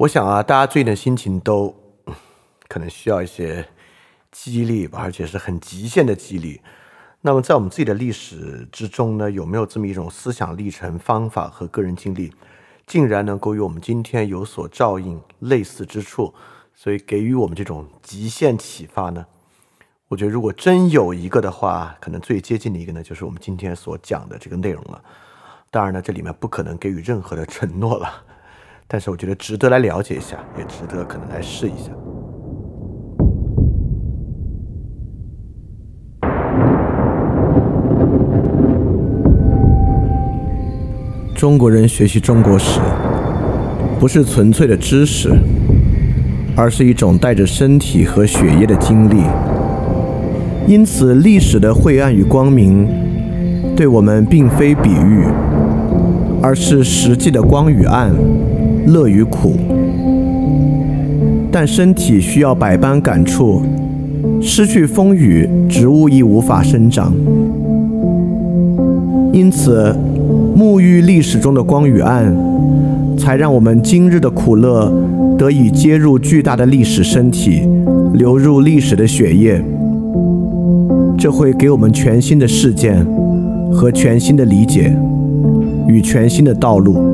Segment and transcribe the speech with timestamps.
[0.00, 1.74] 我想啊，大家最近的心情都
[2.68, 3.68] 可能需要一些
[4.32, 6.58] 激励吧，而且是很极限的激励。
[7.20, 12.32] 那么，在我们自己的历史之中呢，有没有这么一种思想历程、方法和个人经历，
[12.86, 16.32] 竟然能够与我们今天有所照应、类似之处，
[16.74, 19.26] 所以给予我们这种极限启发呢？
[20.08, 25.04] 我觉得，如果真有一个的话，可能最接近的一个呢，就是我们今天所讲的这个内容了。
[25.70, 28.24] 当然呢，这里面不可能给予任何的承诺了。
[28.92, 31.92] 但是我觉得值得来了解一下，也值得可能来试一下。
[41.36, 42.80] 中国人学习中国史，
[44.00, 45.30] 不是纯粹的知识，
[46.56, 49.22] 而是一种带着身体和血液的经历。
[50.66, 52.88] 因此，历史的晦暗与光明，
[53.76, 55.24] 对我们并非比喻，
[56.42, 58.12] 而是实际的光与暗。
[58.86, 59.54] 乐与苦，
[61.50, 63.62] 但身体需要百般感触，
[64.40, 67.12] 失去风雨，植物亦无法生长。
[69.32, 69.94] 因此，
[70.56, 72.34] 沐浴历史中的光与暗，
[73.16, 74.92] 才让我们今日的苦乐
[75.38, 77.62] 得以接入巨大的历史身体，
[78.14, 79.62] 流入历史的血液。
[81.16, 83.06] 这会给我们全新的事件
[83.70, 84.90] 和全新的理解
[85.86, 87.09] 与全新的道路。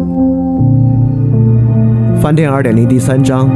[2.27, 3.49] 观点二点零第三章：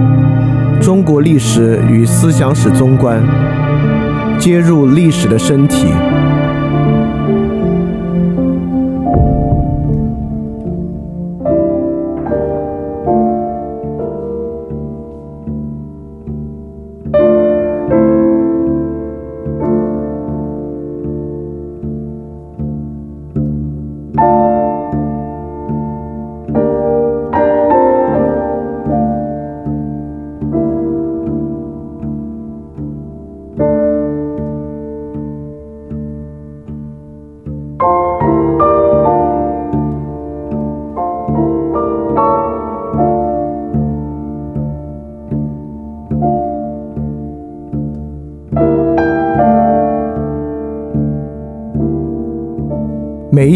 [0.80, 3.20] 中国历史与思想史综观，
[4.38, 5.88] 接入历史的身体。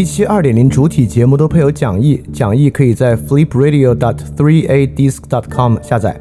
[0.05, 6.15] 期二点零主体节目都配有讲义，讲义可以在 flipradio.dot3adisc.dot.com 下载。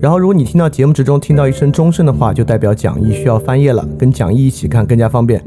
[0.00, 5.44] 然后，如果你听到节目之中听到一声钟声的话，就代表讲义需要翻页了，跟讲义一起看更加方便。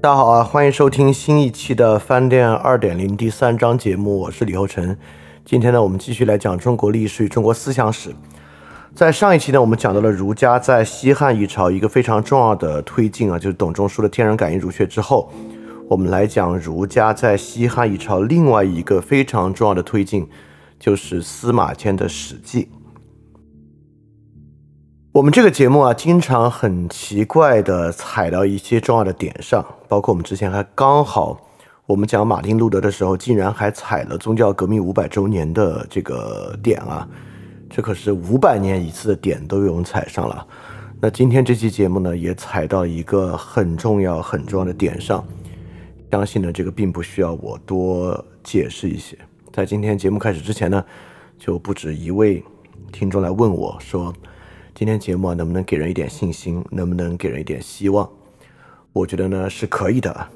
[0.00, 4.96] 大家好啊，欢迎收听新一期的饭店二点零第三章节目，我是李厚成。
[5.44, 8.10] 今天呢，我们继续来讲中国历史与中国思想史。
[8.96, 15.30] 在上一期呢，我们讲到了儒家在西汉一朝一个非常重要的推进啊，就是董仲舒的天人感应儒学之后，
[15.86, 20.26] 我们来讲儒家在西汉一朝另外一个非常重要的推进，
[20.78, 22.62] 就是司马迁的《史记》。
[25.12, 31.38] 我们这个节目啊，经常很奇怪的踩到一些重要的点上，包括我们之前还刚好
[31.84, 37.06] 我们讲马丁路德的时候，竟然还踩了宗教革命五百周年的这个点啊。
[37.68, 40.46] 这可是五百年一次的点都被我们踩上了，
[41.00, 45.24] 那今天这期节目呢，也踩到一个很重要很重要的点上，
[46.10, 49.18] 相信呢这个并不需要我多解释一些。
[49.52, 50.84] 在今天节目开始之前呢，
[51.38, 52.42] 就不止一位
[52.92, 54.14] 听众来问我说，
[54.74, 58.08] 今天节目啊能不能给人一点信心，能不能给人一点希望？
[58.92, 60.28] 我觉得呢是可以的，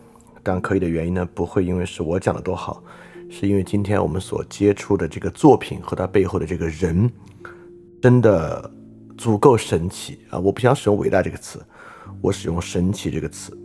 [0.43, 2.83] 但可以的原因呢，不会因为是我讲的多好。
[3.31, 7.09] 是因为今天我们所接触的这个作品和它背后的这个人，
[8.03, 8.71] 真的
[9.17, 10.39] 足够神奇啊！
[10.39, 11.65] 我不想使用“伟大”这个词，
[12.21, 13.57] 我使用“神奇”这个词。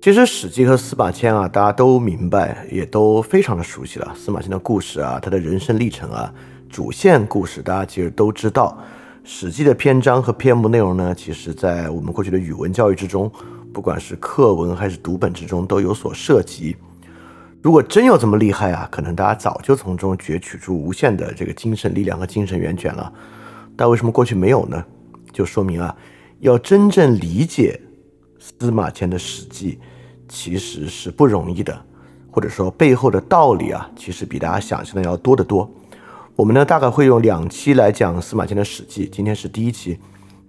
[0.00, 4.12] 其实《史记》和司马迁啊，大家都明白，也都非常的熟悉了。
[4.16, 6.34] 司马迁的故事啊，他的人生历程啊，
[6.70, 8.76] 主线故事大家其实都知道。
[9.28, 13.30] 《史记》的篇章和篇目内容呢，其实在我们过去的语文教育之中，
[13.72, 16.74] 不管是课文还是读本之中，都有所涉及。
[17.62, 23.10] 如果真有这么厉害啊，可能大家早就从中攫取出无限的这个精神力量和精神源泉了。
[23.76, 24.84] 但为什么过去没有呢？
[25.32, 25.96] 就说明啊，
[26.40, 27.80] 要真正理解
[28.40, 29.78] 司马迁的《史记》，
[30.28, 31.80] 其实是不容易的，
[32.32, 35.70] 或者说背后的道理啊，其实比大家想象的要多得多。
[36.34, 40.00] 我们呢，大概会用两期来讲司马迁的《史记》，今天是第一期。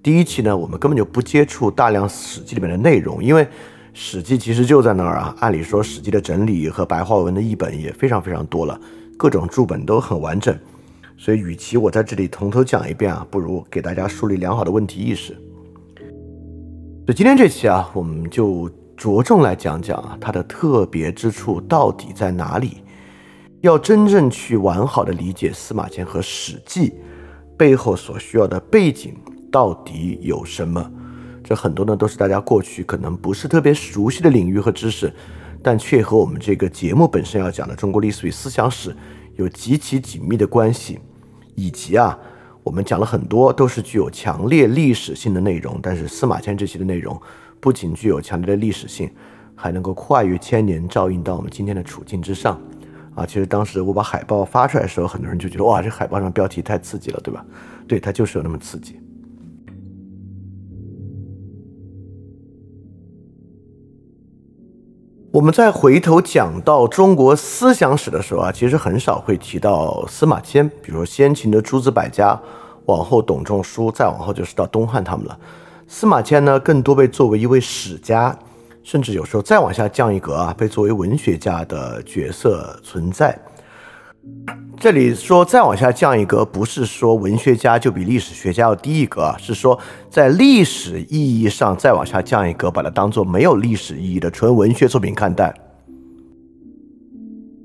[0.01, 3.45] 第一期呢，我们根本就不接触大量《史记》里面的内容，因为。
[3.95, 8.79] 《史记》其实就在那儿啊，按理说，《史记》的整理和白话文的译本也非常非常多了，
[9.17, 10.57] 各种注本都很完整，
[11.15, 15.33] 所以与其我在这里从头讲一遍啊，不如给大家树立良好的问题意识。
[17.05, 18.67] 所以今天这期啊，我们就
[18.97, 22.77] 着重来讲讲啊，它的特别之处到底在哪里？
[23.61, 26.89] 要真正去完好的理解司马迁和《史记》
[27.55, 29.15] 背后所需要的背景
[29.51, 30.91] 到底有什么，
[31.43, 35.13] 这很多呢都是大家过去可能不是特别熟悉的领域和知识，
[35.61, 38.95] 但却和我们这个节目本身要讲的中国历史与思想史
[39.35, 40.99] 有极其紧密的关系，
[41.55, 42.17] 以及啊。
[42.63, 45.77] 我们讲了很多，都是具有强烈历史性的内容。
[45.83, 47.21] 但是司马迁这期的内容
[47.59, 49.11] 不仅具有强烈的历史性，
[49.53, 52.57] 还能够跨越千年，照应到我们今天的处境之上。
[53.15, 57.45] 啊，其实当时我把海报发出来的时候，很多人就觉得哇，这海报上标题太刺激了，对吧？
[57.85, 58.97] 对，它就是有那么刺激。
[65.33, 70.69] 我们在回头讲到中国思想史的时候啊，其实很少会提到司马迁。
[70.79, 72.39] 比如先秦的诸子百家，
[72.85, 75.35] 往后董仲舒，再往后就是到东汉他们了。
[75.87, 78.37] 司马迁呢，更多被作为一位史家，
[78.83, 83.35] 甚至有时候再往下降一格啊，被作为文学家的角色存在。
[84.77, 89.79] 这里说再往下降一格，不是说文学家就比历史学家要低一格啊，是说
[90.09, 95.53] 在历史意义上再往下降一格，把它当做没有历史意义的纯文学作品看待。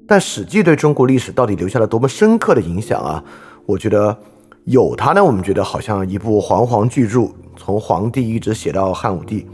[0.07, 3.23] 但《史记》对中国历史到底留下了多么深刻的影响啊？
[3.67, 4.17] 我觉得
[4.65, 9.45] 有它呢，我们觉得好像一部煌煌巨著，从皇帝一直写到汉武帝，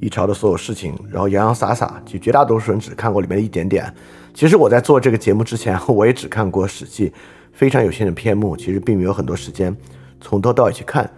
[0.00, 3.92] 一朝的所有事情，然后洋洋洒洒，就绝大多数人只看过里面的一点点。
[4.32, 7.08] 其实我在做这个节目之前， 我也只看过《史记》
[7.52, 9.76] 非常有限的篇目，其实并没有很多时间
[10.20, 11.10] 从头到尾去看。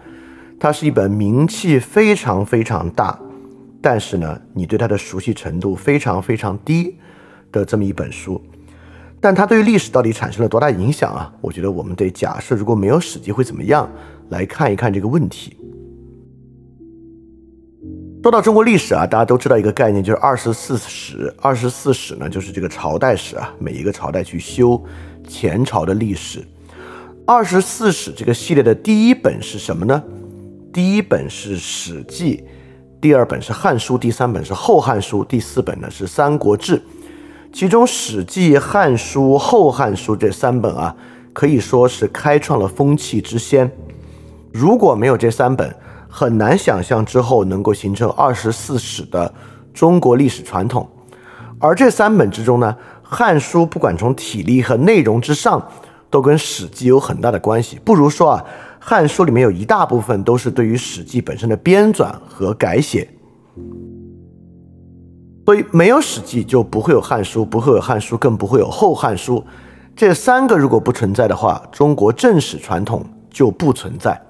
[0.59, 3.19] 它是一本名气非常非常大，
[3.81, 6.97] 但是呢，你对它的熟悉程度非常非常低
[7.51, 8.41] 的这么一本书。
[9.19, 11.33] 但它对于历史到底产生了多大影响啊？
[11.39, 13.89] 我觉得我们得假设如果没有《史记》会怎么样
[14.29, 15.55] 来看一看这个问题。
[18.23, 21.35] 说到中国历史啊，大家都知道一个概念，就是二十四史。
[21.41, 24.81] 二十四史呢，就是这个朝代史啊，每一个朝代去修
[25.27, 26.41] 前朝的历史。
[27.27, 30.01] 二十四史这个系列的第一本是什么呢？
[30.71, 32.37] 第一本是《史记》，
[33.01, 36.77] 第二本是《汉书》，第三本是《后汉书》，第四本呢是《三国志》。
[37.51, 40.95] 其中，《史记》《汉书》《后汉书》这三本啊，
[41.33, 43.69] 可以说是开创了风气之先。
[44.53, 45.75] 如果没有这三本，
[46.15, 49.33] 很难想象之后能够形成二十四史的
[49.73, 50.87] 中国历史传统，
[51.57, 55.67] 而这三本之中呢，《汉书》不管从体力和内容之上，
[56.11, 57.79] 都跟《史记》有很大的关系。
[57.83, 58.45] 不如说啊，
[58.79, 63.09] 《汉书》里面有一大部分都是对于《史记》本身的编纂和改写，
[65.47, 69.37] 所以没有《史记》就不会有《汉书》，不会有《汉书》，更不会有《后汉书》。
[69.95, 74.21] 这三个如果不存在的话，中国正史传统就不存在。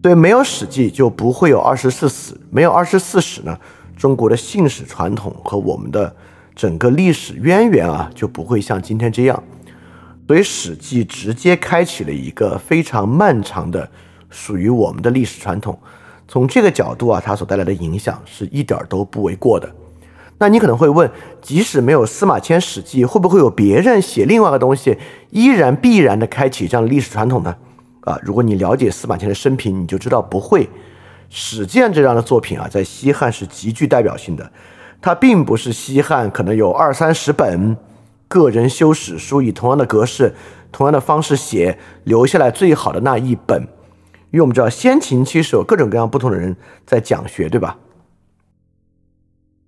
[0.00, 3.58] 对，没有《史记》就不会有二十四史，没有二十四史呢，
[3.96, 6.14] 中国的信史传统和我们的
[6.54, 9.42] 整个历史渊源啊，就不会像今天这样。
[10.28, 13.90] 所以，《史记》直接开启了一个非常漫长的
[14.30, 15.76] 属于我们的历史传统。
[16.28, 19.68] 从这个角度啊，它所带来的影响是一点都不为过的。
[20.38, 21.10] 那你可能会问，
[21.42, 24.96] 即使没有司马迁《史记》，会不会有别人写另外一个东西，
[25.30, 27.56] 依然必然的开启这样的历史传统呢？
[28.08, 30.64] 啊，如果你了解司马迁的生平，你就知道不会。
[31.28, 34.50] 《史鉴》这样的作品啊，在西汉是极具代表性的。
[35.00, 37.76] 它并不是西汉可能有二三十本
[38.26, 40.34] 个人修史书，以同样的格式、
[40.72, 43.62] 同样的方式写，留下来最好的那一本。
[44.30, 47.76] 因为我们知道，先秦其实有各种各样不同的人在讲学，对吧？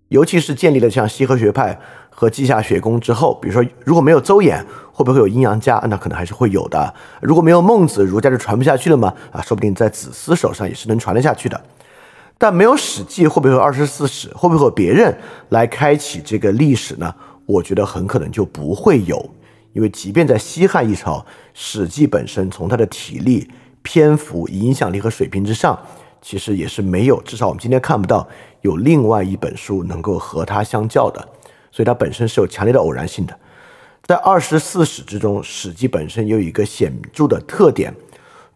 [0.08, 1.78] 尤其是建立了像西河学派
[2.10, 4.62] 和稷下学宫之后，比如说，如果没有邹衍，
[4.92, 5.82] 会不会有阴阳家？
[5.88, 6.92] 那可能还是会有的。
[7.22, 9.14] 如果没有孟子，儒家就传不下去了吗？
[9.32, 11.58] 啊，说不定在子思手上也是能传得下去的。
[12.36, 14.28] 但没有史记，会不会有二十四史？
[14.34, 15.16] 会不会有别人
[15.50, 17.14] 来开启这个历史呢？
[17.46, 19.30] 我觉得很可能就不会有，
[19.72, 21.24] 因为即便在西汉一朝，
[21.54, 23.50] 史记本身从它的体力、
[23.82, 25.78] 篇幅、影响力和水平之上，
[26.22, 28.26] 其实也是没有，至少我们今天看不到。
[28.62, 31.26] 有另外一本书能够和它相较的，
[31.70, 33.38] 所以它本身是有强烈的偶然性的。
[34.04, 37.94] 在二十四史之中，《史记》本身有一个显著的特点，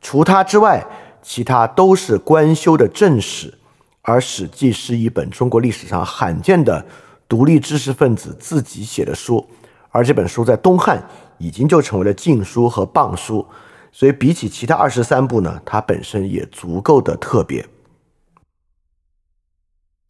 [0.01, 0.85] 除它之外，
[1.23, 3.55] 其他都是官修的正史，
[4.03, 6.85] 而《史记》是一本中国历史上罕见的
[7.29, 9.47] 独立知识分子自己写的书，
[9.91, 13.47] 而这本书在东汉已经就成为了禁书和谤书，
[13.93, 17.65] 所以比起其他二十三部呢，它本身也足够的特别。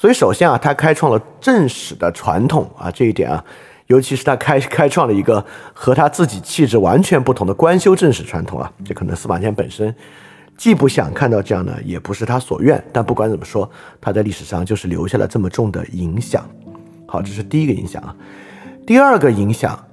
[0.04, 3.42] 所以，首先啊，他开创了正史的传统啊，这一点啊，
[3.86, 5.42] 尤其是他开开创了一个
[5.72, 9.94] 和他自己气质完全不同的官修正史传统啊，这可能司马迁本身
[10.58, 12.84] 既不想看到这样的，也不是他所愿。
[12.92, 13.66] 但不管怎么说，
[13.98, 16.46] 他在历史上就是留下了这么重的影响。
[17.08, 18.14] 好，这是第一个影响啊。
[18.86, 19.86] 第二个影响，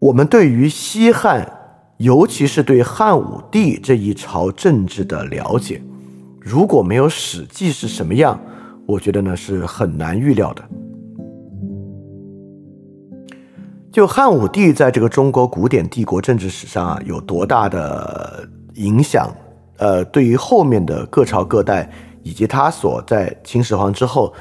[0.00, 1.48] 我们对于西汉，
[1.98, 5.80] 尤其是对汉武帝这一朝政治的了解，
[6.40, 8.40] 如果没有《史记》是什么样，
[8.86, 10.62] 我觉得呢是很难预料的。
[13.90, 19.32] 就汉武帝在这个中国古典帝国政治史上啊有多大的影响？
[19.76, 21.88] 呃，对于后面的各朝各代，
[22.22, 24.32] 以及他所在秦始皇之后，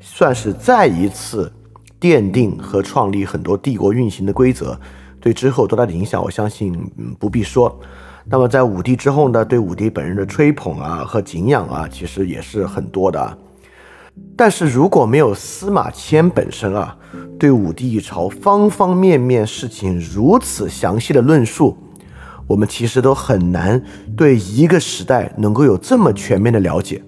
[0.00, 1.52] 算是再一次
[2.00, 4.78] 奠定和创立很多帝国运行的规则，
[5.20, 7.78] 对之后多大的影响，我相信嗯不必说。
[8.24, 13.38] 那么在武帝之后呢，对武帝本人的吹捧啊和敬仰啊，其实也是很多的。
[14.36, 16.96] 但是如果没有司马迁本身啊，
[17.38, 21.76] 对武帝一朝方方面面事情如此详细的论述。
[22.48, 23.82] 我们其实都很难
[24.16, 27.02] 对一个时代能够有这么全面的了解。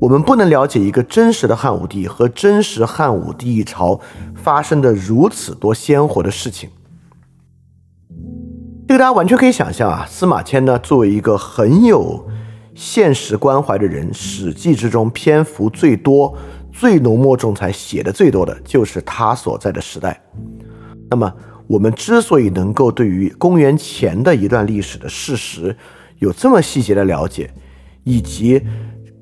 [0.00, 4.00] 我们不能了解一个真实的汉武帝和真实汉武帝一朝
[4.34, 6.70] 发生的如此多鲜活的事情。
[8.86, 12.27] 这个大家完全可以想象啊，司马迁呢作为一个很有
[12.78, 16.32] 现实关怀的人，《史记》之中篇幅最多、
[16.72, 20.22] 最浓墨重彩写的最多的就是他所在的时代。
[21.10, 21.34] 那么。
[21.68, 25.76] 我们之所以能够对于公元前的一段历史的事实
[26.18, 27.52] 有这么细节的了解，
[28.04, 28.62] 以及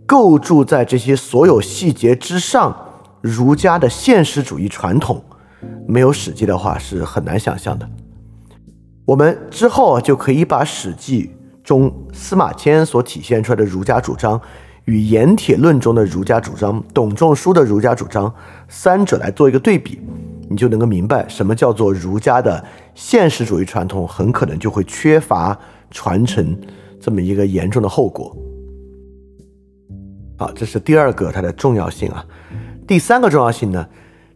[0.06, 2.72] 构筑在这些所有细节之上
[3.20, 5.20] 儒家的现实主义传统，
[5.88, 7.90] 没有《史记》的话是很难想象的。
[9.04, 11.25] 我们之后就可以把《史记》
[11.66, 14.40] 中司马迁所体现出来的儒家主张
[14.85, 18.32] 与《盐铁论》中的儒家主张、董仲舒的儒家主张
[18.68, 20.00] 三者来做一个对比。
[20.49, 25.58] 你就能够明白什么叫做儒家的现实主义传统很可能就会缺乏
[25.90, 26.56] 传承
[27.00, 28.37] 这么一个严重的后果。
[30.38, 32.25] 好，这是第二个它的重要性啊。
[32.87, 33.85] 第三个重要性呢，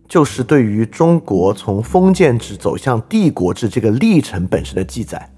[0.08, 5.30] 就是对于中国从封建制走向帝国制这个历程本身的记载。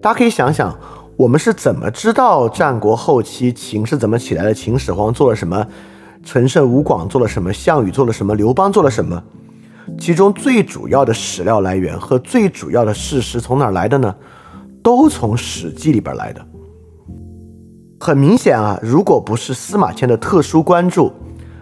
[0.00, 0.78] 大家可以想想，
[1.18, 4.54] 我们是怎么知道战国后期秦是怎么起来的？
[4.54, 5.66] 秦始皇做了什么？
[6.22, 7.52] 陈胜吴广做了什么？
[7.52, 8.36] 项羽做了什么？
[8.36, 9.20] 刘邦做了什么？
[9.98, 14.14] 其中最主要的史料来源和最主要的事实从哪儿来的呢？
[14.80, 16.46] 都从《史记》里边来的。
[17.98, 21.12] 很明显啊，如果不是司马迁的特殊关注，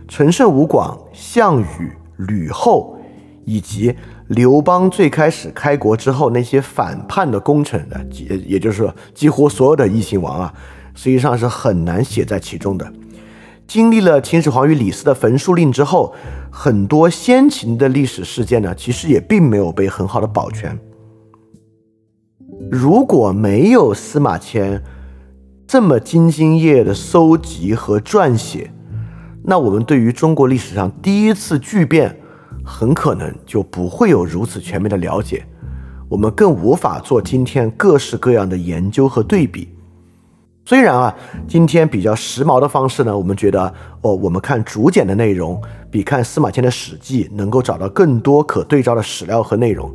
[0.06, 2.98] 陈胜吴广、项羽、吕后，
[3.46, 3.96] 以及
[4.28, 10.54] 刘邦最开始开国之后那些反叛的功臣的，也也就是说，几乎所有的异姓王啊，
[10.94, 12.92] 实际上是很难写在其中的。
[13.68, 16.14] 经历了秦始皇与李斯的焚书令之后，
[16.50, 20.78] 很多先秦的历史事件呢，其实也并没有被很好的保全。
[22.70, 24.82] 如果没有司马迁
[25.66, 28.72] 这么兢兢业业的搜集和撰写，
[29.44, 32.18] 那我们对于中国历史上第一次巨变，
[32.66, 35.46] 很可能就不会有如此全面的了解，
[36.08, 39.68] 我们更无法做今天各式各样的研究和对比。
[40.64, 41.14] 虽然啊，
[41.46, 49.88] 今天比较时髦的方式呢，我们觉得哦，我们看竹简的内容比看司马迁的《史记》能够找到更多可对照的史料和内容，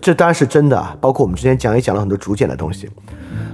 [0.00, 0.96] 这当然是真的啊。
[1.00, 2.88] 包括我们之前讲也讲了很多竹简的东西，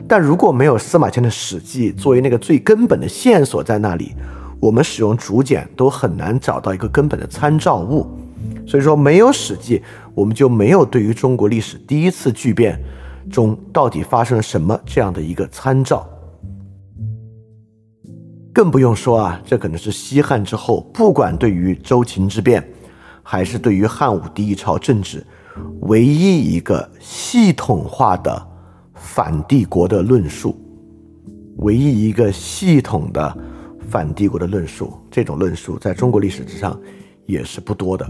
[0.06, 4.14] 但如果没有司马迁的《史记》作为那个最根本的线索在那里，
[4.61, 8.06] 我们使用竹简都很难找到一个根本的参照物。
[8.66, 9.78] 所以说，没有《史记》，
[10.14, 12.80] 我们就没有对于中国历史第一次巨变
[13.30, 16.08] 中到底发生了什么这样的一个参照。
[18.52, 22.62] 更不用说啊，这可能是西汉之后，不管对于周秦之变，
[23.22, 25.25] 还是对于汉武帝一朝政治，
[25.80, 28.46] 唯一一个系统化的
[28.94, 30.54] 反帝国的论述，
[31.56, 33.34] 唯一一个系统的
[33.88, 36.78] 反帝国的论述，这种论述在中国历史之上
[37.26, 38.05] 也是不多的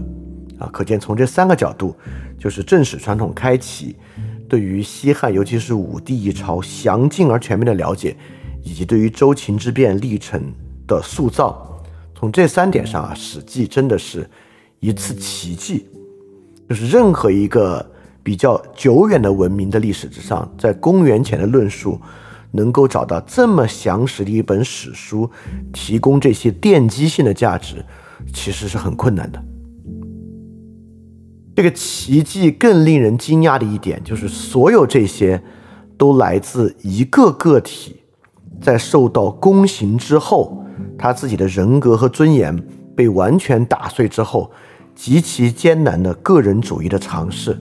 [0.59, 0.69] 啊。
[0.71, 1.95] 可见从这三个角度，
[2.39, 3.95] 就是正史传统开启，
[4.47, 8.15] 对于西汉，尤其是武帝一朝详尽而全面的了解。
[8.65, 10.41] 以及对于周秦之变历程
[10.87, 11.83] 的塑造，
[12.15, 14.25] 从这三点上啊，《史记》真的是
[14.79, 15.85] 一次奇迹。
[16.69, 17.85] 就是任何一个
[18.23, 21.99] 比较久远的文明的历史之上，在公元前的论述，
[22.51, 25.29] 能够找到这么详实的一本史书，
[25.73, 27.83] 提供这些奠基性的价值，
[28.31, 29.43] 其实是很困难的。
[31.55, 35.43] 这个奇迹更令人惊讶的一点，就是所有这些
[35.97, 37.97] 都来自一个个体。
[38.61, 40.63] 在受到宫刑之后，
[40.97, 42.55] 他自己的人格和尊严
[42.95, 44.49] 被完全打碎之后，
[44.95, 47.59] 极其艰难的个人主义的尝试，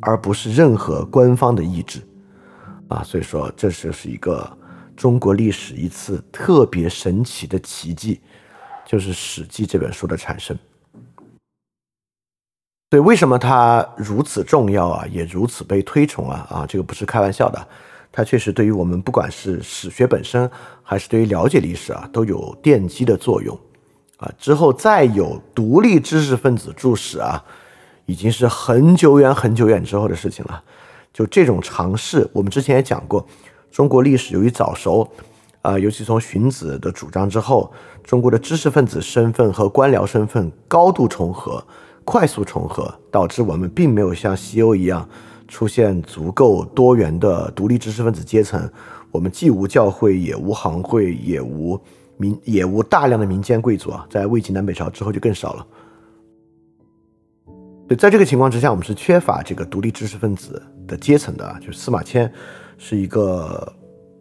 [0.00, 2.00] 而不是任何官方的意志，
[2.88, 4.50] 啊，所以说这就是一个
[4.96, 8.20] 中国历史一次特别神奇的奇迹，
[8.92, 10.54] 就是《史记》这本书的产生。
[12.90, 16.46] 对，为什么它如此重要啊，也如此被推崇啊？
[16.50, 17.68] 啊，这个不是开玩笑的，
[18.12, 20.48] 它确实对于我们不管是史学本身，
[20.82, 23.58] 还是对于了解历史啊，都有奠基的作用
[24.18, 24.30] 啊。
[24.36, 27.42] 之后再有独立知识分子注史啊，
[28.04, 30.62] 已经是很久远很久远之后的事情了。
[31.14, 33.26] 就这种尝试，我们之前也讲过，
[33.70, 35.10] 中国历史由于早熟，
[35.62, 37.72] 啊，尤其从荀子的主张之后，
[38.04, 41.64] 中国的知识分子身份和官僚身份高度重合。
[42.04, 45.08] 快速重合，导致我们并没有像西欧一样
[45.46, 48.68] 出现足够多元的独立知识分子阶层。
[49.12, 51.80] 我们既无教会，也无行会，也无
[52.16, 54.04] 民，也无大量的民间贵族啊。
[54.10, 55.66] 在魏晋南北朝之后就更少了。
[57.86, 61.56] 对，在这个情况之下，我们是缺乏这个独立知识分子的阶层的啊。
[61.60, 62.28] 就司马迁
[62.78, 63.72] 是一个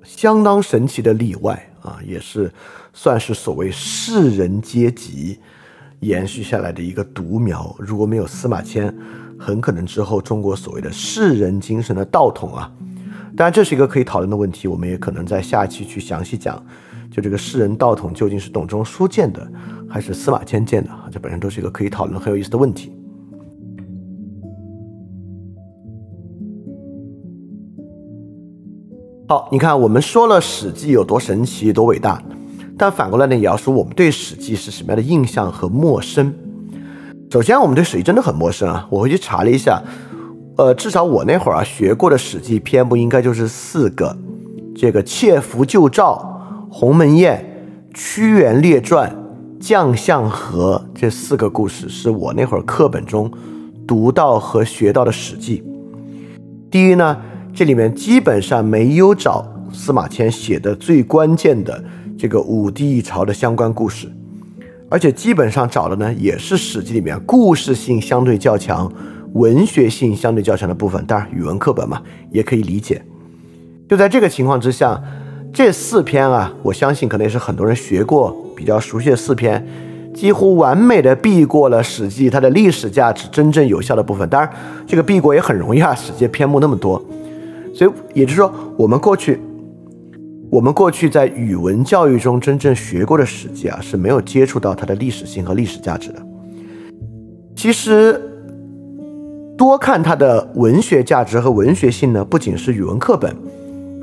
[0.03, 2.51] 相当神奇的例外啊，也是
[2.93, 5.39] 算是所谓士人阶级。
[5.99, 8.91] 延续下来的一个独苗，如果没有司马迁，
[9.37, 12.71] 很可能之后中国所谓的士人精神的道统啊，
[13.37, 16.59] 当然这是一个可以讨论的问题，我们也可能在下期去详细讲，
[17.11, 19.47] 就这个士人道统究竟是董仲舒建的，
[19.87, 21.07] 还是司马迁建的啊？
[21.11, 22.91] 这本身都是一个可以讨论很有意思的问题。
[29.31, 32.21] 好，你看我们说了《史记》有多神奇、多伟大。
[32.77, 36.33] 但反过来呢，也要说我们对《史记》是什么样的印象和陌生。
[37.31, 38.85] 首先，我们对《史记》真的很陌生啊！
[38.89, 39.81] 我回去查了一下，
[40.57, 44.13] 呃，至少我那会儿啊学过的《史记》篇目应该就是四个：
[44.75, 46.13] 这个《窃符救赵》
[46.69, 47.65] 《鸿门宴》
[47.97, 49.09] 《屈原列传》
[49.65, 53.31] 《将相和》这四个故事，是我那会儿课本中
[53.87, 55.63] 读到和学到的《史记》。
[56.69, 57.15] 第一呢，
[57.53, 61.83] 这里面基本上没有找司马迁写的最关键的。
[62.17, 64.07] 这个武帝一朝的相关故事，
[64.89, 68.91] 而且基本上找的呢，也是《史记》里面故事性相对较强、
[69.33, 71.03] 文学性相对较强的部分。
[71.07, 73.01] 当然，语文课本嘛，也可以理解。
[73.89, 75.01] 就在这个情况之下，
[75.51, 79.65] 这四篇啊，我相信可能也是很多人学过、比较熟悉的四篇，
[80.13, 84.29] 几乎完美的避过了《史记》它的历史价值真正有效的部分。
[84.29, 84.47] 当然，
[84.85, 87.03] 这个避过也很容易啊，《史记》篇目那么多，
[87.81, 89.41] 所以也就是说，我们过去。
[90.51, 96.21] 我们过去在语文教育中真正学过的《史记》啊，是没有接触到它的历史性和历史价值的。
[97.55, 98.21] 其实，
[99.57, 103.35] 多看它的文学价值和文学性呢，不仅是语文课本，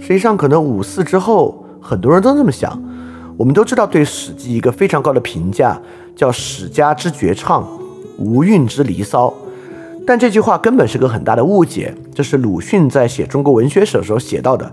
[0.00, 2.82] 实际上可能五四之后很多人都这么想。
[3.36, 5.80] 我们都知道，对《史记》一个非常高的评价
[6.16, 7.64] 叫“史家之绝唱，
[8.16, 9.32] 无韵之离骚”，
[10.08, 11.94] 但这句话根本是个很大的误解。
[12.14, 14.72] 这是鲁迅在写《中国文学史》的时候写到的。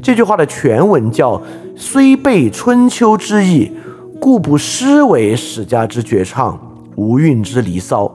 [0.00, 1.38] 这句话的全文叫
[1.76, 3.70] “虽备春秋之意，
[4.18, 6.58] 故不失为史家之绝唱，
[6.96, 8.10] 无韵之离骚。”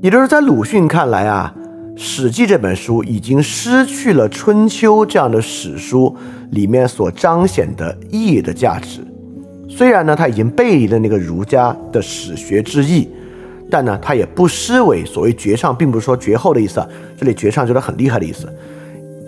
[0.00, 1.52] 也就是在鲁迅看来啊，
[2.00, 6.14] 《史记》这本书已经失去了春秋这样的史书
[6.52, 9.00] 里面所彰显的义的价值。
[9.68, 13.08] 虽然呢，他已经背离了那个儒家的史学之意，
[13.70, 16.88] 但呢，他也不失为所谓绝唱，并不是说绝后的意思啊。
[17.18, 18.48] 这里绝唱就是很厉害的意思。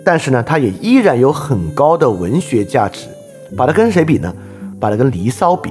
[0.03, 3.07] 但是呢，它也依然有很高的文学价值。
[3.55, 4.33] 把它跟谁比呢？
[4.79, 5.69] 把它跟《离骚》比，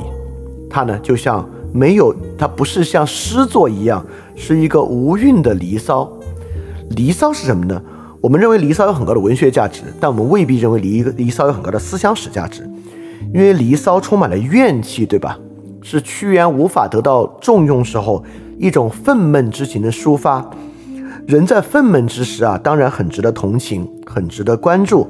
[0.68, 4.04] 它呢就像没有，它不是像诗作一样，
[4.36, 6.02] 是一个无韵的《离骚》。
[6.96, 7.82] 《离骚》是什么呢？
[8.20, 12.68] 我们认为《离骚》有很高的文学价值，但我们未必认为《离离骚》有很高的思想史价值，
[13.32, 15.38] 因为《离骚》充满了怨气，对吧？
[15.82, 18.22] 是屈原无法得到重用时候
[18.60, 20.48] 一种愤懑之情的抒发。
[21.26, 25.08] 人在愤懑之时啊，当然很值得同情，很值得关注。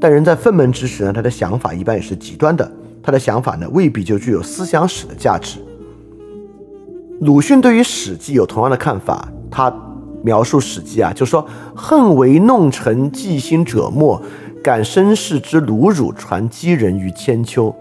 [0.00, 2.68] 但人在愤懑之时呢，他的想法一般也是极端的，
[3.00, 5.60] 他的想法呢未必就具有思想史的价值。
[7.20, 9.72] 鲁迅对于《史记》有同样的看法，他
[10.24, 14.20] 描述《史记》啊，就说：“恨为弄臣计心者莫，
[14.62, 17.72] 感身世之鲁辱，传击人于千秋。”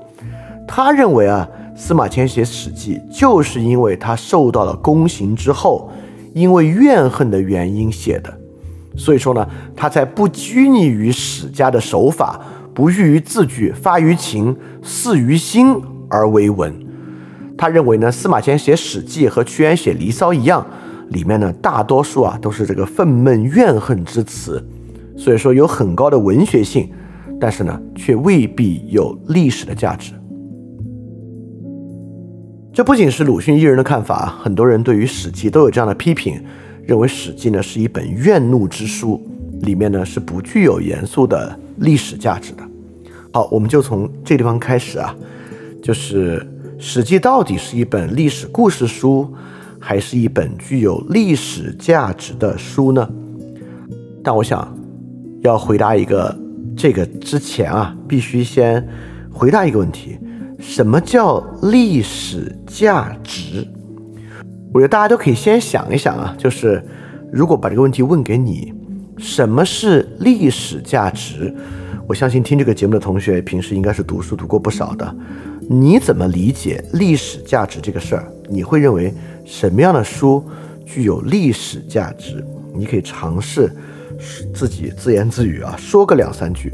[0.67, 1.47] 他认为啊，
[1.78, 5.90] 司马迁写《史记》，就是因为他受到了宫刑之后。
[6.34, 8.32] 因为怨恨的原因写的，
[8.96, 12.40] 所以说呢，他才不拘泥于史家的手法，
[12.76, 15.76] 不喻于字句，发于情，似于心
[16.08, 16.72] 而为文。
[17.58, 20.63] 他认为呢，司马迁写《史记》和屈原写《离骚》一样，
[21.10, 24.63] 里面呢大多数啊都是这个愤懑怨恨之词，
[25.18, 26.88] 所以说有很高的文学性，
[27.40, 30.13] 但是呢却未必有历史的价值。
[32.78, 36.40] 这不仅是鲁迅一人的看法，很多人对于《史记》都有这样的批评，
[36.86, 39.20] 认为《史记》呢是一本怨怒之书，
[39.63, 42.62] 里面呢是不具有严肃的历史价值的。
[43.34, 45.16] 好，我们就从这地方开始啊，
[45.82, 46.40] 就是
[46.78, 49.28] 《史记》到底是一本历史故事书，
[49.80, 53.10] 还是一本具有历史价值的书呢？
[54.24, 54.78] 但我想
[55.42, 56.38] 要回答一个
[56.78, 58.88] 这个之前啊，必须先
[59.32, 60.16] 回答一个问题：
[60.60, 63.67] 什么叫历史价值？
[64.74, 66.84] 我觉得大家都可以先想一想啊，就是
[67.32, 68.74] 如果把这个问题问给你，
[69.17, 71.54] 什么是历史价值？
[72.08, 75.15] 我相信听这个节目的同学平时应该是读书读过不少的，
[75.70, 78.32] 你怎么理解历史价值这个事儿？
[78.50, 79.13] 你会认为
[79.46, 80.43] 什么样的书
[80.86, 82.43] 具有历史价值？
[82.74, 83.72] 你可以尝试
[84.54, 86.72] 自己自言自语啊，说个两三句。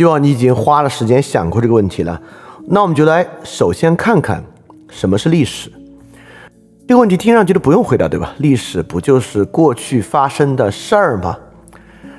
[0.00, 2.18] 希望你已经花了时间想过这个问题了。
[2.68, 4.42] 那我们就来首先看看
[4.88, 5.70] 什么是历史。
[6.88, 8.32] 这个问题听上去都不用回答，对吧？
[8.38, 11.36] 历史不就是过去发生的事儿吗？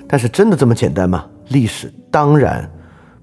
[0.08, 1.26] 但是真的这么简单吗？
[1.48, 2.70] 历史当然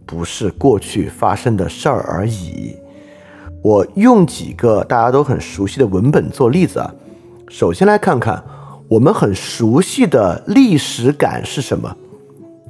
[0.05, 2.75] 不是过去发生的事儿而已。
[3.63, 6.93] 我用几个大家都很熟悉的文本做例子啊。
[7.49, 8.43] 首先来看看
[8.89, 11.97] 我们很熟悉的历史感是什么，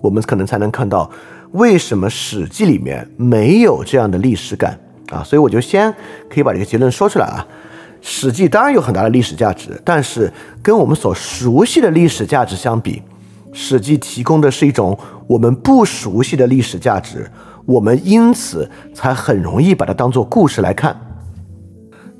[0.02, 1.10] 我们可能才能看到。
[1.52, 4.78] 为什么《史记》里面没有这样的历史感
[5.10, 5.22] 啊？
[5.24, 5.92] 所以我就先
[6.28, 7.46] 可以把这个结论说出来啊。
[8.00, 10.32] 《史记》当然有很大的历史价值，但是
[10.62, 13.02] 跟我们所熟悉的历史价值相比，
[13.52, 17.28] 《史记》提供的是一种我们不熟悉的历史价值，
[17.64, 20.96] 我们因此才很容易把它当做故事来看。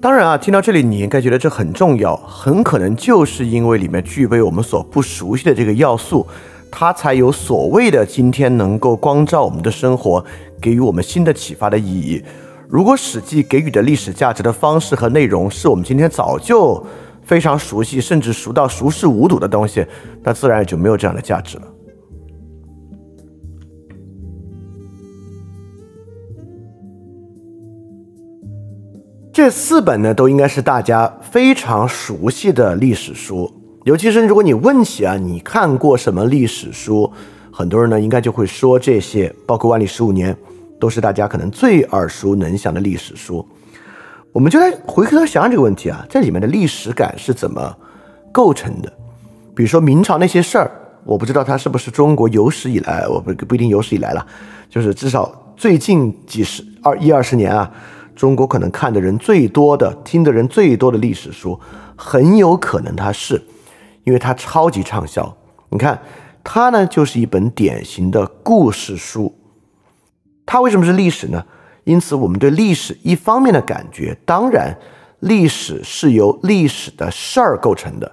[0.00, 6.26] 当然啊，听到这里你应该觉得这很重要，很可能就是因为里面具备我们所不熟悉的这个要素。
[6.70, 10.24] 它才有所谓的今天能够光照我们的生活，
[10.60, 12.22] 给予我们新的启发的意义。
[12.68, 16.84] 如果《史记》给予的历史价值的方式和内容是我们今天早就
[17.22, 19.86] 非常熟悉，甚至熟到熟视无睹的东西，
[20.22, 21.64] 那自然也就没有这样的价值了。
[29.32, 33.57] 这四本呢，都应该是大家非常熟悉的历史书。
[33.88, 37.10] 尤其是如果你问起啊，你看过什么历史书？
[37.50, 40.30] 很多人呢应该就会说这些，包括《万历十五年》，
[40.78, 43.42] 都是大家可能最耳熟能详的历史书。
[44.30, 47.74] 我们就来回头想想这个问题啊，这里面的历史感是怎么
[48.30, 48.92] 构成的？
[49.54, 50.70] 比如说明朝那些事儿，
[51.04, 54.26] 我不知道它是不是中国有史以来，我不不一定有史以来了，
[54.68, 57.72] 就是至少最近几十二一二十年啊，
[58.14, 61.58] 中国可能看的人最多的、听的人最多的历史书，
[61.96, 63.40] 很有可能它是。
[64.08, 65.36] 因为它超级畅销，
[65.68, 66.00] 你看，
[66.42, 69.38] 它呢就是一本典型的故事书。
[70.46, 71.44] 它为什么是历史呢？
[71.84, 74.74] 因此，我们对历史一方面的感觉，当然，
[75.18, 78.10] 历史是由历史的事儿构成的。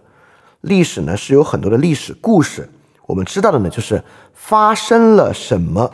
[0.60, 2.70] 历史呢是有很多的历史故事，
[3.06, 4.04] 我们知道的呢就是
[4.34, 5.90] 发生了什么。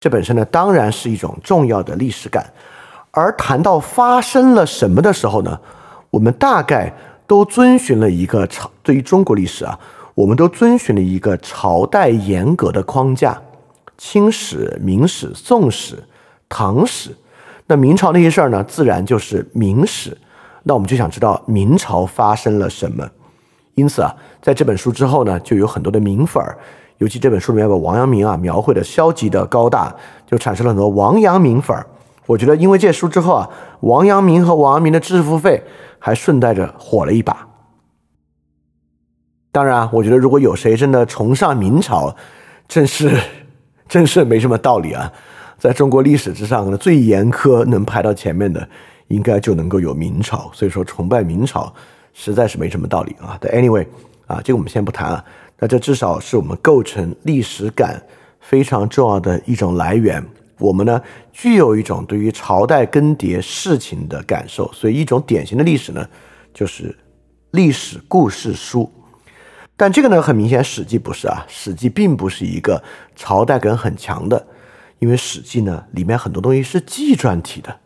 [0.00, 2.52] 这本身呢当然是一种重要的历史感。
[3.12, 5.60] 而谈到发生了什么的时候呢，
[6.10, 6.92] 我们大概。
[7.34, 9.76] 都遵循了一个朝，对于中国历史啊，
[10.14, 13.36] 我们都遵循了一个朝代严格的框架：
[13.98, 16.00] 清史、明史、宋史、
[16.48, 17.10] 唐史。
[17.66, 20.16] 那明朝那些事儿呢，自然就是明史。
[20.62, 23.04] 那我们就想知道明朝发生了什么。
[23.74, 26.56] 因此啊，在这本书之后呢，就有很多的明粉儿，
[26.98, 29.92] 尤其这本书里面把王阳明啊描绘的消极的高大，
[30.24, 31.84] 就产生了很多王阳明粉儿。
[32.26, 35.60] 我觉得，因为这书之后啊，王阳明和王阳明的知识付费。
[36.04, 37.48] 还顺带着火了一把。
[39.50, 42.14] 当然，我觉得如果有谁真的崇尚明朝，
[42.68, 43.18] 真是
[43.88, 45.10] 真是没什么道理啊。
[45.58, 48.68] 在中国历史之上呢，最严苛能排到前面的，
[49.08, 50.50] 应该就能够有明朝。
[50.52, 51.72] 所以说，崇拜明朝
[52.12, 53.38] 实在是没什么道理啊。
[53.40, 53.86] 但 anyway
[54.26, 55.24] 啊，这个我们先不谈啊。
[55.58, 58.02] 那这至少是我们构成历史感
[58.40, 60.22] 非常重要的一种来源。
[60.58, 66.06] 我们呢，具有一种对于朝代更迭事情的感受，所以一种典型的历史呢，
[66.52, 66.96] 就是
[67.50, 68.90] 历史故事书。
[69.76, 72.82] 但这个呢，很明显，《史记》不是啊，《史记》并不是一个
[73.16, 74.46] 朝代感很强的，
[75.00, 77.76] 因为《史记》呢，里面很多东西是纪传体的。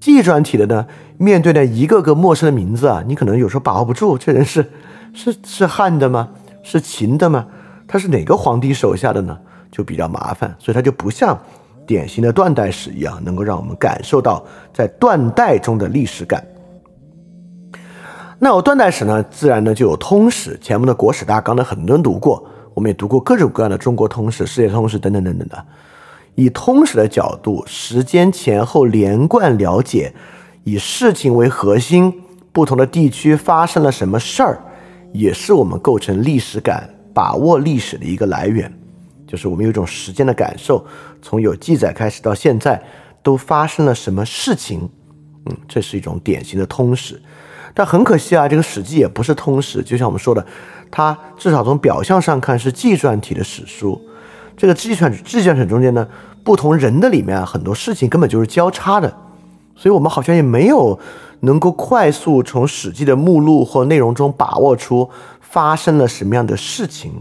[0.00, 0.86] 纪传体的呢，
[1.16, 4.70] 面对那一个个陌生的名字啊，你可能有时候把握不住，这人是
[5.14, 6.30] 是是汉的吗？
[6.64, 7.46] 是秦的吗？
[7.86, 9.38] 他是哪个皇帝手下的呢？
[9.70, 11.38] 就比较麻烦，所以它就不像
[11.88, 16.46] 典型的断代史一样，能够让我们感受到在断代中的历史感。
[18.38, 20.58] 那有断代史呢，自然呢就有通史。
[20.60, 25.64] 前面的国史大纲呢，很多人读过，我们也读过各种各样的中国通史、世界通史等等等等的。
[26.34, 30.12] 以通史的角度，时间前后连贯了解，
[30.64, 32.12] 以事情为核心，
[32.52, 34.60] 不同的地区发生了什么事儿，
[35.12, 38.70] 也是我们构成历史感、把握历史的一个来源。
[39.28, 40.84] 就是我们有一种时间的感受，
[41.22, 42.82] 从有记载开始到现在，
[43.22, 44.88] 都发生了什么事情？
[45.44, 47.20] 嗯，这是一种典型的通史。
[47.74, 50.44] 但很可惜啊，这个《史记》也不是通史，就像我们说的，
[50.90, 54.00] 它至少从表象上看是纪传体的史书。
[54.56, 56.08] 这个纪传纪传体中间呢？
[56.42, 59.14] 不同人的里面啊，很多事情根本就是交叉的，
[59.76, 60.98] 所以我们好像也没有
[61.40, 65.10] 能够快速从《史记》的目录或内容中把握出
[65.40, 67.12] 发生了什么样的事情，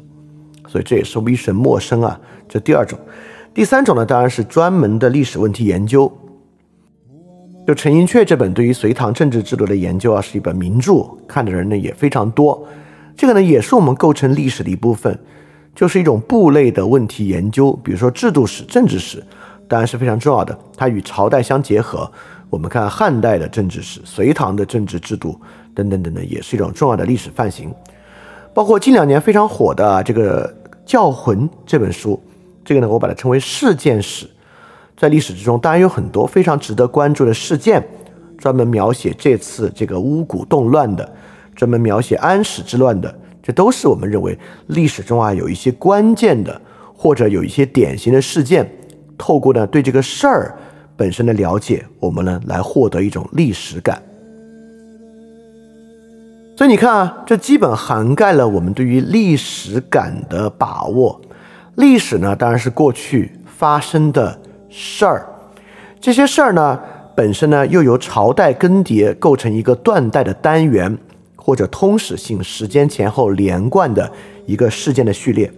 [0.68, 2.20] 所以这也是微神陌生啊。
[2.48, 3.00] 这第二种，
[3.54, 6.12] 第三种呢，当然是专门的历史问题研究。
[7.66, 12.66] 就陈寅恪这本对于隋唐政治制度的研究啊，是一本名著，看的人呢也非常多。
[13.16, 15.18] 这个呢，也是我们构成历史的一部分。
[15.76, 19.24] 就是一种部类的问题研究，比如说制度史、政治史，
[19.68, 20.58] 当然是非常重要的。
[20.76, 22.12] 它与朝代相结合。
[22.50, 25.40] 我们看汉代的政治史、隋唐的政治制度
[25.76, 27.72] 等等等等，也是一种重要的历史范型。
[28.58, 30.50] 包括近两年非常火的这个
[30.84, 32.20] 《教魂》这本书，
[32.66, 34.28] 这个呢，我把它称为事件史。
[34.98, 37.88] 在历史之中，当然有很多非常值得关注的事件，
[38.36, 41.08] 专门描写这次这个巫蛊动乱的，
[41.56, 43.16] 专门描写安史之乱的。
[43.44, 46.60] 这都是我们认为历史中啊有一些关键的，
[46.96, 48.68] 或者有一些典型的事件，
[49.20, 50.58] 透过呢对这个事儿
[50.96, 54.02] 本身的了解，我们呢来获得一种历史感。
[56.58, 61.22] 所以你看啊，这基本涵盖了我们对于历史感的把握。
[61.76, 65.28] 历史呢当然是过去发生的事儿，
[66.02, 66.80] 这些事儿呢
[67.16, 70.98] 本身呢又由朝代更迭构成一个断代的单元。
[71.36, 74.12] 或者通史性时间前后连贯的
[74.46, 75.50] 一个事件的序列，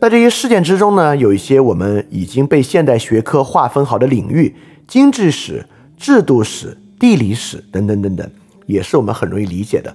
[0.00, 4.54] 在这些事件之中呢，有一些我们已经被现代学科划分好的领域，
[4.86, 8.30] 经济史、制度史、地理史等等等等，
[8.66, 9.92] 也是我们很容易理解的。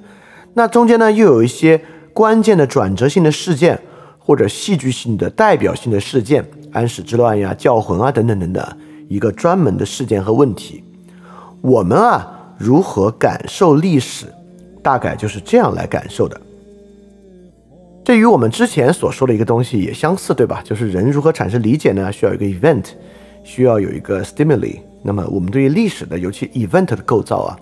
[0.53, 1.81] 那中间呢，又有一些
[2.13, 3.79] 关键的转折性的事件，
[4.19, 8.63] 或者戏剧性的代表性的事件，安史之乱呀、教魂啊等等等等，
[9.07, 10.83] 一个专门的事件和问题。
[11.61, 14.27] 我们啊，如何感受历史？
[14.83, 16.39] 大概就是这样来感受的。
[18.03, 20.61] 这与我们之前所说的一个东西也相似，对吧？
[20.61, 22.11] 就是人如何产生理解呢？
[22.11, 22.83] 需要一个 event，
[23.43, 24.81] 需要有一个 stimuli。
[25.01, 27.57] 那么我们对于历史的，尤其 event 的构造啊，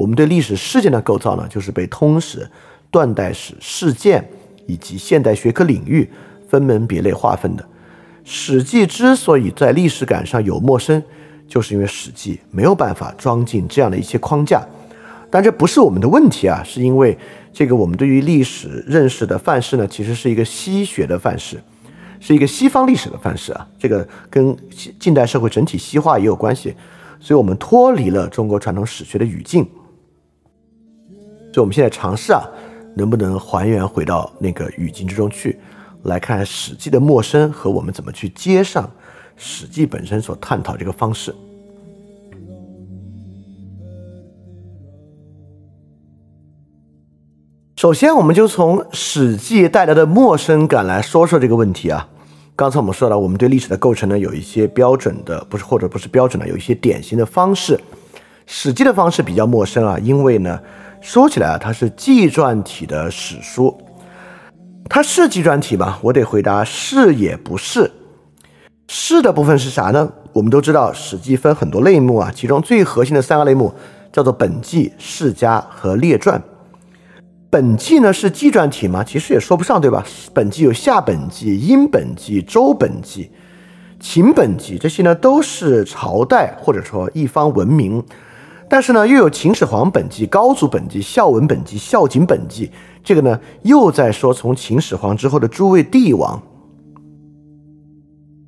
[0.00, 2.48] 我们对历史事件的构造呢，就是被通史、
[2.90, 4.26] 断代史、事件
[4.64, 6.08] 以及现代学科领域
[6.48, 7.62] 分门别类划分的。
[8.24, 11.02] 《史记》之所以在历史感上有陌生，
[11.46, 14.66] 就是因为《史记》没有办法装进这样的一些框架。
[15.30, 17.18] 但这不是我们的问题啊，是因为
[17.52, 21.62] 这个我们对于历史认识的范式呢，其实是一个西学的范式，
[22.20, 23.68] 是一个西方历史的范式啊。
[23.78, 24.56] 这个跟
[24.98, 26.74] 近代社会整体西化也有关系，
[27.20, 29.68] 所以我们脱离了中国传统史学的语境。
[31.52, 32.42] 所以我们现在尝试啊，
[32.94, 35.58] 能不能还原回到那个语境之中去，
[36.04, 38.84] 来看《史记》的陌生和我们怎么去接上
[39.36, 41.34] 《史记》本身所探讨这个方式。
[47.76, 52.06] 首先，我们就从《史记》带来的陌生感来说说这个问题啊。
[52.54, 57.74] 刚才我们说了，我们对历史的构成呢，有一些标准的，不是或者不是标准的，有一些典型的方式。
[58.44, 60.60] 《史记》的方式比较陌生啊，因为呢，
[61.00, 63.76] 说起来啊，它是纪传体的史书。
[64.88, 65.98] 它是纪传体吗？
[66.02, 67.90] 我得回答是也不是。
[68.88, 70.12] 是的部分是啥呢？
[70.32, 73.72] 我们都知道，《史记》分很多类目啊，其中最核心的三个类目
[74.12, 76.42] 叫做本纪、世家和列传。
[77.48, 79.02] 本纪呢是纪传体吗？
[79.02, 80.04] 其实也说不上，对吧？
[80.34, 83.30] 本纪有夏本纪、殷本纪、周本纪、
[83.98, 88.04] 秦本纪，这些呢都是朝代或者说一方文明。
[88.70, 92.70] 但是呢，又有秦始皇本纪、高祖本纪、孝文本纪、孝景本纪，
[93.02, 96.40] 这个呢又在说从秦始皇之后的诸位帝王。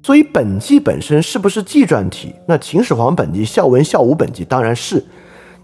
[0.05, 2.33] 所以本纪本身是不是纪传体？
[2.47, 5.05] 那秦始皇本纪、孝文、孝武本纪当然是。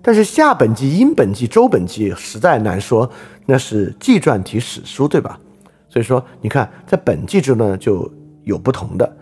[0.03, 3.09] 但是夏本纪、殷本纪、周本纪实在难说，
[3.47, 5.39] 那是纪传体史书，对吧？
[5.89, 8.11] 所以说，你看在本纪中呢就
[8.43, 9.17] 有不同的。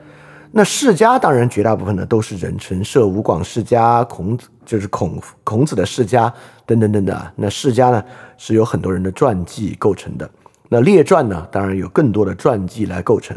[0.59, 6.33] 那世家当然绝大部分呢都是人陈，涉吴广世家、孔子就是孔孔子的世家
[6.65, 7.15] 等等等等。
[7.37, 8.03] 那世家呢
[8.39, 10.27] 是有很多人的传记构成的。
[10.71, 13.37] 那列传呢，当然有更多的传记来构成。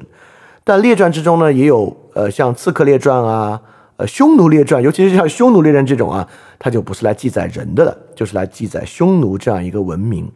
[0.63, 3.61] 但列传之中呢，也有呃像刺客列传啊，
[3.97, 6.25] 呃匈奴列传，尤其是像匈奴列传这种啊，
[6.57, 10.31] 它就不是来记载人的了，就是来记载匈奴这样一个文明。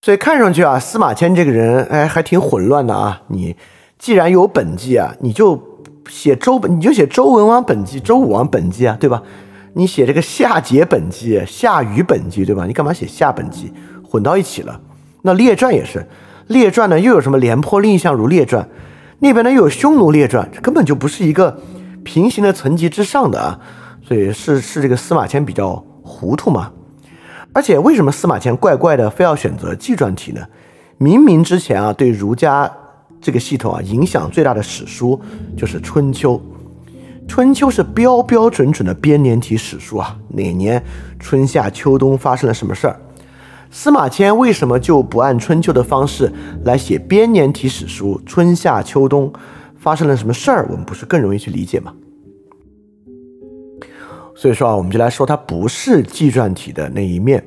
[0.00, 3.20] 所以看上去啊，司马迁这个人哎还挺混乱的啊。
[3.26, 3.54] 你
[4.02, 9.22] 既然有本纪啊，你就写周本，你就写周文王本纪、周武王本纪啊，对吧？
[9.74, 12.66] 你写这个夏桀本纪、夏禹本纪，对吧？
[12.66, 13.72] 你干嘛写夏本纪？
[14.02, 14.80] 混到一起了。
[15.22, 16.04] 那列传也是，
[16.48, 18.68] 列传呢又有什么廉颇蔺相如列传，
[19.20, 21.60] 那边呢又有匈奴列传，这根本就不是一个
[22.02, 23.60] 平行的层级之上的啊。
[24.02, 26.72] 所以是是这个司马迁比较糊涂嘛。
[27.52, 30.44] 而且为什么司马迁怪怪的非要选择纪传体呢？
[30.98, 32.68] 明明之前啊，对儒家
[33.22, 35.18] 这个系统啊影响最大的史书
[35.56, 36.34] 就是《春秋》，
[37.28, 40.82] 《春秋》是标标准准的编年体史书啊，哪年
[41.20, 43.00] 春夏秋冬发生了什么事儿？
[43.70, 46.30] 司马迁为什么就不按《春秋》的方式
[46.64, 48.20] 来写编年体史书？
[48.26, 49.32] 春夏秋冬
[49.78, 50.66] 发生了什么事儿？
[50.68, 51.94] 我们不是更容易去理解吗？
[54.34, 57.42] 所以说啊，我们就来说它不是纪传体的那一面。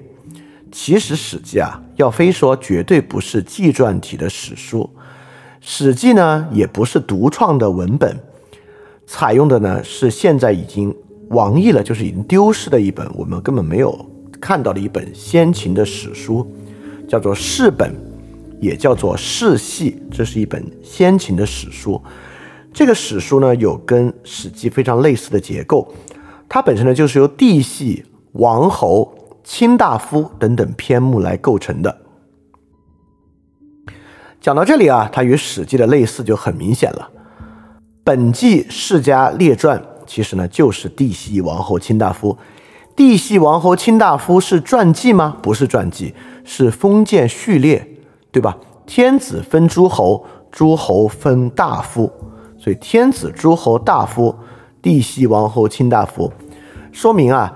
[0.71, 4.89] 其实《史记》啊，要非说绝对不是纪传体的史书，
[5.67, 8.15] 《史记》呢也不是独创的文本，
[9.07, 10.95] 采用的呢是现在已经
[11.29, 14.05] 亡佚了，就是已经丢失的一本，我们根本没有
[14.39, 16.45] 看到的一本先秦的史书，
[17.07, 17.89] 叫做《世本》，
[18.61, 21.99] 也叫做《世系》，这是一本先秦的史书。
[22.71, 25.91] 这个史书呢，有跟《史记》非常类似的结构。
[26.47, 29.11] 它本身呢，就是由帝系、王侯、
[29.43, 32.04] 卿大夫等等篇目来构成的。
[34.45, 37.09] 讲到这里啊，它与《史记》的类似就很明显了。
[38.03, 42.37] 本纪世家列传，其实呢就是帝系、王侯、卿大夫。
[42.95, 45.35] 帝系、王侯、卿大夫是传记吗？
[45.41, 47.89] 不是传记，是封建序列，
[48.31, 48.55] 对吧？
[48.85, 52.13] 天子分诸侯，诸侯分大夫，
[52.55, 54.35] 所以天子、诸侯、大夫。
[54.79, 56.31] 帝系王侯卿大夫，
[56.91, 57.51] 说明啊，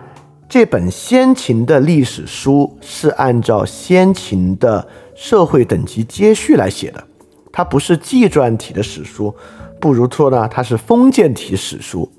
[0.50, 4.88] 这本先秦的历史书是按照先秦的
[5.22, 7.04] 社会等级接续来写的，
[7.52, 9.36] 它不是纪传体的史书，
[9.78, 12.10] 不如说呢，它是封建体史书。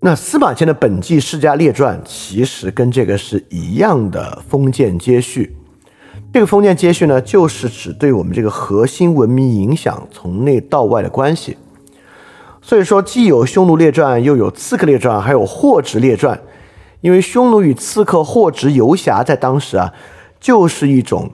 [0.00, 5.54] 那司马迁的本纪世家列传其实跟这个是一样的封建接续，
[6.32, 11.56] 这个封建接续呢，就是指对我们这个核心文明影响从内到外的关系。
[12.60, 16.42] 所以说，既有匈奴列传，又有刺客列传，还有霍职列传。
[17.02, 19.94] 因为匈奴与刺客、霍职、游侠在当时啊，
[20.40, 21.30] 就是一种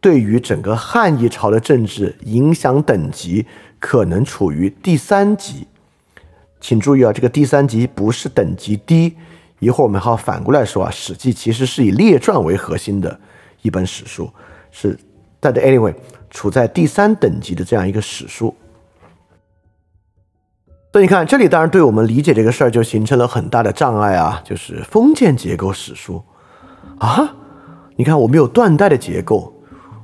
[0.00, 3.46] 对于整个汉一朝的政治影响等级
[3.78, 5.66] 可能处于第三级。
[6.60, 9.16] 请注意啊，这个第三级不是等级低。
[9.60, 13.18] 一会儿我们还要反过来说啊，《史记》其实是以列传为核心的
[13.62, 14.30] 一本史书，
[14.70, 14.98] 是
[15.40, 15.94] 但 anyway
[16.30, 18.54] 处在第三等级的这样一个史书。
[20.92, 26.22] 所以你看，这里当然对我们理解这个事儿就形成了很大的障碍啊，就是封建结构史书
[26.98, 27.36] 啊。
[27.96, 29.52] 你看，我们有断代的结构，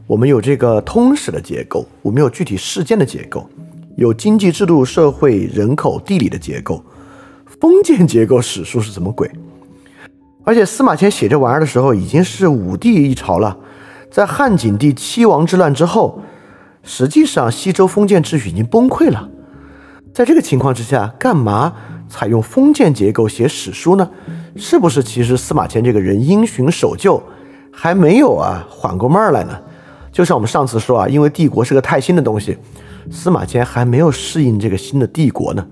[0.06, 3.50] 我们有这个通史的结构，我们有具体事件的结构，
[3.96, 6.84] 有经济制度、社会、人口、地理的结构。
[7.60, 9.28] 封建结构史书是什么鬼？
[10.44, 13.58] 而且司马迁写这玩意儿的时候，已经是武帝一朝了，
[14.08, 16.22] 在汉景帝七王之乱之后，
[16.84, 19.28] 实际上西周封建秩序已经崩溃了。
[20.14, 21.72] 在这个情况之下，干嘛
[22.08, 24.08] 采用封建结构写史书呢？
[24.54, 27.20] 是不是其实司马迁这个人因循守旧，
[27.72, 29.58] 还没有啊缓过味儿来呢？
[30.12, 32.58] 就像我们上次说啊，因为帝国是个太新的东西，
[33.10, 35.66] 司马迁还没有适应这个新的帝国呢，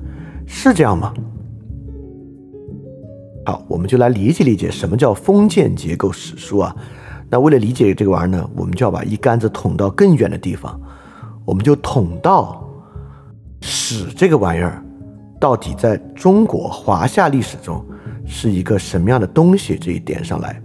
[0.46, 1.12] 是这样吗？
[3.44, 6.74] 好，我们就来理解理解什么叫封建结构史书啊。
[7.30, 10.80] 那为了理解这个玩意儿呢，我们就要把一竿子捅到更远的地方，
[11.44, 12.64] 我们就捅到。
[13.60, 14.80] 史这个玩意儿，
[15.40, 17.84] 到底在中国华夏历史中
[18.24, 19.76] 是一个什么样的东西？
[19.76, 20.62] 这一点上来，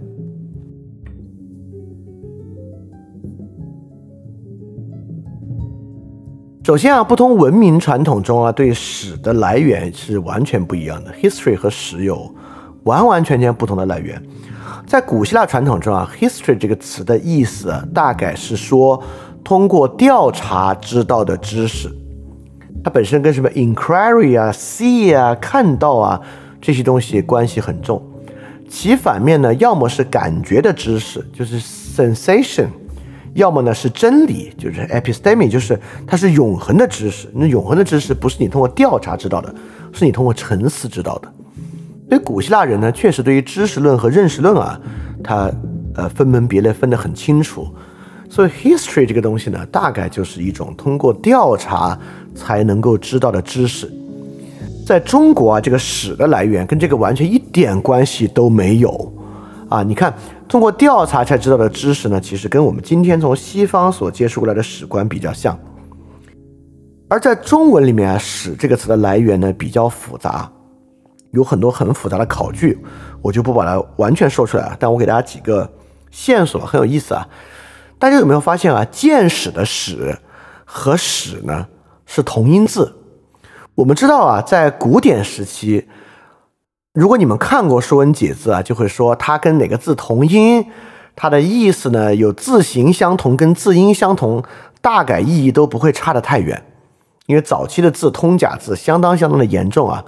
[6.64, 11.12] 首先啊，不同文明传统中啊，对史的来源是完全不一样的。
[11.12, 12.34] History 和史有
[12.84, 14.18] 完完全全不同的来源。
[14.86, 18.98] 在古希腊传统中啊，history 这个词的意思大概是说
[19.44, 21.94] 通过调查知道的知识。
[22.82, 26.18] 它本身跟什么 inquiry 啊、see 啊、看到啊
[26.62, 28.02] 这些东西关系很重。
[28.70, 32.68] 其反面呢，要么是感觉的知识，就是 sensation；
[33.34, 37.28] 要么呢是真理，就是 episteme，就是它是永恒的知识。
[37.34, 39.54] 那永恒的知识不是你通过调查知道的，
[39.92, 41.28] 是你通过沉思知道的。
[42.08, 44.80] 所以古希腊人呢，确实对于知识论和认识论啊，
[45.22, 45.50] 他
[45.94, 47.66] 呃分门别类分得很清楚。
[48.30, 51.98] 所以 history 这个东西呢，大概就是一种通过调查
[52.34, 53.90] 才能够知道的知识。
[54.86, 59.12] 在中国啊，这个史的来源跟这个完全一点关系都没有。
[59.74, 60.14] 啊，你看，
[60.48, 65.58] 通过调查才知道的知识呢，其实跟我们今天从西方所接触过来的史观比较像。
[67.08, 70.50] 而在中文里面啊，“史”这个词的来源呢比较复杂，
[71.32, 72.78] 有很多很复杂的考据，
[73.20, 74.76] 我就不把它完全说出来了。
[74.78, 75.68] 但我给大家几个
[76.10, 77.28] 线索，很有意思啊。
[77.98, 80.16] 大家有没有发现啊，“见史”的“史”
[80.64, 81.66] 和“史”呢
[82.06, 82.94] 是同音字？
[83.74, 85.88] 我们知道啊，在古典时期。
[86.94, 90.64] 如果你们看过《说文解字》啊，就会说它跟哪个字同音，
[91.16, 94.44] 它的意思呢有字形相同跟字音相同，
[94.80, 96.64] 大概意义都不会差得太远。
[97.26, 100.04] 因为早期的字通假字相当相当的严重啊，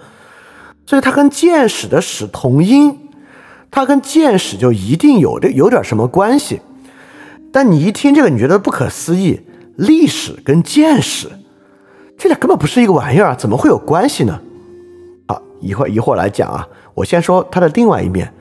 [0.86, 2.96] 所以它跟见史的史同音，
[3.68, 6.60] 它跟见史就一定有的有点什么关系。
[7.52, 9.40] 但你一听这个，你觉得不可思议，
[9.74, 11.32] 历史跟见史，
[12.16, 14.40] 这俩根本不是一个玩意儿啊，怎么会有关系呢？
[15.26, 16.68] 好，一会儿一会儿来讲啊。
[16.96, 18.32] 我先说它的另外一面。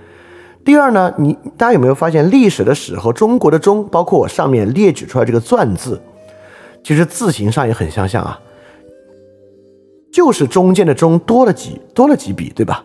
[0.64, 6.02] 第二呢，你大家有没有发现历史的史和中国的中，包括我上面列举出来这个篆字，
[6.84, 8.40] 其实字形上也很相像啊，
[10.12, 12.84] 就是中间的中多了几多了几笔，对吧？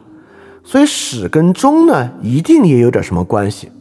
[0.63, 3.73] 所以史跟中呢，一定也有点什么关系。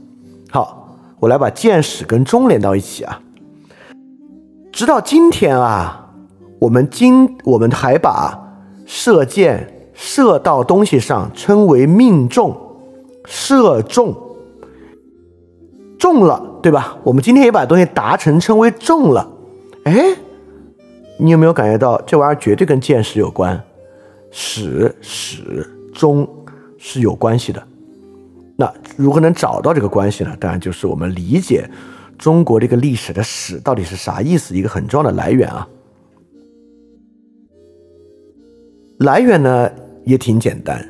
[0.49, 3.21] 好，我来把见史跟中连到一起啊。
[4.71, 6.09] 直到今天啊，
[6.59, 8.39] 我们今我们还把
[8.85, 9.75] 射箭。
[10.01, 12.55] 射到东西上称为命中，
[13.25, 14.15] 射中，
[15.99, 16.97] 中了，对吧？
[17.03, 19.29] 我们今天也把东西达成称为中了。
[19.83, 20.15] 哎，
[21.17, 23.61] 你有没有感觉到这玩意儿绝对跟见识有关？
[24.31, 26.25] 始、始、终
[26.77, 27.61] 是有关系的。
[28.55, 30.33] 那如何能找到这个关系呢？
[30.39, 31.69] 当然就是我们理解
[32.17, 35.67] 中国这个历史的史到底是啥意思，一个很重要的来源啊。
[38.99, 39.69] 来源呢？
[40.09, 40.83] 也挺简单，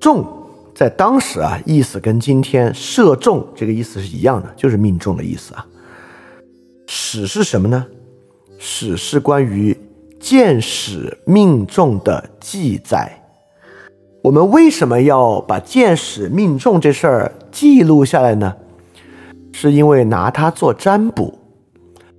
[0.00, 0.24] 中
[0.72, 5.66] 在当时啊，意思跟今天射中这个意思是一样的，就是命中的意思啊。
[6.86, 7.84] 史是什么呢？
[8.56, 9.76] 史是关于
[10.20, 13.20] 箭矢命中的记载。
[14.22, 18.54] 我们为什么要把箭矢命中这事儿记录下来呢？
[19.52, 21.36] 是因为拿它做占卜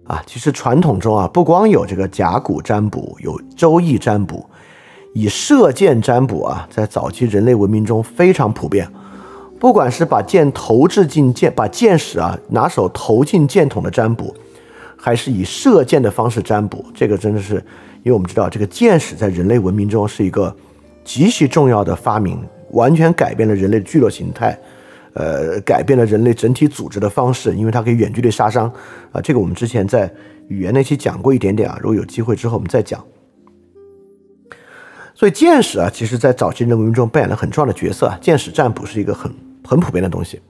[0.04, 0.22] 啊。
[0.28, 4.46] 其实传统中啊，不光有这个甲骨占卜，有周易占卜。
[5.14, 8.88] 以射箭占卜啊，在早期人类文明中非常普遍。
[9.60, 14.34] 不管是把箭投掷进箭，把箭矢啊拿手投进箭筒的占卜，
[14.98, 17.56] 还是以射箭的方式占卜，这个真的是，
[18.02, 20.56] 因为我们知道这个箭矢在人类文明中是一个
[21.04, 22.40] 极其重要的发明，
[22.72, 24.58] 完全改变了人类的聚落形态，
[25.14, 28.72] 呃，改变了人类整体组织的方式，因为它可以远距离杀伤
[29.12, 29.22] 啊。
[29.22, 30.12] 这个我们之前在
[30.48, 33.00] 语言那期讲过一点点啊，如果有机会之后我们再讲。
[35.22, 38.18] 所以见识啊，其实在早期人文明中扮演了很重要的角色啊。
[38.20, 39.32] 见识占卜是一个很
[39.64, 40.42] 很普遍的东西。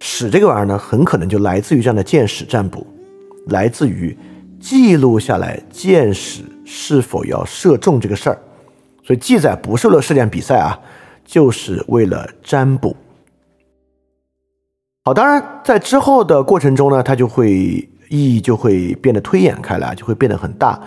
[0.00, 2.86] 史这个玩意儿呢，很可能就来自于这样的见识占卜，
[3.48, 4.16] 来自于
[4.58, 8.38] 记录下来见识是否要射中这个事儿。
[9.04, 10.80] 所以记载不是为了射箭比赛啊，
[11.26, 12.96] 就是为了占卜。
[15.04, 20.80] 好，当然在之后的过程中呢，它就会意义就会变得推演开来，就会变得很大。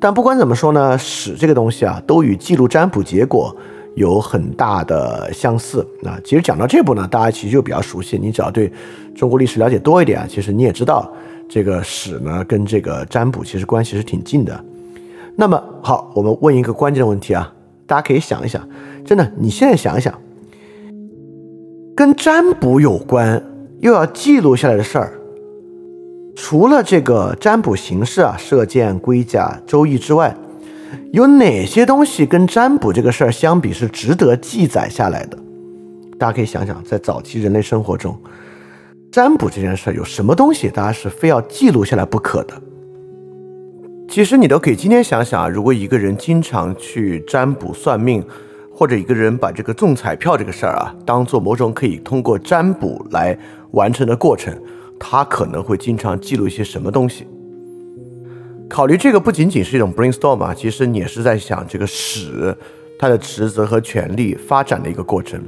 [0.00, 3.54] 但不管怎么说呢，史这个东西啊，都与记录占卜结果
[3.96, 5.86] 有很大的相似。
[6.00, 8.16] 那其实讲到这步呢，大家其实就比较熟悉。
[8.16, 8.72] 你只要对
[9.14, 11.12] 中国历史了解多一点啊，其实你也知道
[11.46, 14.64] 这个史呢跟这个占卜其实关系是挺近的。
[15.36, 17.52] 那么好，我们问一个关键的问题啊，
[17.86, 18.66] 大家可以想一想，
[19.04, 20.18] 真的，你现在想一想，
[21.94, 23.42] 跟占卜有关
[23.80, 25.19] 又要记录下来的事儿。
[26.34, 30.34] 除了这个占卜形式啊，射箭、龟甲、周易之外，
[31.12, 35.38] 有哪些东西跟占卜这个事儿相比是值得记载下来的？
[36.18, 38.16] 大家可以想想，在早期人类生活中，
[39.12, 42.54] 占卜这件事儿有什么东西大家是非要记录下来不可的？
[44.08, 48.24] 其实你都可以今天想想啊，如果一个人经常去占卜算命，
[48.72, 53.38] 或者一个人把这个中彩票这个事儿啊，当做某种可以通过占卜来
[53.72, 54.52] 完成的过程。
[55.00, 57.26] 他可能会经常记录一些什么东西？
[58.68, 62.56] 考虑这个不仅仅是一种 brainstorm 啊，其实你也是在想这个史
[62.96, 65.42] 它的职责和权利发展的一个过程。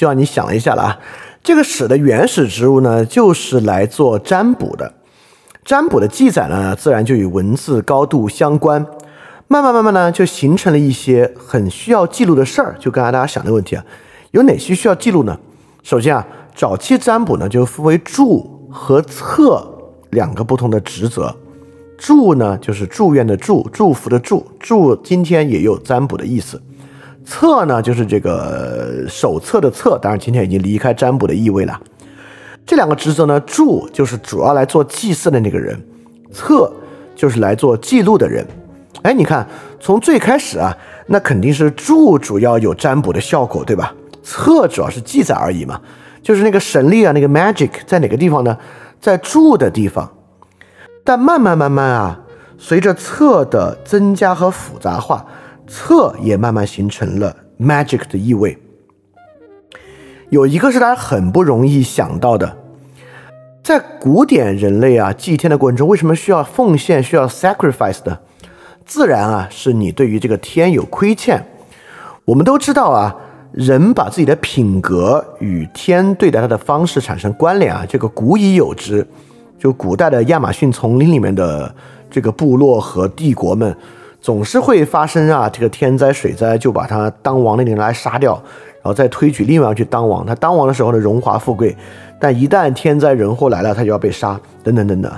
[0.00, 0.98] 希望你想了一下了啊。
[1.42, 4.94] 这个史的原始植物呢，就是来做占卜的。
[5.62, 8.86] 占卜的记载呢，自然就与文字高度相关。
[9.46, 12.74] 慢慢慢慢呢，就形成了一些很需要记录的事儿。
[12.78, 13.84] 就刚才大家想的问题啊，
[14.30, 15.38] 有哪些需要记录呢？
[15.82, 19.70] 首先啊，早期占卜呢，就分为祝和测
[20.12, 21.36] 两个不同的职责。
[21.98, 26.58] 祝呢，就是祝愿的祝，祝福的祝，祝今天也有占卜的意思。
[27.24, 31.80] 测呢，就是这个手册的册，当然今天已经离开占卜的意味了。
[32.66, 35.80] 这两个职责呢，祝就是主要来做祭祀的那个人，
[36.32, 36.72] 测
[37.14, 38.46] 就是来做记录的人。
[39.02, 39.46] 哎，你看，
[39.78, 43.94] 从最开始啊，那肯定是祝主要有占卜的效果，对吧？
[44.22, 45.80] 测主要是记载而已嘛，
[46.22, 48.56] 就是那个神力啊，那个 magic 在哪个地方呢？
[49.00, 50.10] 在祝的地方。
[51.02, 52.20] 但慢慢慢慢啊，
[52.58, 55.24] 随着测的增加和复杂化，
[55.70, 58.58] 策也慢慢形成了 magic 的意味。
[60.30, 62.56] 有一个是大家很不容易想到的，
[63.62, 68.20] 在古典人类啊祭天的过程中，为什么需要奉献、需要 sacrifice 的？
[68.84, 71.46] 自然啊，是你对于这个天有亏欠。
[72.24, 73.14] 我们都知道啊，
[73.52, 79.06] 人把自己的品格与天对待他的方式产生关联啊，这个古已有之。
[79.58, 81.72] 就古代的亚马逊丛林里面的
[82.10, 83.76] 这个部落和帝国们，
[84.20, 90.24] 总是会发生啊，这个天灾水灾就把他当王的人来杀掉，然后再推举另外去当王。
[90.26, 91.74] 他当王的时候呢，荣华富贵，
[92.20, 95.10] 但一旦天灾人祸来了，他就要被杀，等等等等。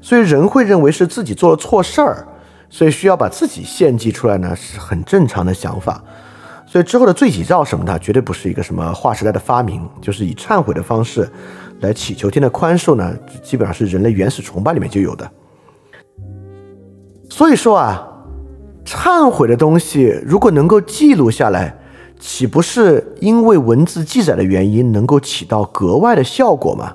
[0.00, 2.26] 所以人会认为是自己做了错事儿，
[2.68, 6.02] 所以需要把自己献祭出来呢，是很正常的想法。
[6.66, 11.28] 所以之后的罪己诏什么的，绝对不是一个什么划时代的发明，就是以忏悔的方式。
[11.80, 15.30] 来祈求天的宽恕呢，基本上是人类原始崇拜里面就有的。
[17.28, 18.08] 所以说啊，
[18.84, 21.78] 忏悔的东西如果能够记录下来，
[22.18, 26.94] 岂不是因为文字记载的原因，能够起到格外的效果吗？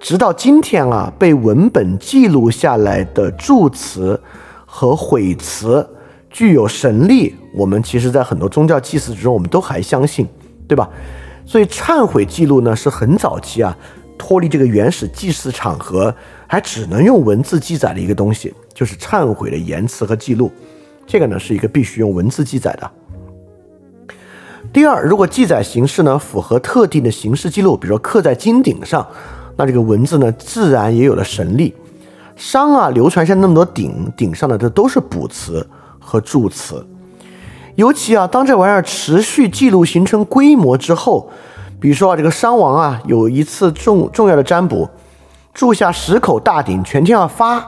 [0.00, 4.20] 直到今天啊，被文本记录下来的祝词
[4.66, 5.88] 和悔词
[6.28, 10.26] 具有神力，我们其实在很多宗教祭祀之中，我们都还相信，
[10.66, 10.88] 对吧？
[11.46, 13.76] 所以忏悔记录呢是很早期啊，
[14.18, 16.14] 脱离这个原始祭祀场合，
[16.46, 20.52] 还只能用文字记载的一个东西，就是忏悔的言辞和记录。
[21.06, 22.90] 这个呢是一个必须用文字记载的。
[24.72, 29.06] 第二，如果记载形式呢符合特定的形式记录，比如说刻在金鼎上，
[29.56, 31.72] 那这个文字呢自然也有了神力。
[32.34, 35.64] 商啊流传下那么多鼎，鼎上的这都是卜辞
[36.00, 36.84] 和祝词。
[37.76, 41.30] 尤其啊，当这玩意儿持续记录形成规模之后，
[41.78, 44.88] 比如说啊，这个商王啊，有一次重重要的占卜，
[45.52, 47.64] 铸下十口大鼎，全天要发。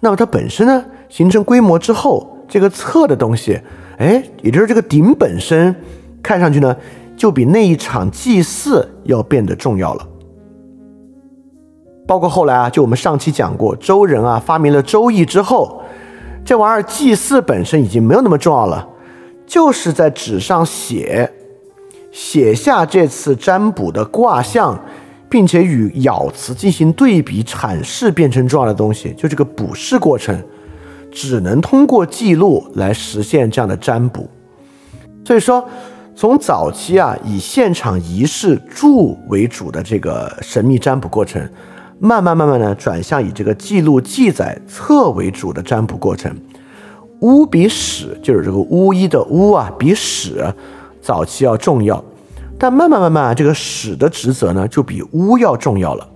[0.00, 3.60] 那么它本身呢，形成规模之后，这个测的东西，
[3.98, 5.74] 哎，也就是这个鼎本身，
[6.22, 6.74] 看上去呢，
[7.16, 10.06] 就比那一场祭祀要变得重要了。
[12.06, 15.82] 包括后来啊，就我们上期讲过，周人啊发明了周易之后，
[16.44, 18.88] 这玩意儿祭祀本身已经没有那么重要了。
[19.46, 21.32] 就是在纸上写，
[22.10, 24.80] 写下这次占卜的卦象，
[25.30, 29.14] 并且与咬词进行对比阐释，变成重要的东西。
[29.16, 30.38] 就这个卜筮过程，
[31.10, 34.28] 只能通过记录来实现这样的占卜。
[35.24, 35.64] 所以说，
[36.16, 41.40] 从早期啊以现场仪式祝为主的这个神秘占卜过程，
[42.00, 46.34] 慢慢慢慢的转向以这个记录记载册为主的占卜过程。
[47.20, 50.44] 巫比史就是这个巫医的巫啊，比史
[51.00, 52.02] 早期要重要，
[52.60, 56.06] 但慢慢慢慢，这个史的职责呢就比巫要重要了。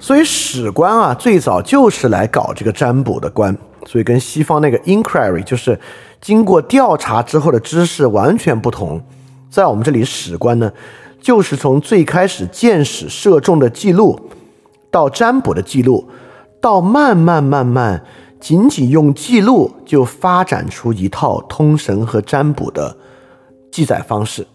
[0.00, 3.56] 所以史官啊，最早就是来搞这个占卜的官，
[3.86, 5.78] 所以跟西方那个 inquiry 就是
[6.20, 9.00] 经过调查之后的知识完全不同。
[9.48, 10.72] 在我们这里，史官呢，
[11.20, 14.18] 就是从最开始见史射中的记录，
[14.90, 16.08] 到占卜的记录。
[16.60, 18.02] 到慢慢慢慢，
[18.40, 22.96] 仅仅用记录就发展出一套通神和占卜的
[23.70, 24.46] 记载方式。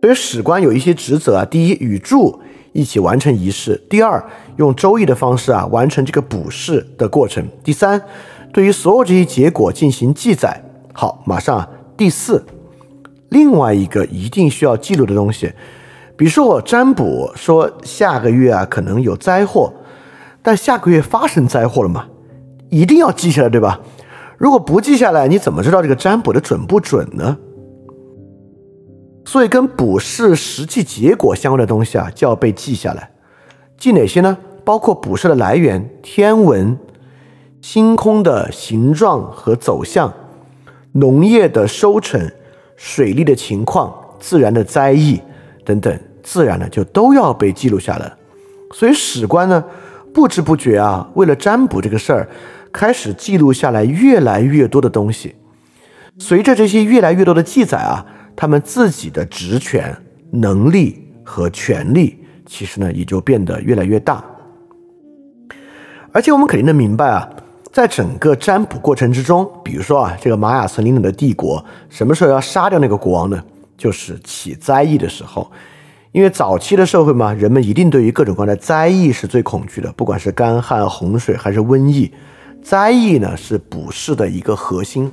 [0.00, 2.40] 所以史官有一些职责啊：第一，与祝
[2.72, 4.24] 一起完成仪式；第二，
[4.56, 8.00] 用周易的方式啊完成这个卜筮的过程；第三，
[8.52, 10.62] 对于所有这些结果进行记载。
[10.92, 12.44] 好，马上第四，
[13.28, 15.52] 另外一个一定需要记录的东西，
[16.16, 19.72] 比如说我占卜说下个月啊可能有灾祸。
[20.40, 22.06] 但下个月发生灾祸了吗？
[22.70, 23.80] 一定要记下来，对吧？
[24.38, 27.36] 如果不记下来，你怎么知道这个占卜的准不准呢？
[29.28, 33.10] 所以，跟卜筮实际结果相关的东西啊，就要被记下来。
[33.76, 34.38] 记哪些呢？
[34.64, 36.78] 包括卜筮的来源、天文、
[37.60, 40.10] 星空的形状和走向、
[40.92, 42.32] 农业的收成、
[42.74, 45.20] 水利的情况、自然的灾异
[45.62, 48.10] 等等，自然呢就都要被记录下来。
[48.72, 49.62] 所以史官呢，
[50.14, 52.26] 不知不觉啊，为了占卜这个事儿，
[52.72, 55.34] 开始记录下来越来越多的东西。
[56.18, 58.06] 随着这些越来越多的记载啊，
[58.40, 59.92] 他们自己的职权、
[60.30, 64.24] 能力和权力，其实呢也就变得越来越大。
[66.12, 67.28] 而且我们肯定能明白啊。
[67.72, 73.42] 在整个占卜过程之中，比如说啊，这个玛雅森林里的帝国什么时候要杀掉那个国王呢？
[73.76, 75.50] 就是起灾异的时候。
[76.12, 82.12] 因为早期的社会嘛，人们一定对于各种各样的灾异是最恐惧的，不管是干旱、洪水还是瘟疫，
[82.62, 85.10] 灾异呢是卜筮的一个核心。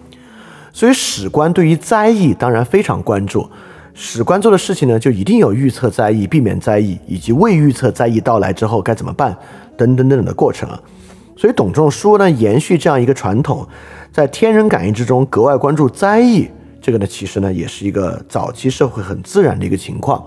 [0.75, 3.49] 所以史官对于灾异当然非常关注。
[3.93, 9.33] 史官做的事情呢，就一定有预测灾异、避免灾异，以及未预测灾异到来之后该怎么办
[9.77, 10.77] 等等等等的过程啊。
[11.37, 13.65] 所以董仲舒呢，延续这样一个传统，
[14.11, 16.49] 在天人感应之中格外关注灾异。
[16.81, 20.21] 这个呢，其实呢，也是一个早期社会很自然的一个情况。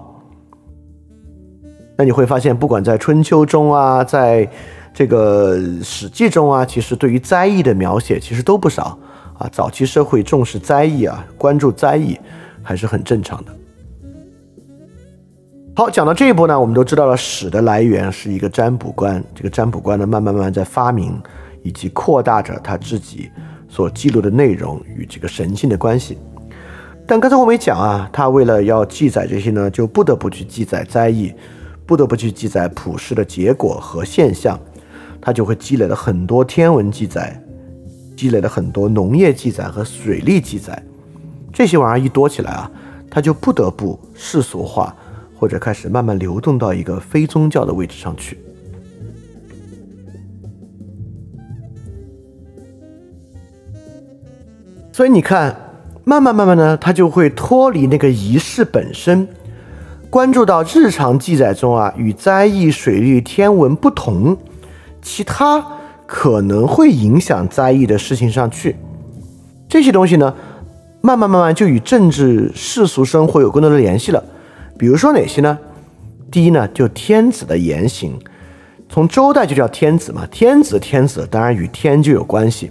[1.98, 4.48] 那你会发现，不管在春秋中啊，在
[4.94, 8.98] 这个史记中啊，其实对于灾异的描写其实都不少
[9.38, 9.48] 啊。
[9.50, 12.18] 早期社会重视灾异啊，关注灾异
[12.62, 13.52] 还是很正常的。
[15.74, 19.22] 好，讲到这一步呢，我们都知道了史的来源是一个占卜官。
[19.34, 21.16] 这个占卜官呢，慢慢慢慢在发明
[21.62, 23.30] 以及扩大着他自己
[23.68, 26.18] 所记录的内容与这个神性的关系。
[27.06, 31.32] 但刚才我们也讲啊，他为了要记载这些呢，就不得不去记载灾异，
[31.86, 34.58] 不得不去记载普世的结果和现象，
[35.20, 37.40] 他就会积累了很多天文记载，
[38.18, 40.82] 积累了很多农业记载和水利记载。
[41.52, 42.70] 这些玩意儿一多起来啊，
[43.08, 44.92] 他就不得不世俗化。
[45.40, 48.36] 或者开始慢慢流动到一个非宗教的位置上去，
[54.90, 55.56] 所以你看，
[56.02, 59.28] 慢慢慢慢呢，他就会脱离那个仪式本身，
[60.10, 64.36] 关注到日常记载中啊，与灾异、水利、天文不同，
[65.00, 65.64] 其他
[66.08, 68.74] 可能会影响灾异的事情上去。
[69.68, 70.34] 这些东西呢，
[71.02, 74.24] 慢慢慢慢就与政治世俗生活有更多的联系了。
[74.78, 75.58] 比如说哪些呢？
[76.30, 78.18] 第一呢，就天子的言行，
[78.88, 82.70] 从周代就叫天子嘛，天子天子，当然与天就有关系。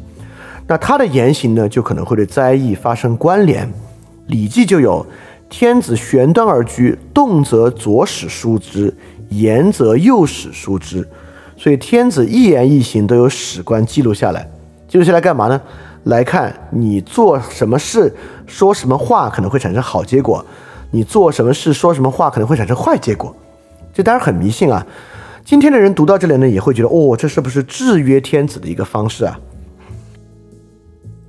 [0.65, 3.67] 那他的言行呢，就可能会对灾异发生关联。
[4.25, 5.05] 《礼记》就有
[5.47, 8.91] “天子玄端而居，动则左使书之，
[9.29, 11.07] 言则右使书之”。
[11.57, 14.49] 所以天子一言一行都有史官记录下来。
[14.87, 15.59] 记录下来干嘛呢？
[16.03, 20.45] 来看你做什么事、说什么话可能会产生好结果。
[20.91, 23.35] 你做什么事、说什么话可能会产生坏结果，
[23.93, 24.85] 这当然很迷信啊。
[25.43, 29.37] 今天的人读到这里呢，也会觉得哦，这是不是制约天子的一个方式啊？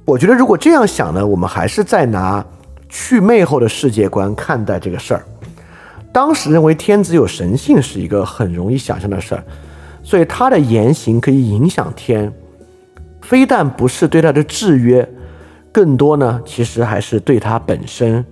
[0.05, 2.45] 我觉得如果这样想呢，我们还是在拿
[2.89, 5.25] 去魅后的世界观看待这个事儿。
[6.13, 9.45] 当时认为天子有神性是一个很容易想象的事儿，
[10.09, 12.33] 所以他的言行可以影响天，
[13.21, 15.07] 非但不是对他的制约，
[15.71, 18.25] 更多呢，其实还是对他本身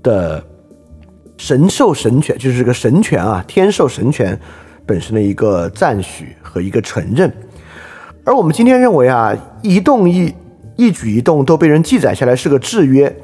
[0.00, 0.44] 的。
[1.36, 4.38] 神授神权就是这个神权啊，天授神权
[4.84, 7.32] 本身的一个赞许和一个承认。
[8.24, 10.32] 而我们今天认为啊，一动一
[10.76, 13.16] 一举一动都被人记载下来是个制约，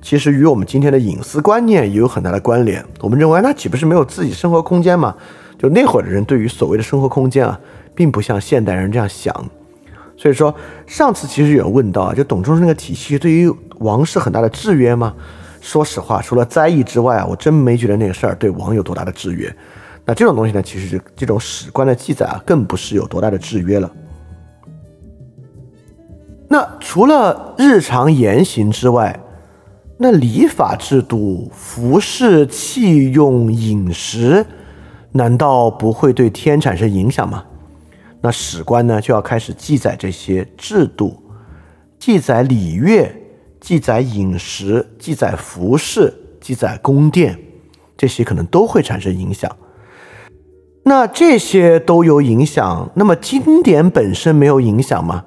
[0.00, 2.84] 其实与我们今天的隐私观念也有很大的关联。
[3.00, 5.14] 我们认为那岂不是没有自己生活空间吗？
[5.58, 7.58] 就那会儿的人对于所谓的生活空间啊，
[7.94, 9.34] 并不像现代人这样想。
[10.16, 10.54] 所以说，
[10.86, 15.14] 上次其实有问到啊，就董仲舒那个体系对于王室很大的制约吗？
[15.60, 19.52] 说实话，除了灾异之外啊，我真没觉得那个事儿对王有多大的制约。
[20.04, 23.90] 那这种东西呢，其实这种史官的记载啊，更不是有多大的制约了。
[26.48, 29.20] 那除了日常言行之外，
[29.98, 34.46] 那礼法制度、服饰、器用、饮食，
[35.12, 37.44] 难道不会对天产生影响吗？
[38.20, 41.22] 那史官呢，就要开始记载这些制度，
[41.98, 43.14] 记载礼乐。
[43.60, 47.36] 记载饮食、记载服饰、记载宫殿，
[47.96, 49.50] 这些可能都会产生影响。
[50.84, 55.24] 那这些都有影响，那么经典本身没有影响吗？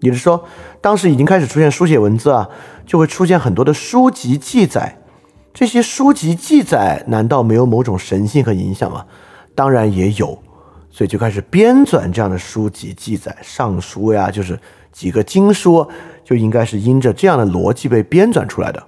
[0.00, 0.42] 也就是说，
[0.80, 2.48] 当时已经开始出现书写文字啊，
[2.84, 4.98] 就会出现很多的书籍记载。
[5.52, 9.06] 这些书籍记载难道没有某种神性和影响吗？
[9.54, 10.38] 当然也有，
[10.90, 14.58] 所以就开始编纂这样的书籍记载，《尚书》呀，就是
[14.92, 15.88] 几个经书。
[16.26, 18.82] 就应该是因着这样的逻辑被编纂出来的。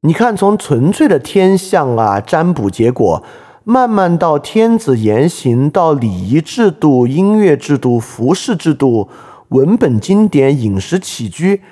[0.00, 3.22] 你看，从纯粹的天象啊、占卜结果，
[3.62, 9.08] 慢慢到天子言行，到礼仪制度、音乐制度、服饰制度、
[9.48, 11.62] 文本经典、饮食起居，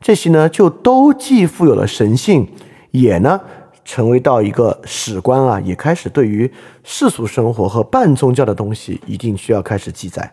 [0.00, 2.48] 这些呢就都既富有了神性，
[2.90, 3.40] 也呢
[3.84, 6.50] 成为到一个史官啊，也开始对于
[6.82, 10.32] 世俗生活和半宗教的东西一定需要开始记载。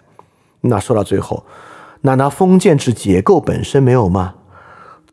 [0.62, 1.44] 那说到最后，
[2.02, 4.36] 难道封建制结构本身没有吗？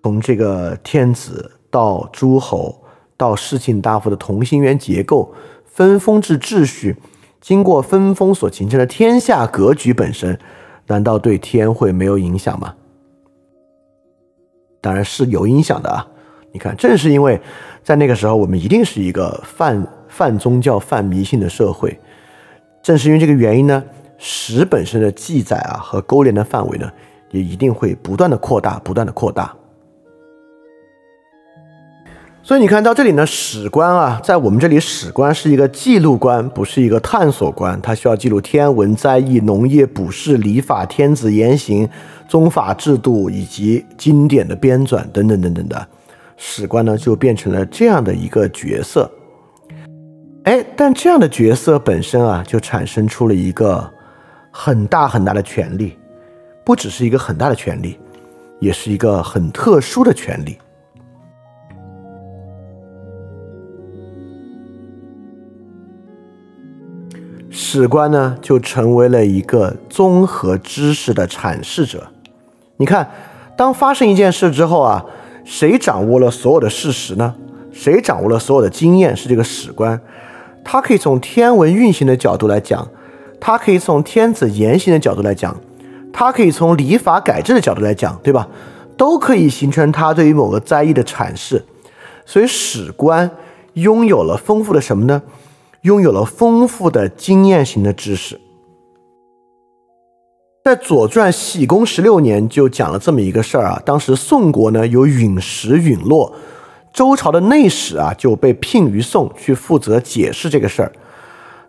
[0.03, 2.83] 从这个天子到诸侯
[3.17, 5.35] 到世卿大夫的同心圆结构、
[5.65, 6.97] 分封制秩序，
[7.41, 10.39] 经过分封所形成的天下格局本身，
[10.89, 12.75] 难道对天会没有影响吗？
[14.81, 16.07] 当然是有影响的啊！
[16.53, 17.41] 你看，正是因为
[17.83, 21.99] 在那个时候，我们一定是一个泛泛宗教、泛迷信的社会，
[22.83, 23.85] 正是因为这个原因呢，
[24.17, 26.91] 史本身的记载啊和勾连的范围呢，
[27.33, 29.55] 也一定会不断的扩大，不断的扩大。
[32.49, 37.79] 所以你看到这里呢，史官啊，在我们这里，史官是一个记录官，不是一个探索官。
[37.83, 41.87] 他需要记录天文、灾异、农业、卜筮、礼法、天子言行、
[42.27, 45.87] 宗法制度以及经典的编纂等等等等的。
[46.39, 49.11] 史官呢，就变成了这样的一个角色。
[50.45, 53.87] 哎，但这样的角色本身啊，就产生出了一个
[54.51, 55.99] 很大很大的权利，
[56.65, 57.99] 不只是一个很大的权利，
[58.59, 60.57] 也是一个很特殊的权利。
[67.51, 72.09] 史官呢，就成为了一个综合知识的阐释者。
[72.77, 73.11] 你看，
[73.57, 75.05] 当发生一件事之后啊，
[75.45, 77.35] 谁掌握了所有的事实呢？
[77.73, 79.17] 谁掌握了所有的经验？
[79.17, 80.01] 是这个史官。
[80.65, 82.87] 他可以从天文运行的角度来讲，
[83.41, 85.57] 他可以从天子言行的角度来讲，
[86.13, 88.47] 他可以从礼法改制的角度来讲，对吧？
[88.99, 91.65] 都可以形成他对于某个灾异的阐释。
[92.27, 93.31] 所以，史官
[93.73, 95.23] 拥有了丰富的什么呢？
[95.83, 98.41] 拥有了丰富的经验型的知识，
[100.65, 103.81] 在《左传》喜公十六年就讲了这么一个事儿啊。
[103.85, 106.35] 当时宋国呢有陨石陨落，
[106.93, 110.91] 周朝的内史啊就被聘于宋去负责解释这个事儿。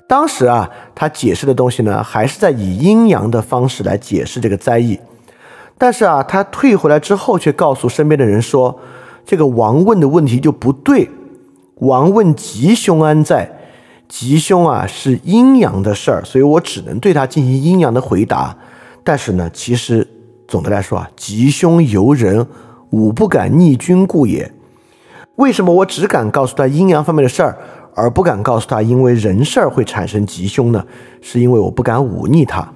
[0.07, 4.99] 当时啊，他解释的东西呢还是在以阴阳的方式来解释这个灾异，
[5.77, 8.79] 但是啊，他退回来之后却告诉身边的人说，
[9.23, 11.07] 这个王问的问题就不对。
[11.75, 13.58] 王问吉凶安在？
[14.09, 18.57] 吉凶啊是阴阳的事儿，所以我只能对他进行阴阳的回答。
[19.03, 20.05] 但是呢，其实
[20.47, 22.45] 总的来说啊，吉凶由人，
[22.89, 24.51] 吾不敢逆君故也。
[25.35, 27.57] 为什么我只敢告诉他阴阳方面的事儿，
[27.95, 30.83] 而不敢告诉他因为人事儿会产生吉凶呢？
[31.21, 32.67] 是因为我不敢忤逆他。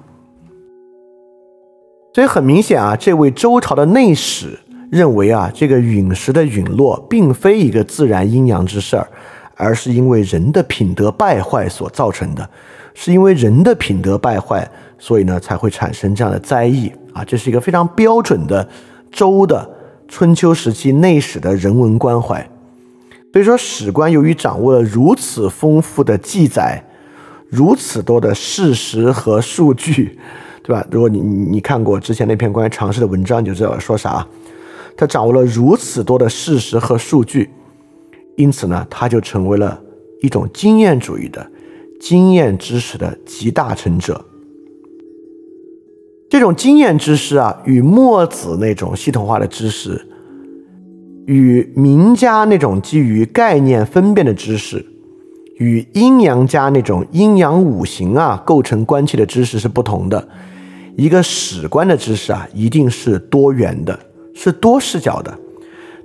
[2.14, 4.60] 所以很明显啊，这位周朝的内史
[4.92, 9.08] 认为啊，这个陨石的陨落并非一个自然阴阳之事儿。
[9.56, 12.50] 而是因为人的品德败坏所造成的，
[12.94, 17.24] 是因为人的品德败坏，所以呢才会产生这样的灾异啊！
[17.24, 18.68] 这是一个非常标准的
[19.12, 19.70] 周的
[20.08, 22.48] 春秋时期内史的人文关怀。
[23.32, 26.84] 所以说，史官由于掌握了如此丰富的记载，
[27.50, 30.20] 如此多的事实和数据，
[30.62, 30.86] 对吧？
[30.92, 34.24] 如果你你看过之前那篇关于常识的文章，你就知道我说啥。
[34.96, 37.50] 他掌握了如此多的事实和数据。
[38.36, 39.80] 因此呢，他就成为了
[40.22, 41.46] 一种经验主义的
[42.00, 44.26] 经验知识的集大成者。
[46.30, 50.04] 这种经验知识啊，与墨子那种系统化的知识，
[51.28, 54.84] 与名家那种基于概念分辨的知识，
[55.60, 60.28] 与阴阳家那种阴阳五行啊构成关系的知识是不同的。
[60.98, 64.00] 一个史观的知识啊，一定是多元的，
[64.34, 65.40] 是多视角的。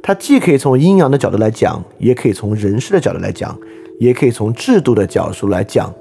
[0.02, 3.58] 它既可以从阴阳的角度来讲，也可以从人事的角度来讲，
[3.98, 5.92] 也可以从制度的角度来讲。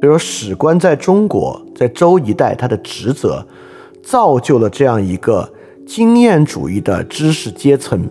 [0.00, 3.46] 比如史官在中国，在周一代，他的职责
[4.02, 5.48] 造就了这样一个
[5.86, 8.08] 经验主义的知识阶层。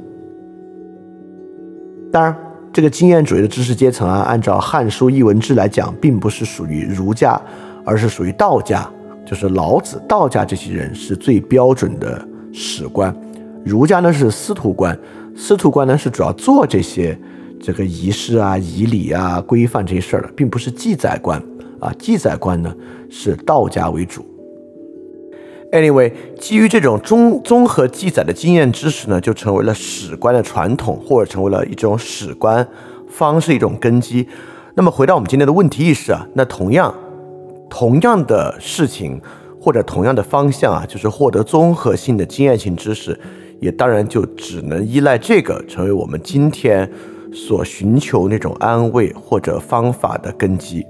[2.11, 2.35] 当然，
[2.71, 7.39] 这个经验主义的知识阶层啊，按照《汉书艺文志》来讲，并不是属于儒家，
[7.83, 8.89] 而是属于道家，
[9.25, 13.13] 就是老子、道家这些人是最标准的史官。
[13.63, 14.97] 儒家呢是司徒官，
[15.35, 17.17] 司徒官呢是主要做这些
[17.59, 21.41] 这个仪式啊、仪礼啊、规范这些事儿的，并不是记载官
[21.79, 21.93] 啊。
[21.99, 22.73] 记载官呢
[23.09, 24.25] 是道家为主。
[25.71, 32.67] Anyway，基于这种综综合记载的经验知识呢，就成为了史官的传统，或者成为了一种史官
[33.07, 34.27] 方式一种根基。
[34.73, 36.93] 那么回到我们今天的问题意识啊，那同样
[37.69, 39.21] 同样的事情
[39.61, 43.17] 或者同样的方向啊，就是获得综合性的经验性知识。
[43.61, 46.91] 也当然就只能依赖这个成为我们今天
[47.31, 50.85] 所寻求那种安慰或者方法的根基。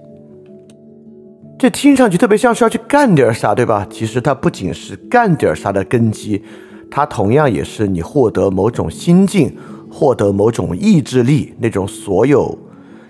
[1.59, 3.85] 这听上去特别像是要去干点啥，对吧？
[3.87, 6.41] 其实它不仅是干点啥的根基，
[6.89, 9.55] 它同样也是你获得某种心境、
[9.91, 12.57] 获得某种意志力那种所有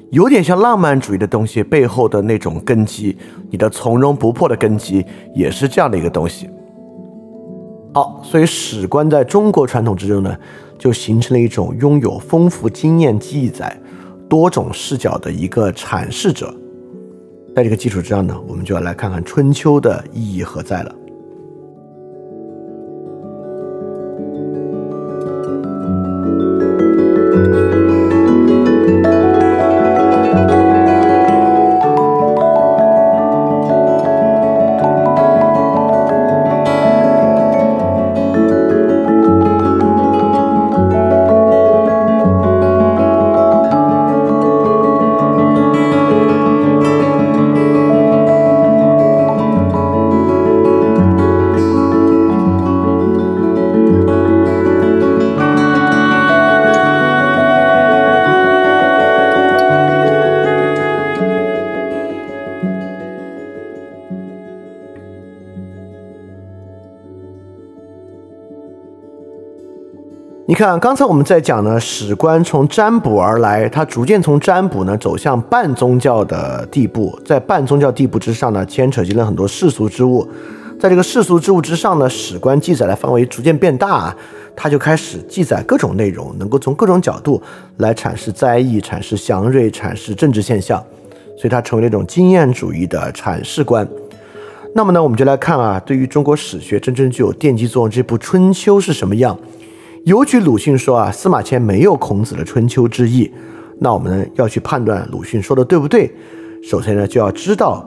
[0.09, 3.15] 有点像浪漫主义的东西背后的那种根基，
[3.49, 6.49] 你的从容不迫的根基也是这样的一个东西。
[7.93, 10.37] 好，所以史官在中国传统之中呢，
[10.77, 13.77] 就形成了一种拥有丰富经验记载、
[14.29, 16.53] 多种视角的一个阐释者。
[17.53, 20.95] 在这个基础之上呢，我们就要来看看春秋的意义何在了。
[70.61, 80.23] 看，刚才我们在讲呢，史官从占卜而来，他逐渐从占卜呢走向半宗教的地步，在半宗教地步之上呢，牵扯进了很多世俗之物，
[80.79, 84.15] 在这个世俗之物之上呢，史官记载的范围逐渐变大，
[84.55, 87.41] 他就开始记载各种内容，能够从各种角度
[87.77, 90.77] 来阐释灾异、阐释祥瑞、阐释政治现象，
[91.35, 93.87] 所以他成为了一种经验主义的阐释观。
[94.75, 99.35] 那么呢，我们就来看啊，对于中国史学真正具有奠基作用这部《春秋》是什么样？
[100.05, 103.31] 尤其鲁迅说啊，司马迁没有孔子的春秋之意，
[103.79, 106.11] 那我们要去判断鲁迅说的对不对？
[106.63, 107.85] 首先呢就要知道，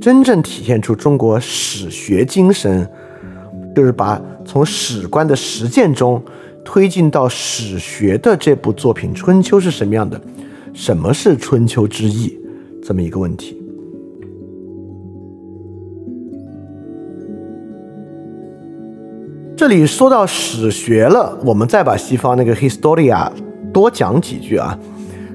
[0.00, 2.86] 真正体现出中国史学精神，
[3.74, 6.22] 就是把从史观的实践中
[6.62, 10.20] 推进到史学的这部作品《春秋》是什么样的？
[10.74, 12.38] 什么是春秋之意？
[12.82, 13.59] 这么一个问题。
[19.60, 23.30] 这里说到史学了，我们再把西方那个 historia
[23.74, 24.74] 多讲几句啊。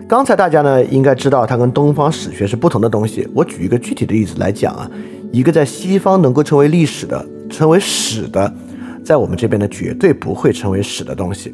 [0.09, 3.29] 刚才大家呢应该知道，它跟东方史学是不同的东西。
[3.35, 4.89] 我举一个具体的例子来讲啊，
[5.31, 8.51] 一个在西方能够成为历史的、成为史的，
[9.03, 11.53] 在我们这边呢绝对不会成为史的东西。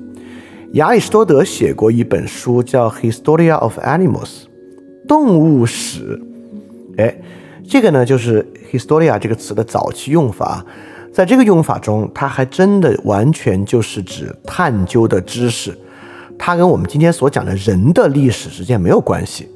[0.75, 4.13] 亚里士多德写过一本书叫《Historia of Animals》，
[5.09, 6.17] 动物史。
[6.95, 7.19] 哎，
[7.67, 10.65] 这个呢就是 historia 这个词的早期用法。
[11.13, 15.77] 在这个用法中，它还真的完全就是指探究的知识，
[16.37, 19.47] 它跟我们今天所讲的人的历史之间没有关系。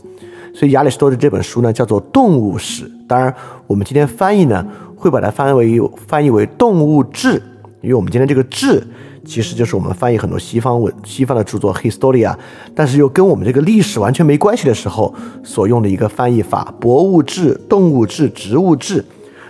[0.53, 3.33] 所以亚里士多德这本书呢叫做动物史，当然
[3.67, 4.65] 我们今天翻译呢
[4.97, 7.41] 会把它翻为翻译为动物志，
[7.81, 8.85] 因为我们今天这个志
[9.23, 12.35] 其实就是我们翻译很多西方文西方的著作 historia，
[12.75, 19.03] 但是又跟我们这个历史完全没关系的时候所用的一个翻译法：博物志、动物志、植物志。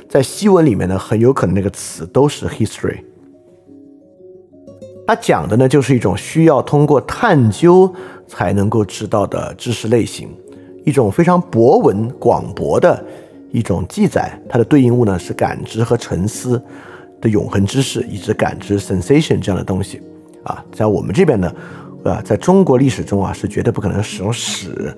[0.09, 2.99] 在西文里面呢，很有可能那个词都是 history。
[5.07, 7.93] 它讲的呢，就是一种需要通过探究
[8.27, 10.29] 才能够知道的知识类型，
[10.83, 13.03] 一种非常博文广博的
[13.51, 14.39] 一种记载。
[14.49, 16.59] 它的对应物呢是感知和沉思
[17.21, 20.01] 的永恒知识，以及感知 sensation 这样的东西。
[20.43, 21.53] 啊，在我们这边呢，
[22.03, 24.91] 啊，在中国历史中啊，是绝对不可能使用史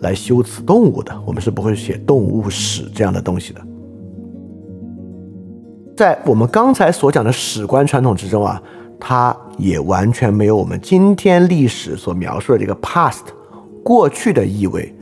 [0.00, 3.60] 来修辞动物的，我们是不会写动物史这样的东西的。
[5.96, 8.60] 在我们刚才所讲的史观传统之中啊，
[8.98, 13.20] 它也完全没有我们今天历史所描述的这个 past
[13.84, 14.94] 过去的意味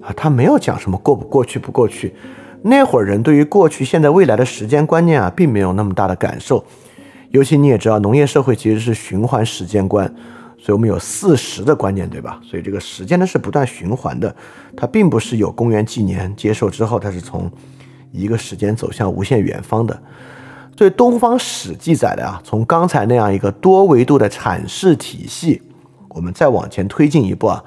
[0.00, 2.14] 啊，它没有讲什么过不过去不过去。
[2.62, 6.64] 那会儿人对于过去、现在、未来的时间观念啊，并没有那么大的感受。
[7.30, 10.06] 尤其你也知道，农业社会其实是循环时间观，
[10.58, 12.40] 所以我们有四时的观念，对吧？
[12.42, 14.34] 所以这个时间呢是不断循环的，
[14.76, 17.50] 它并不是有公元纪年接受之后，它是从
[18.12, 20.00] 一个时间走向无限远方的。
[20.76, 25.62] 对东方史记载的啊，从刚才那样一个多维度的阐释体系，
[26.10, 27.64] 我们再往前推进一步啊，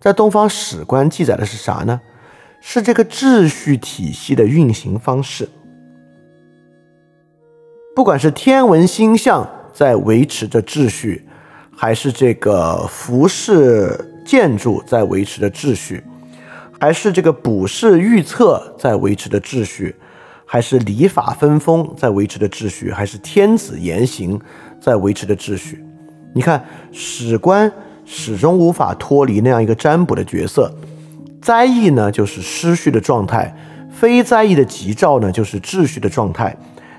[0.00, 2.00] 在东方史观记载的是啥呢？
[2.60, 5.48] 是这个秩序体系的运行方式。
[7.94, 11.26] 不管是天文星象在维持着秩序，
[11.74, 16.02] 还是这个服饰建筑在维持着秩序，
[16.80, 19.94] 还是这个卜筮预测在维持着秩序。
[20.52, 24.36] 还是礼法分封在维持的秩序，还是天子言行
[24.80, 25.84] 在维持的秩序？
[26.34, 27.72] 你看，史官
[28.04, 30.74] 始终无法脱离那样一个占卜的角色。
[31.40, 33.54] 灾异呢，就是失序的状态；
[33.92, 36.56] 非灾异的吉兆呢，就是秩序的状态。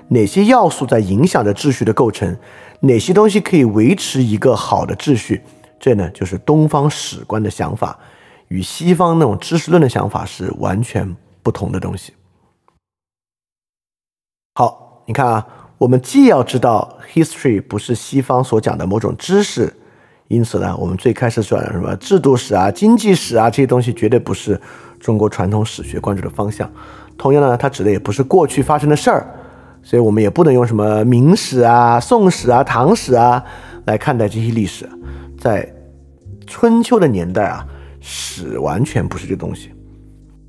[0.08, 2.34] 哪些要素在影响着秩序的构成，
[2.80, 5.42] 哪些东西可以维持一个好的秩序。
[5.78, 7.98] 这呢，就是东方史观的想法，
[8.48, 12.14] 与西方那种知识论的想法是完全不同的东西。
[14.54, 15.46] 好，你看啊，
[15.78, 19.72] 我们既要知道 history 不是西方所讲的某种知识，
[20.28, 24.60] 因此呢，我们最开始说的什么制度史啊、经济史啊这些东西，绝对不是
[25.00, 26.70] 中国传统史学关注的方向。
[27.16, 29.26] 同样呢，它指的也不是过去发生的事儿，
[29.82, 33.42] 所以我们也不能用什么明史啊、宋史啊、唐史啊
[33.86, 34.86] 来看待这些历史。
[35.38, 35.66] 在
[36.46, 37.66] 春秋的年代啊，
[38.02, 39.72] 史完全不是这东西。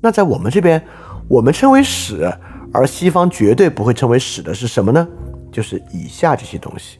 [0.02, 0.84] 那在我们这边，
[1.26, 2.30] 我们称为史，
[2.74, 5.08] 而西方绝对不会称为史的是什么呢？
[5.50, 6.98] 就是以下这些东西。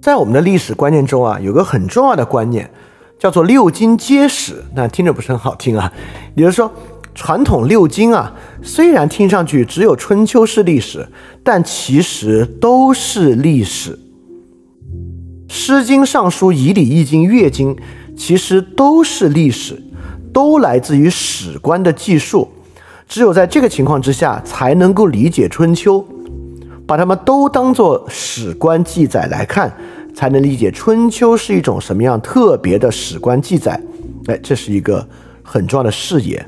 [0.00, 2.70] 在我们的历史观念中啊，有个很重要的观念，
[3.18, 4.64] 叫做六经皆史。
[4.74, 5.92] 那听着不是很好听啊，
[6.34, 6.72] 也就是说。
[7.14, 11.08] 传统六经啊，虽然听上去只有春秋是历史，
[11.42, 13.98] 但其实都是历史。
[15.52, 17.74] 《诗经》《尚书》《仪礼》《易经》《乐经》，
[18.18, 19.80] 其实都是历史，
[20.34, 22.48] 都来自于史官的记述。
[23.08, 26.04] 只有在这个情况之下，才能够理解春秋，
[26.86, 29.72] 把它们都当做史官记载来看，
[30.14, 33.80] 才能理解春秋是一种什么样特别的史官记载。
[34.26, 35.06] 哎，这是一个
[35.42, 36.44] 很重要的视野。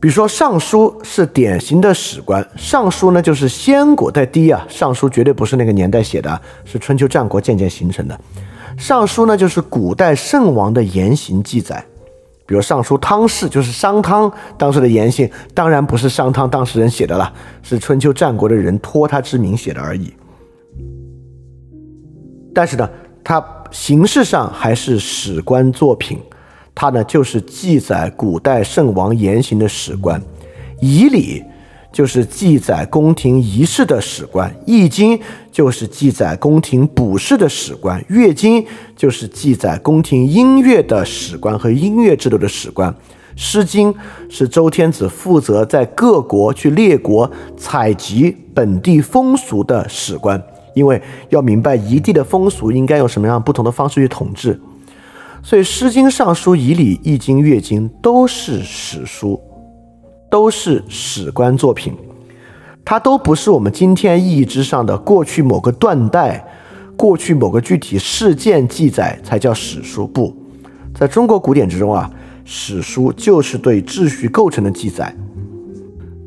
[0.00, 8.14] 比如说，《尚书》是典型的史官，《尚书》呢就是先古在第一啊，《尚书》绝对不是那个年代写的，是春秋战国渐渐形成的。
[8.78, 11.84] 《尚书》呢就是古代圣王的言行记载，
[12.46, 20.12] 比如《尚书汤氏》就是商汤当时的言行，当然不是商汤当事人写的了，是春秋战国的人托他之名写的而已。
[22.54, 22.88] 但是呢，
[23.24, 26.18] 它形式上还是史官作品。
[26.74, 30.20] 它呢，就是记载古代圣王言行的史官；
[30.80, 31.42] 仪礼
[31.96, 35.18] 就是记载宫廷仪式的史官；易经
[35.50, 38.62] 就是记载宫廷卜筮的史官；乐经
[38.94, 42.92] 就是记载宫廷音乐的史官和音乐制度的史官；
[43.34, 43.94] 诗经
[44.28, 50.38] 是周天子负责在各国去列国采集本地风俗的史官，
[50.74, 54.60] 因为要明白一地的风俗应该用什么样不同的方式去统治。
[55.42, 59.40] 所以，《诗经》《尚书》《仪礼》《易经》《乐经》都是史书，
[60.30, 61.94] 都是史官作品，
[62.84, 66.44] 它都不是我们今天意义之上的过去某个断代、
[66.96, 70.06] 过去某个具体事件记载才叫史书。
[70.06, 70.34] 不，
[70.94, 72.10] 在中国古典之中啊，
[72.44, 75.14] 史书就是对秩序构成的记载。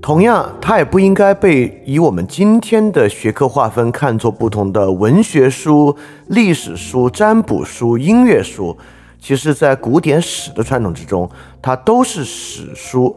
[0.02, 5.96] 同样，它也不应该被以我们今天的学科划分看作不同的文学书、
[6.28, 8.76] 历史书、占卜书、音乐书。
[9.22, 11.30] 其实，在古典史的传统之中，
[11.62, 13.14] 它都是史书，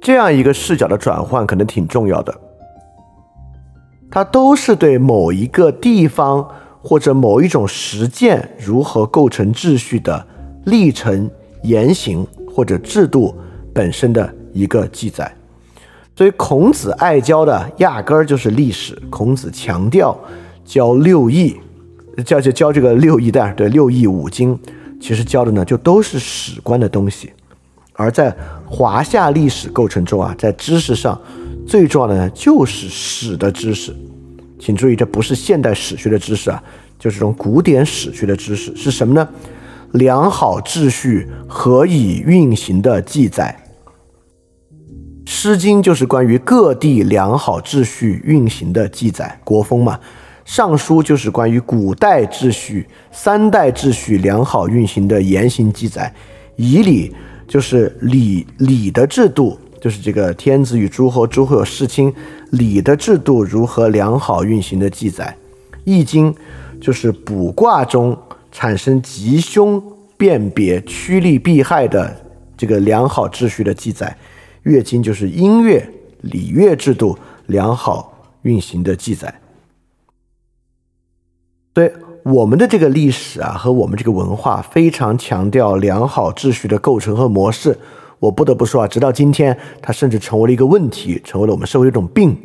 [0.00, 2.34] 这样一个视角的转换可能挺重要的。
[4.10, 6.48] 它都是对某一个地方
[6.80, 10.26] 或者某一种实践如何构成秩序的
[10.64, 11.30] 历程、
[11.62, 13.34] 言行或者制度
[13.74, 15.30] 本身的一个记载。
[16.16, 19.00] 所以，孔子爱教的压根儿就是历史。
[19.08, 20.18] 孔子强调
[20.64, 21.56] 教六艺，
[22.24, 24.58] 教就教这个六艺的，对六艺五经。
[25.00, 27.32] 其实教的呢，就都是史观的东西，
[27.98, 28.32] 而在
[28.64, 31.20] 华夏历史构成中啊，在知识上
[31.66, 33.92] 最重要的呢，就是史的知识。
[34.56, 36.62] 请注意，这不是现代史学的知识啊，
[36.96, 39.28] 就是这种古典史学的知识是什么呢？
[39.94, 43.56] 良好秩序何以运行的记载，
[45.28, 49.98] 《诗经》就是关于各地良好秩序运行的记载，国风嘛。
[50.44, 56.14] 尚书就是关于古代秩序、三代秩序良好运行的言行记载，
[56.56, 57.12] 仪礼
[57.48, 62.12] 就是礼礼的制度，就是这个天子与诸侯、诸侯有世卿，
[62.50, 65.34] 礼的制度如何良好运行的记载，
[65.84, 66.32] 易经
[66.78, 68.16] 就是卜卦中
[68.52, 69.82] 产生吉凶
[70.18, 72.14] 辨别、趋利避害的
[72.56, 74.14] 这个良好秩序的记载，
[74.64, 75.88] 乐经就是音乐
[76.20, 79.32] 礼乐制度良好运行的记载。
[81.72, 81.92] 对
[82.24, 87.78] 我们的这个历史啊，和我们这个文化非常强调良好秩序的构成和模式。
[88.18, 92.36] 我不得不说啊，直到今天，它甚至成为了一个问题，成为了我们社会一种病。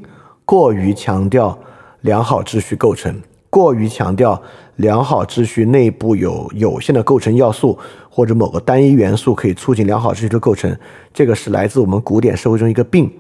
[0.46, 1.58] 过于强调
[2.02, 3.14] 良好秩序构成，
[3.50, 4.42] 过于强调
[4.78, 7.78] 良好秩序内部有有限的构成要素，
[8.10, 10.78] 或者某个单一元素可以促进良好秩序的构成，
[11.14, 13.12] 这个是来自我们古典社会中一个病。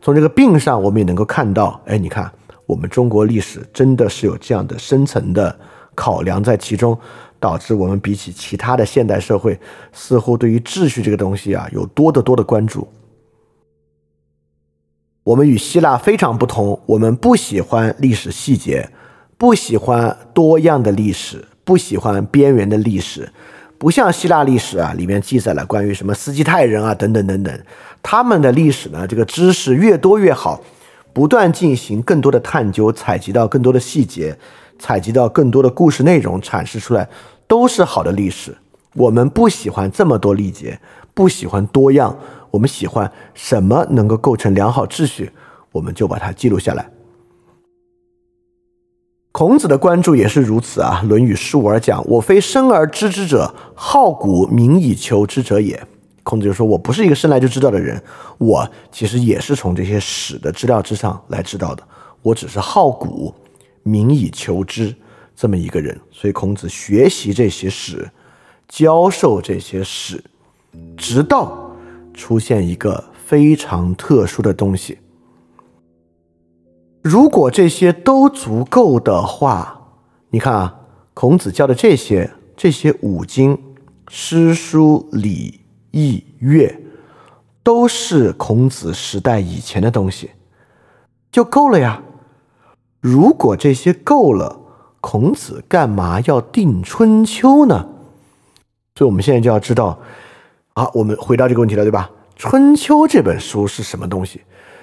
[0.00, 2.30] 从这个病上，我们也能够看到，哎，你看。
[2.66, 5.58] 我们中国历史真的是有这样的深层的
[5.98, 6.96] 考量在其中，
[7.40, 9.58] 导致我们比起其他的现代社会，
[9.92, 12.86] 似乎对于秩序这个东西啊，有多得多的关注。
[15.24, 18.88] 我们与希腊非常不同，我们不喜欢历史细节，
[19.36, 23.28] 不喜欢多样的历史，不喜欢边缘的历史，
[23.76, 27.60] 不像希腊历史啊，里面记载了关于什么斯基泰人啊等等等等，
[28.04, 30.62] 他们的历史呢，这个知识越多越好，
[31.12, 34.38] 不断进行更多的探究，采集到更多的细节。
[34.78, 37.08] 采集到更多的故事内容，阐释出来
[37.46, 38.56] 都是好的历史。
[38.94, 40.80] 我们不喜欢这么多历节，
[41.14, 42.16] 不喜欢多样，
[42.50, 45.30] 我们喜欢什么能够构成良好秩序，
[45.72, 46.90] 我们就把它记录下来。
[49.30, 55.80] 孔子的关注也是如此啊，《论语·述而》讲：“我非生而知之者，好古名以求之者也。”
[56.24, 58.02] 孔子就说：“我不是一个生来就知道的人，
[58.38, 61.82] 我其实也是从这些史的资料之上来知道的。
[62.22, 63.32] 我只是好古。”
[63.88, 64.94] 民以求之，
[65.34, 68.10] 这么一个人，所以孔子学习这些史，
[68.68, 70.22] 教授这些史，
[70.96, 71.70] 直到
[72.12, 74.98] 出现一个非常特殊的东西。
[77.02, 79.80] 如果这些都足够的话，
[80.28, 80.80] 你看啊，
[81.14, 83.56] 孔子教的这些这些五经、
[84.08, 85.60] 诗书礼
[85.92, 86.78] 易乐，
[87.62, 90.30] 都是孔子时代以前的东西，
[91.32, 92.02] 就够了呀。
[93.00, 94.60] 如果这些够了，
[95.00, 97.88] 孔子干嘛要定春秋呢？
[98.96, 100.00] 所以，我们现在就要知道，
[100.72, 102.10] 啊，我们回到这个问题了，对吧？
[102.34, 104.42] 春秋这本书是什么东西？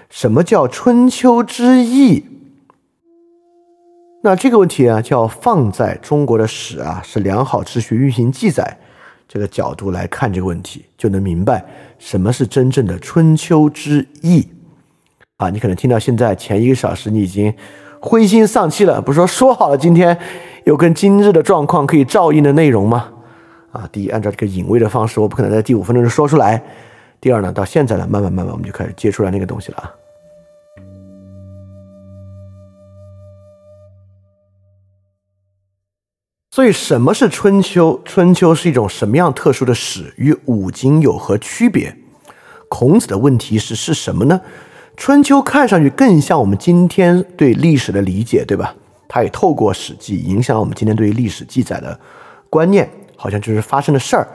[0.10, 2.24] 什么叫春秋之义？
[4.24, 8.80] 那这个问题啊，就要放在中国的史啊，是良好秩序运行记载
[9.28, 11.66] 这个角度来看这个问题，就能明白
[12.00, 14.48] 什么是真正的春秋之义。
[15.36, 17.54] 啊，你可能听到现在前一个小时，你已经。
[18.06, 20.16] 灰心丧气了，不是说说好了今天
[20.66, 23.12] 有跟今日的状况可以照应的内容吗？
[23.72, 26.64] 啊，第一，按照这个隐微的方式，我不可能在第五分钟就说出来。
[27.20, 29.92] 第二呢，到现在呢，慢慢慢慢，我们就开始接出来那个东西了啊。
[36.52, 38.00] 所以，什么是春秋？
[38.06, 40.14] 春秋是一种什么样特殊的史？
[40.18, 41.98] 与五经有何区别？
[42.70, 44.40] 孔子的问题是是什么呢？
[44.98, 48.74] 春秋看上去更像我们今天对历史的理解，对吧？
[49.08, 52.00] 它也透过《史记》影响了我们今天对于历史记载的
[52.50, 54.28] 观念，好像就是发生的事儿。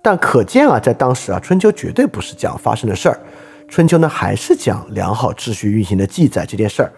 [0.00, 3.18] 但可见啊，在当时啊，春秋绝对不是讲发生的事儿，
[3.68, 6.92] 春秋呢还是讲良好秩序运行的记载这件事儿。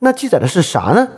[0.00, 1.08] 那记载的是啥呢？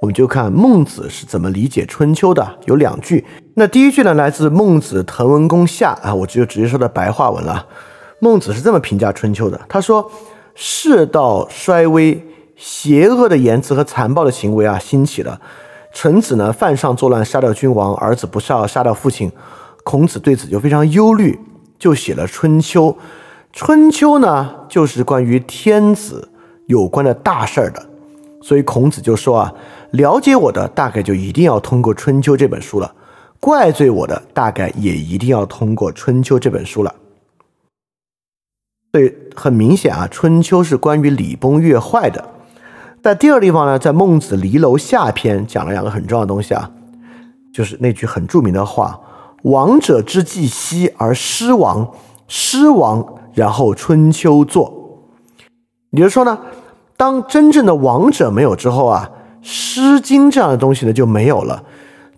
[0.00, 2.58] 我们就看孟子是怎么理解春秋的。
[2.66, 3.24] 有两句，
[3.54, 7.66] 那第一句呢来自《孟子·滕文公下》啊，我只有直接说的白话文了。
[8.18, 10.10] 孟子是这么评价春秋的，他说。
[10.54, 12.22] 世道衰微，
[12.56, 15.40] 邪恶的言辞和残暴的行为啊兴起了。
[15.92, 19.30] 臣子呢犯上作乱，杀掉君王；儿子不孝，杀掉父亲。
[19.82, 21.40] 孔子对此就非常忧虑，
[21.78, 22.86] 就写了《春秋》。
[23.52, 26.28] 《春秋》呢就是关于天子
[26.66, 27.84] 有关的大事儿的，
[28.42, 29.54] 所以孔子就说啊，
[29.92, 32.94] 了解我的大概就一定要通过《春秋》这本书了，
[33.40, 36.94] 怪罪我的大概也一定要通过《春秋》这本书了。
[38.92, 42.24] 对，很明显啊，《春秋》是关于礼崩乐坏的。
[43.00, 46.68] 在第二地方呢，在《孟子离楼下篇》讲了两个很重要的东西啊，
[47.54, 48.98] 就是那句很著名的话
[49.44, 51.88] ：“王者之既息而失亡，
[52.26, 55.06] 失亡然后春秋作。”
[55.92, 56.36] 也就是说呢，
[56.96, 59.08] 当真正的王者没有之后啊，
[59.40, 61.62] 《诗经》这样的东西呢就没有了。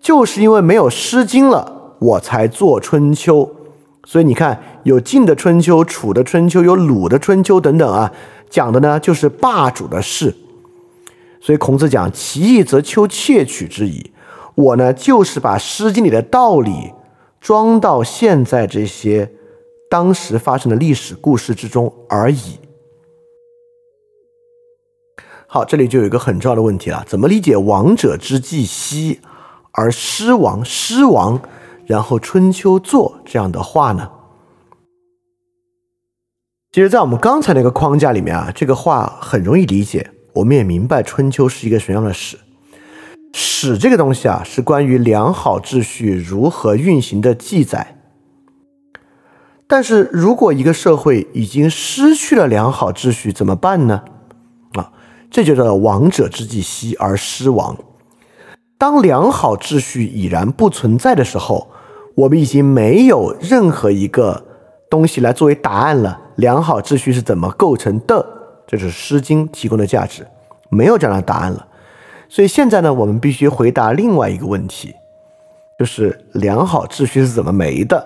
[0.01, 3.40] 就是因为没有《诗经》了，我才做《春秋》。
[4.05, 8.12] 所以你看，有晋的春秋、楚的春秋、有鲁的春秋等等啊，
[8.51, 10.35] 讲的呢就是霸主的事。
[11.41, 14.12] 所以孔子讲：“其义则丘窃取之矣。”
[14.55, 16.93] 我呢就是把《诗经》里的道理
[17.41, 19.33] 装到现在这些
[19.89, 22.59] 当时发生的历史故事之中而已。
[25.47, 29.20] 好，这里就有一个很重要的问题了：怎么理解“王者之既息
[29.73, 30.65] 而失王”？
[30.66, 31.41] 失王。
[31.93, 34.10] 然后春秋作这样的话呢？
[36.73, 40.10] 其实，在我们刚才那个框架里面啊，这个话很容易理解。
[40.36, 42.39] 我们也明白春秋是一个什么样的史。
[43.35, 47.98] 史这个东西啊，是关于良好秩序如何运行的记载。
[49.66, 54.05] 但是如果一个社会已经失去了良好秩序，怎么办呢？
[54.77, 54.93] 啊，
[55.31, 57.77] 这就叫亡者之既息而失亡。
[58.78, 61.69] 当良好秩序已然不存在的时候，
[62.15, 64.45] 我们已经没有任何一个
[64.91, 66.21] 东西来作为答案了。
[66.37, 68.25] 良好秩序是怎么构成的？
[68.67, 70.27] 这是《诗经》提供的价值，
[70.71, 71.67] 没有这样的答案了。
[72.29, 74.95] 所以现在呢，我们必须回答另外一个问题，
[75.79, 78.05] 就是良好秩序是怎么没的，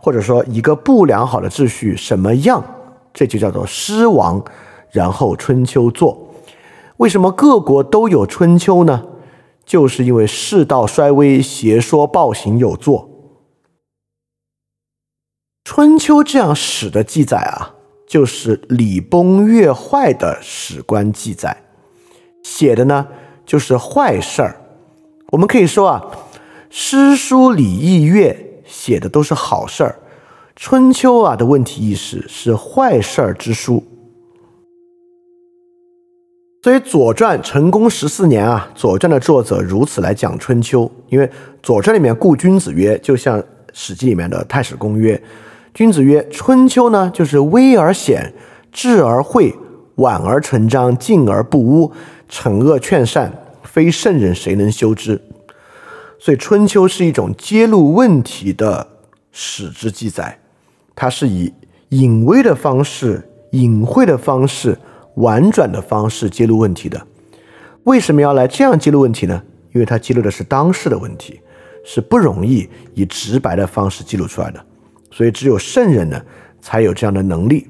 [0.00, 2.64] 或者说一个不良好的秩序什么样，
[3.12, 4.42] 这就叫做诗亡。
[4.90, 6.30] 然后春秋作，
[6.96, 9.02] 为什么各国都有春秋呢？
[9.66, 13.06] 就是因为世道衰微，邪说暴行有作。
[15.70, 17.74] 春秋这样史的记载啊，
[18.06, 21.54] 就是礼崩乐坏的史官记载，
[22.42, 23.06] 写的呢
[23.44, 24.58] 就是坏事儿。
[25.30, 26.02] 我们可以说啊，
[26.70, 29.96] 诗书礼义乐写的都是好事儿，
[30.56, 33.84] 春秋啊的问题意识是坏事儿之书。
[36.62, 41.26] 所以《左传》成功十四年啊，《左传》的作者如此来讲春秋，因为
[41.62, 43.38] 《左传》里面故君子曰，就像
[43.74, 45.22] 《史记》里面的太史公曰
[45.78, 48.34] ：“君子曰，春秋呢，就是微而显，
[48.72, 49.54] 智而慧，
[49.94, 51.92] 婉而成章，静而不污，
[52.28, 53.32] 惩恶劝善，
[53.62, 55.22] 非圣人谁能修之？”
[56.18, 58.88] 所以，春秋是一种揭露问题的
[59.30, 60.40] 史之记载，
[60.96, 61.54] 它是以
[61.90, 64.76] 隐微的方式、隐晦的方式。
[65.14, 67.00] 婉转的方式揭露问题的，
[67.84, 69.40] 为什么要来这样揭露问题呢？
[69.72, 71.40] 因为它揭露的是当事的问题，
[71.84, 74.64] 是不容易以直白的方式记录出来的，
[75.10, 76.20] 所以只有圣人呢
[76.60, 77.66] 才有这样的能力。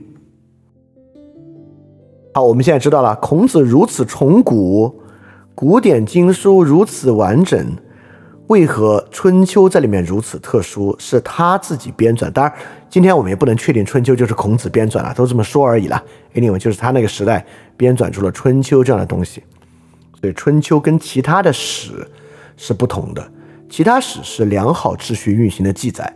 [2.34, 5.00] 好，我们现在知道了，孔子如此崇古，
[5.54, 7.76] 古典经书如此完整。
[8.46, 10.96] 为何春秋在里面如此特殊？
[10.98, 12.30] 是他自己编纂。
[12.30, 12.54] 当然，
[12.88, 16.02] 今天我们也不能确定春秋就是孔子编纂了，都这么说而已了。
[16.32, 17.44] Anyway，就是他那个时代
[17.76, 19.42] 编纂出了春秋这样的东西。
[20.18, 22.08] 所以，春秋跟其他的史
[22.56, 23.30] 是不同的。
[23.68, 26.10] 其他史是良好秩序运行的记载，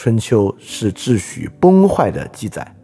[0.00, 2.76] 春秋是秩序崩坏的记载。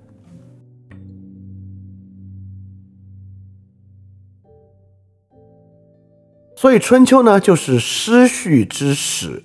[6.57, 9.45] 所以春秋呢，就是失序之史。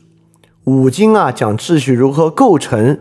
[0.64, 3.00] 五经啊，讲秩序如何构成，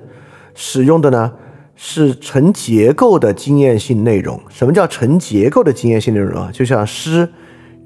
[0.54, 1.32] 使用的呢
[1.74, 4.38] 是成结构的经验性内容。
[4.50, 6.50] 什么叫成结构的经验性内容啊？
[6.52, 7.32] 就像诗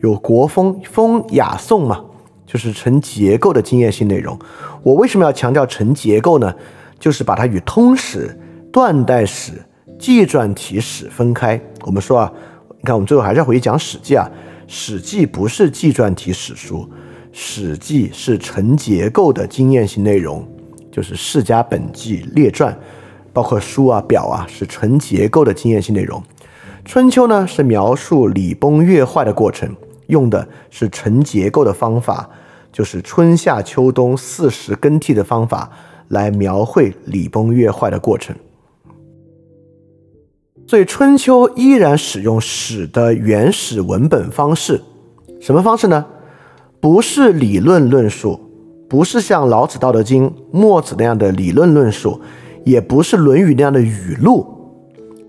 [0.01, 2.05] 有国风，风雅颂嘛，
[2.53, 4.39] 就是成结构的经验性内容。
[4.83, 6.55] 我为什么要强调成结构呢？
[6.99, 8.39] 就是把它与通史、
[8.71, 9.53] 断代史、
[9.99, 11.59] 纪传体史分开。
[11.87, 12.33] 我们说啊，
[12.77, 14.31] 你看我们最后还是要回去讲《史记》啊。
[14.67, 16.81] 《史记》不是纪传体史书，
[17.33, 20.47] 《史记》是成结构的经验性内容，
[20.91, 22.79] 就是《世家本纪》列传，
[23.33, 26.21] 包括书啊、表啊，是成结构的经验性内容。
[26.85, 29.75] 《春秋》呢，是描述礼崩乐坏的过程，
[30.09, 32.29] 用的是成结构的方法，
[32.73, 35.71] 就是春夏秋冬四时更替的方法
[36.09, 38.35] 来描绘礼崩乐坏的过程。
[40.67, 44.81] 所以春秋依然使用史的原始文本方式，
[45.41, 46.07] 什么方式呢？
[46.81, 48.41] 不是理论论述，
[48.89, 52.21] 不是像老子《道德经》、墨子那样的理论论述，
[52.65, 54.47] 也不是《论语》那样的语录，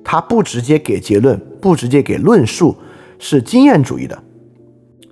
[0.03, 2.75] 它不直接给结论，不直接给论述，
[3.19, 4.22] 是经验主义的。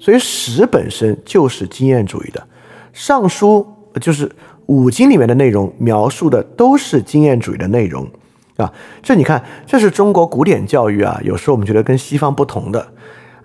[0.02, 2.40] 所以史本身就是经验主义的，
[2.91, 3.64] 《尚书》
[3.99, 4.30] 就是
[4.65, 8.10] 五经里面的内容，描述的都是经验主义的内容。
[8.57, 8.73] 啊，
[9.03, 11.22] 这你看，这是中国古典教育啊。
[11.23, 12.88] 有时候我们觉得跟西方不同的，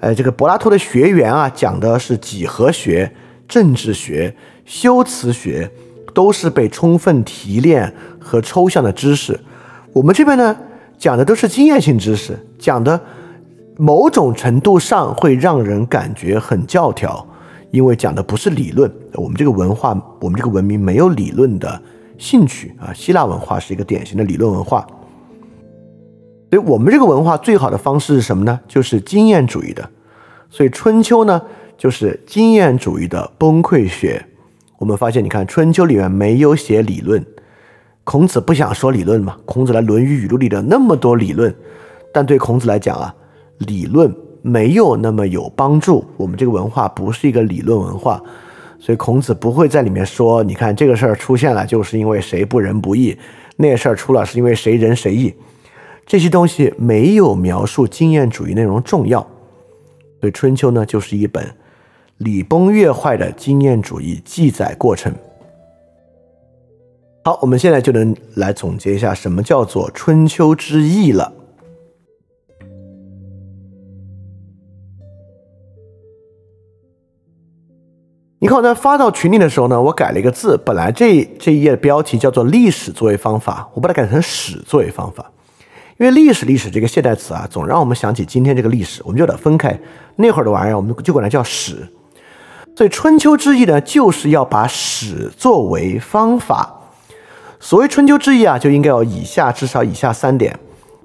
[0.00, 3.12] 呃，这个柏拉图的学员啊，讲的是几何学、
[3.46, 4.34] 政治学、
[4.64, 5.70] 修辞学，
[6.14, 9.38] 都是被充分提炼和抽象的知识。
[9.92, 10.56] 我们这边呢，
[10.96, 12.98] 讲的都是经验性知识，讲的
[13.76, 17.26] 某种程度上会让人感觉很教条，
[17.70, 18.90] 因为讲的不是理论。
[19.14, 21.80] 我们这个文化，我们这个文明没有理论的
[22.16, 22.92] 兴趣啊。
[22.94, 24.86] 希腊文化是一个典型的理论文化。
[26.50, 28.58] 所以我们这个文化最好的方式是什么呢？
[28.66, 29.90] 就是经验主义的。
[30.48, 31.42] 所以春秋呢，
[31.76, 34.24] 就是经验主义的崩溃学。
[34.78, 37.22] 我们发现，你看春秋里面没有写理论，
[38.04, 39.36] 孔子不想说理论嘛。
[39.44, 41.54] 孔子来《论语》语录里的那么多理论，
[42.12, 43.14] 但对孔子来讲啊，
[43.58, 46.04] 理论没有那么有帮助。
[46.16, 48.22] 我们这个文化不是一个理论文化，
[48.78, 53.16] 所以孔子不会在里面说，你看这个事儿出现了，就是因为谁不仁不义；
[53.56, 55.34] 那事儿出了，是因为谁仁谁义。
[56.06, 59.20] 这些东西没有描述经验主义内容重要，
[60.20, 61.44] 所以《春秋》呢就是一本
[62.18, 65.12] 礼崩乐坏的经验主义记载过程。
[67.24, 71.32] 好，我们现在就能来总结一下什么叫做《春秋之义》了。
[78.38, 85.24] 你看我在发到群里的时候呢，我改了一个字，本来这这一页的标题叫做“历史作为方法”，我把它改成“史作为方法”。
[85.96, 89.78] 因为历史，历史这个现代词啊，总让我们想起今天这个历史，我们就得分开
[90.16, 91.88] 那会儿的玩意儿，我们就管它叫史。
[92.76, 96.74] 所以春秋之义呢，就是要把史作为方法。
[97.58, 100.58] 所谓春秋之义啊，就应该有以下至少以下三点：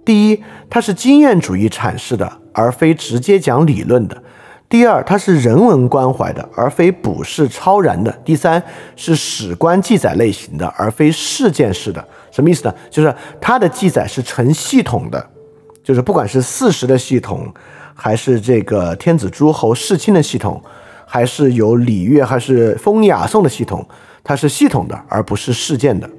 [0.03, 4.17] 第一，它是经验主义阐释的，而非直接讲理论的；
[4.72, 8.64] 第二，它是人文关怀的，而非卜筮超然的；第三，
[8.95, 12.02] 是史官记载类型的，而非事件式的。
[12.31, 12.73] 什么意思呢？
[12.89, 15.30] 就是它的记载是成系统的，
[15.84, 17.53] 就是不管是四时的系统，
[17.93, 20.64] 还是这个天子诸侯世卿的系统，
[21.06, 23.85] 还是有礼乐，还是风雅颂的系统，
[24.23, 26.10] 它是系统的，而不是事件的。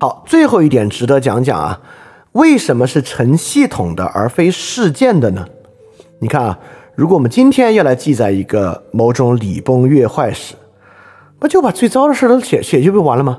[0.00, 1.80] 好，最后一点值得讲讲啊，
[2.32, 5.46] 为什么是成系统的而非事件的呢？
[6.18, 6.58] 你看啊，
[6.94, 10.54] 如果我们今天要来记载一个某种礼崩乐坏史，
[11.38, 13.38] 不就把最糟的事都写写就不完了吗？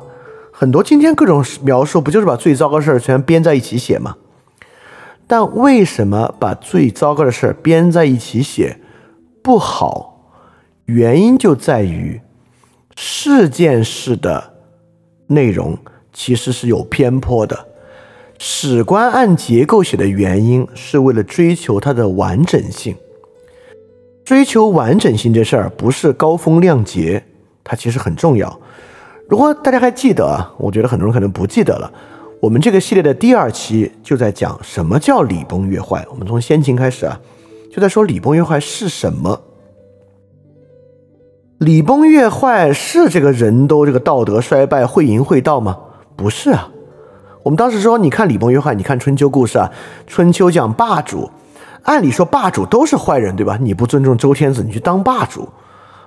[0.51, 4.15] 很多今天各种描述不就是把最糟糕的事全编在一起写吗？
[5.27, 8.79] 但为什么把最糟糕的事编在一起写
[9.41, 10.31] 不好？
[10.85, 12.21] 原因就在于
[12.95, 14.53] 事件式的
[15.27, 15.77] 内容。
[16.13, 17.66] 其实是有偏颇的。
[18.39, 22.95] 史官按结构写的原因，是为了追求它的完整性。
[24.23, 27.23] 追求完整性这事儿不是高风亮节，
[27.63, 28.59] 它其实很重要。
[29.27, 31.91] 如果大家还记得啊，我觉得很多人可能不记得了。
[32.39, 36.05] 我们这个系列的第二期就在讲什么叫礼崩乐坏。
[36.11, 37.19] 我们从先秦开始啊，
[37.71, 39.41] 就在说礼崩乐坏是什么。
[41.57, 45.77] 礼崩乐坏是这个人都这个道德衰败、会淫会道吗？
[46.15, 46.69] 不是啊，
[47.47, 49.71] 我们当时说，你看礼崩乐坏，你看春秋故事啊，
[50.05, 51.31] 春秋讲霸主，
[51.83, 53.57] 按理说霸主都是坏人，对吧？
[53.61, 55.47] 你不尊重周天子，你去当霸主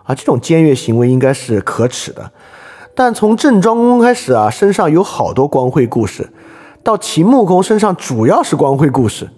[0.04, 2.30] 啊，这种僭越行为应该是可耻的。
[2.94, 6.30] 但从郑庄公开始啊，身上有好多光辉故事，
[6.84, 9.30] 到秦穆公身上主要是光辉故事。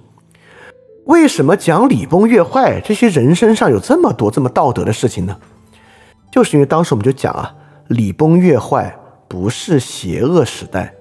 [1.04, 5.36] 为什么讲礼崩乐坏，这些人身上有这么多这么道德的事情呢？
[6.32, 7.54] 就是因为当时我们就讲啊，
[7.86, 8.98] 礼崩乐坏。
[9.28, 10.92] 不是邪恶时代，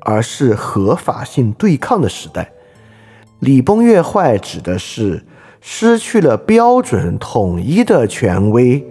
[0.00, 2.52] 而是合法性对抗的时代。
[3.40, 5.24] 礼崩乐坏指的是
[5.60, 8.84] 失去了标准统一的权威，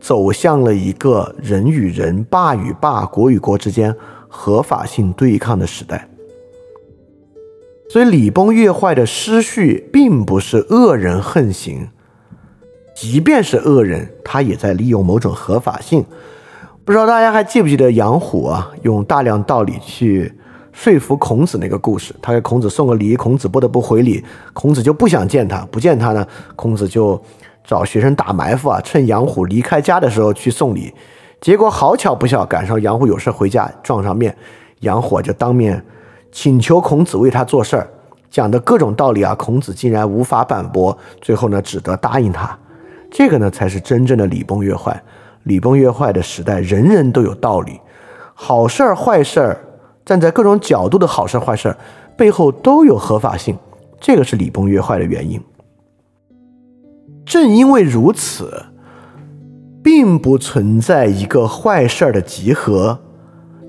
[0.00, 3.94] 走向了一个人与人、霸与霸、国与国之间
[4.28, 6.08] 合法性对抗的时代。
[7.88, 11.88] 所以，礼崩乐坏的失序，并不是恶人横行，
[12.96, 16.04] 即便是恶人，他也在利用某种合法性。
[16.86, 20.32] 不知道大家还记不记得杨虎啊，用大量道理去
[20.70, 22.14] 说服孔子那个故事。
[22.22, 27.20] 他给孔子送个礼，孔子不得不回礼，孔子就不想见他，不见他呢，孔子就
[27.64, 30.94] 找学生打埋伏啊，趁杨虎离开家的时候去送礼。
[31.40, 34.36] 结果好巧不巧，赶上杨虎有事回家，撞上面，
[34.82, 35.84] 杨虎就当面
[36.30, 37.90] 请求孔子为他做事儿，
[38.30, 42.56] 讲的各种道理啊，孔子竟然无法反驳，最后呢，只得答应他。
[43.10, 45.02] 这个呢，才是真正的礼崩乐坏。
[45.46, 47.80] 礼崩乐坏的时代，人人都有道理，
[48.34, 49.60] 好事儿、坏事儿，
[50.04, 51.78] 站在各种角度的好事儿、坏事儿
[52.16, 53.56] 背后都有合法性，
[54.00, 55.40] 这个是礼崩乐坏的原因。
[57.24, 58.66] 正因为如此，
[59.84, 62.98] 并不存在一个坏事儿的集合。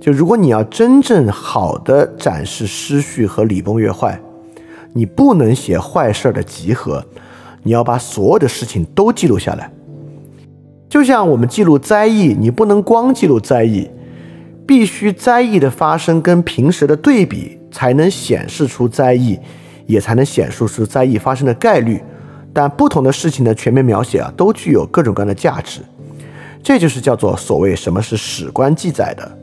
[0.01, 4.19] 就如果你要真正好的展示失序和礼崩乐坏，
[4.93, 7.05] 你不能写坏事儿的集合，
[7.61, 9.71] 你要把所有的事情都记录下来。
[10.89, 13.89] 就像我们记录灾异，你不能光记录灾异，
[14.65, 19.37] 必须灾异的发生跟平时的对比，才能显示出灾异，
[19.85, 22.01] 也才能显示出灾异发生的概率。
[22.53, 25.81] 但不同的事情的全面描写啊，都具有各种各样的价值。
[26.63, 29.37] 这就是叫做所谓什么是史官记载的，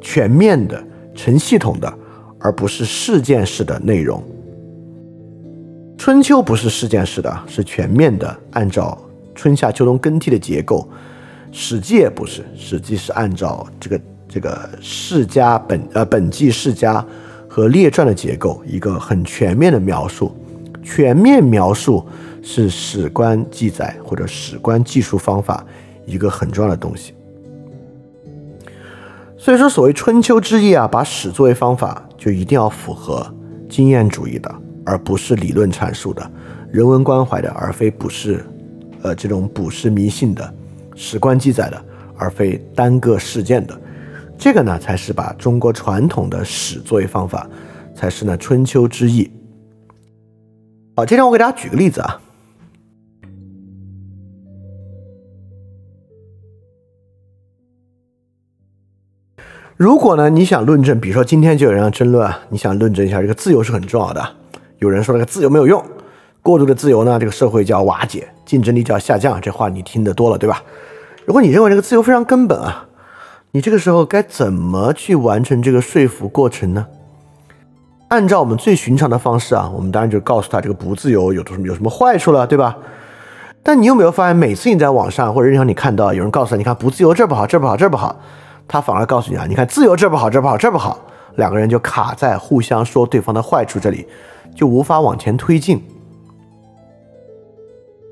[0.00, 0.82] 全面的、
[1.14, 1.92] 成系统的，
[2.40, 4.22] 而不是事件式的内容。
[5.96, 8.98] 春秋不是事件式的，是全面的，按照。
[9.36, 10.88] 春夏秋冬更替的结构，
[11.56, 17.04] 《史记》也不是，《史记》是按照这个这个世家本呃本纪世家
[17.48, 20.34] 和列传的结构，一个很全面的描述。
[20.82, 22.06] 全面描述
[22.42, 25.64] 是史官记载或者史官记述方法
[26.06, 27.12] 一个很重要的东西。
[29.36, 33.26] 所以说，所谓春秋之义啊，把史作为方法，就一定要符合
[33.68, 34.54] 经验主义的，
[34.84, 36.30] 而不是理论阐述的，
[36.70, 38.44] 人文关怀的，而非不是。
[39.02, 40.54] 呃，这种捕食迷信的
[40.94, 41.84] 史官记载的，
[42.16, 43.80] 而非单个事件的，
[44.38, 47.48] 这个呢，才是把中国传统的史作为方法，
[47.94, 49.30] 才是呢春秋之意。
[50.96, 52.20] 好，今天我给大家举个例子啊。
[59.76, 64.26] 如果呢，你想论证，比如说今天就有人要争论啊，你想论证一下这个自由是很重要的，
[64.78, 65.84] 有人说这个自由没有用。
[66.46, 69.40] 过度的自由呢，这个社会就要瓦解，竞争力就要下降。
[69.40, 70.62] 这话你听得多了，对吧？
[71.24, 72.86] 如果你认为这个自由非常根本啊，
[73.50, 76.86] 你这个时候该怎么去完成这个说服过程呢？
[78.10, 82.76] 按照我们最寻常的方式啊，我们当然就告诉他这个不自由有什么有什么坏处了，对吧？
[83.64, 88.14] 但你有没有发现，每次你在网上或者任何你看到有人告诉他，你看不自由这不好，这不好，这不好，
[88.68, 90.96] 他反而告诉你啊，你看自由这不好，这不好，这不好，
[91.34, 94.06] 两个人就卡在互相说对方的坏处这里，
[94.54, 95.82] 就无法往前推进。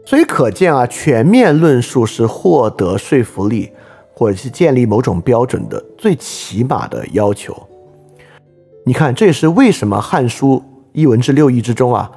[0.06, 3.72] 所以可见啊，全面论述是获得说服力，
[4.12, 7.56] 或者是建立某种标准的最起码的要求。
[8.85, 10.56] 你看，这也是为什么《汉书·
[10.93, 12.10] 艺文志六艺》之中啊，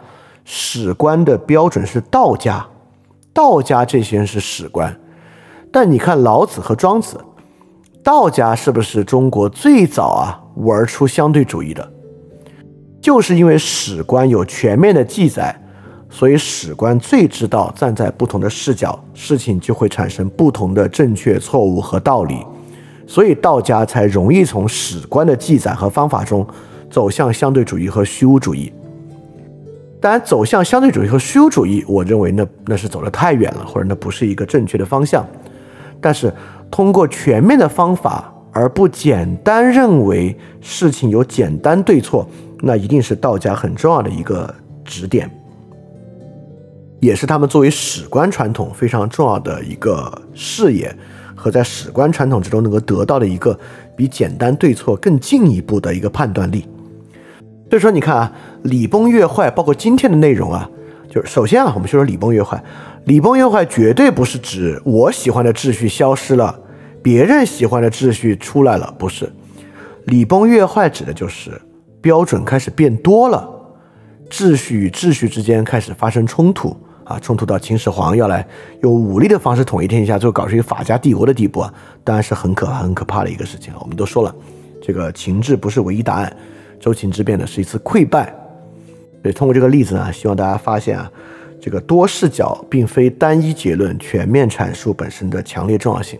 [0.43, 2.67] 史官的标准是道家，
[3.33, 4.93] 道家这些人是史官。
[5.71, 7.17] 但你看老子和庄子，
[8.03, 11.89] 道家是不是中国最早啊玩出相对主义的？
[13.01, 15.63] 就是因为史官有全面的记载。
[16.09, 22.45] 所以史官最知道站在不同的视角，事情就会产生不同的正确、错误和道理。
[23.05, 26.45] 所以道家才容易从史官的记载和方法中
[26.89, 28.71] 走向相对主义和虚无主义。
[29.99, 35.25] 当然，走向相对主义和虚无主义，我认为那那是走得太远了，或者那不是一个正确的方向。
[35.99, 36.33] 但是，
[36.69, 42.27] 通过全面的方法，而不简单认为事情有简单对错，
[42.61, 44.53] 那一定是道家很重要的一个
[44.85, 45.29] 指点。
[46.99, 50.95] 也是他们作为史官传统非常重要的一个视野，
[51.35, 53.57] 和在史官传统之中能够得到的一个
[53.95, 56.65] 比简单对错更进一步的一个判断力。
[57.69, 58.33] 所以说，你看啊，
[58.63, 60.69] 礼崩乐坏，包括今天的内容啊，
[61.09, 62.63] 就是首先啊，我们就说礼崩乐坏，
[63.05, 66.59] 礼崩乐坏绝对不是指我喜欢的秩序消失了，
[67.03, 69.31] 别人喜欢的秩序出来了，不是。
[70.05, 71.61] 礼崩乐坏指的就是
[72.01, 73.47] 标准开始变多了，
[74.29, 76.75] 秩序与秩序之间开始发生冲突。
[77.07, 78.45] 啊，冲突到秦始皇要来
[78.81, 81.73] 用武力的方式统一天下，最后搞出一个法家帝国的地步啊，
[82.03, 84.35] 当然是很可怕、很可怕的一个事情我们都说了，
[84.81, 86.35] 这个秦制不是唯一答案，
[86.79, 88.25] 周秦之变呢是一次溃败。
[89.23, 91.09] 所以通过这个例子呢，希望大家发现啊，
[91.61, 96.19] 这个多视角并非单一结论、全面阐述本身的强烈重要性。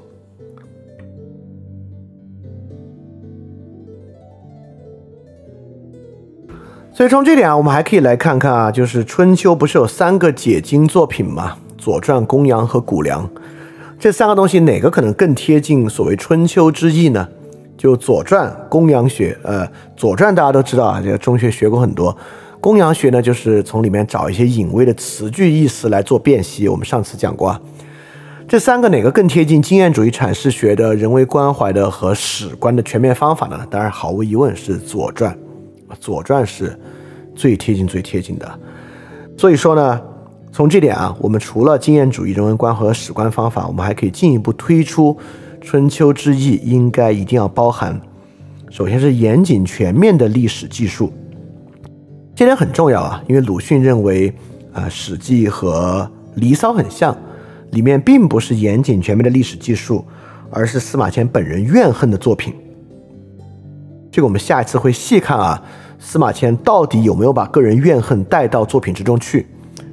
[6.97, 11.55] 所以从这点啊，我们还可以来看看啊，就是春秋不是有三个解经作品吗？
[11.79, 13.23] 《左传》《公羊》和《谷梁》
[13.99, 17.27] 这三个东西，哪个可能更贴近所谓春秋之意呢？
[17.77, 19.37] 就《左传》《公羊学》。
[19.47, 19.63] 呃，
[19.95, 22.11] 《左传》大家都知道啊，这个中学学过很多。
[22.59, 26.67] 《公羊学》呢，就是从里面找一些隐微的词句意思来做辨析。
[26.67, 27.61] 我们上次讲过啊，
[28.47, 33.63] 这三个哪个更贴近经验主义阐释学的人为关怀的和史观的全面方法呢？
[33.69, 35.31] 当然，毫无疑问是《左传》。
[35.99, 36.77] 《左传》是
[37.35, 38.59] 最贴近、最贴近的，
[39.37, 40.01] 所以说呢，
[40.51, 45.17] 从这点啊，我们除了经验主义人文观和史观方法，我们还可以进一步推出
[45.61, 47.99] 春秋之义应该一定要包含，
[48.69, 51.11] 首先是严谨全面的历史记述，
[52.35, 54.33] 这点很重要啊，因为鲁迅认为
[54.73, 56.09] 啊，《史记》和
[56.39, 57.15] 《离骚》很像，
[57.71, 60.05] 里面并不是严谨全面的历史记述，
[60.49, 62.53] 而是司马迁本人怨恨的作品。
[64.17, 65.61] 这个我们下一次会细看啊，
[65.99, 69.45] 司马迁到底有没有把个人怨恨带到作品之中去？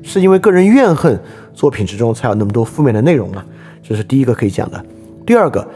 [0.02, 1.22] 是因为个人怨恨
[1.52, 3.44] 作品之中才有那么多负面的内容吗？
[3.86, 4.82] 这是第一个可以讲的。
[5.26, 5.68] 第二个，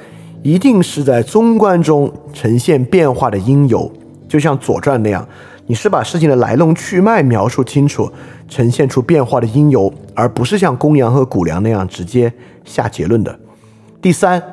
[0.42, 3.92] 一定是在综观中呈现变化的因由，
[4.26, 5.28] 就像《左传》那样，
[5.66, 8.10] 你是把事情的来龙去脉描述清楚，
[8.48, 12.32] 呈现出变化的因由，而不是像公羊和谷梁那样直接
[12.64, 13.38] 下结论的。
[14.00, 14.40] 第三，《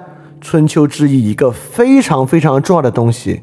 [0.42, 3.40] 春秋之义》一个非常非常重要的东西。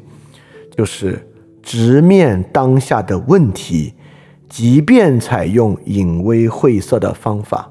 [0.75, 1.27] 就是
[1.61, 3.93] 直面当下的问题，
[4.49, 7.69] 即便采用隐微晦涩的方法。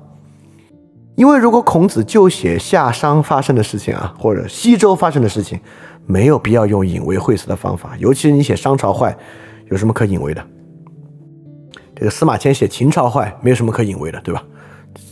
[1.15, 5.61] 因为如果孔子就写夏商发生的事情啊，或者西周发生的事情，
[6.07, 7.95] 没有必要用隐微晦涩的方法。
[7.99, 9.17] 尤其是你写商朝坏，
[9.71, 10.43] 有什么可隐微的？
[11.95, 14.43] 这个司马迁写秦朝坏，没有什么可隐微的，对吧？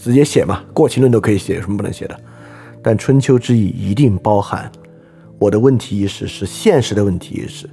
[0.02, 2.18] 直接写嘛，过秦论都可以写，有什么不能写的？
[2.82, 4.72] 但春秋之意一定包含
[5.38, 7.68] 我的问题意识是现实的问题意识。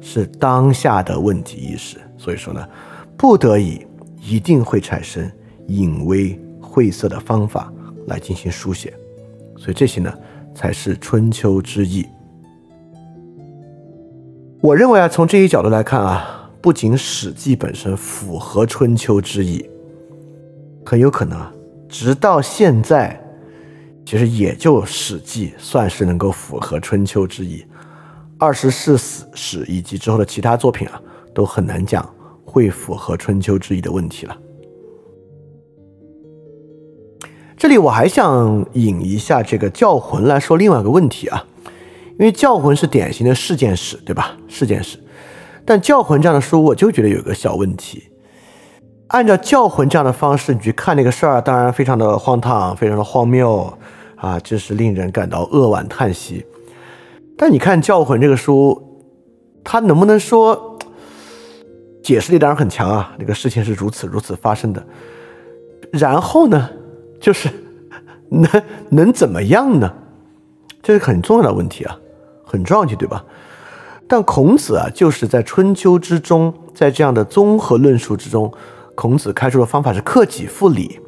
[0.00, 2.68] 是当下的问题意识，所以说呢，
[3.16, 3.86] 不得已
[4.20, 5.30] 一定会产生
[5.68, 7.72] 隐微晦涩的方法
[8.06, 8.92] 来进行书写，
[9.56, 10.12] 所以这些呢
[10.54, 12.06] 才是春秋之意。
[14.60, 19.68] 我认为啊，从这一角度来看啊，不仅《史记》本身符合春秋之意，
[20.84, 21.52] 很有可能啊，
[21.88, 23.20] 直到现在，
[24.04, 27.64] 其实也就《史记》算是能够符合春秋之意。
[28.38, 31.00] 二十四史史以及之后的其他作品啊，
[31.34, 32.08] 都很难讲
[32.44, 34.36] 会符合春秋之意的问题了。
[37.56, 41.46] 这里我还想引一下这个教魂来说另外一个问题啊，
[42.10, 44.36] 因为教魂是典型的事件史，对吧？
[44.46, 44.98] 事件史，
[45.64, 48.10] 但教魂这样的书，我就觉得有个小问题。
[49.08, 53.72] 按照教魂这样的方式，你去看那个事儿，当然非常的荒唐，非常的荒谬
[54.16, 56.44] 啊，这是令人感到扼腕叹息。
[57.36, 59.04] 但你看教魂这个书，
[59.62, 60.78] 它能不能说
[62.02, 64.86] 解释力当然很强啊，那个事情是如此如此发生的，
[65.90, 66.70] 然后呢？
[67.18, 67.48] 就是
[68.28, 69.92] 能能怎么样呢？
[70.82, 71.98] 这是很重要的问题啊，
[72.44, 73.24] 很重要问题，对吧？
[74.06, 78.52] 但孔子啊，就是在春秋之中，在这样的综合论述之中，
[78.94, 81.00] 孔子开出的方法是克己复礼。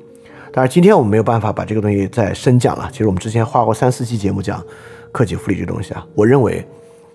[0.52, 2.88] 当然，今天我们没有办法把这个东西再深讲了。
[2.90, 4.60] 其实我们之前花过三四期节目讲
[5.12, 6.06] 克己复礼这东西啊。
[6.14, 6.66] 我认为，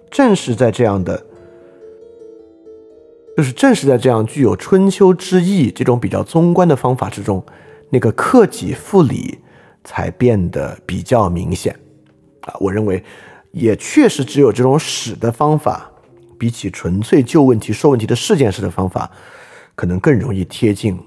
[0.09, 1.25] 正是在这样的，
[3.37, 7.43] 就是正是在这样具有春秋之意这种比较综观的方法之中。
[7.89, 9.37] 那个克己复礼
[9.83, 11.77] 才变得比较明显
[12.41, 12.55] 啊！
[12.59, 13.03] 我认为
[13.51, 15.91] 也确实只有这种使的方法，
[16.39, 19.11] 比起纯粹就问题说问题的事件式的方法，
[19.75, 20.99] 可能更容易贴近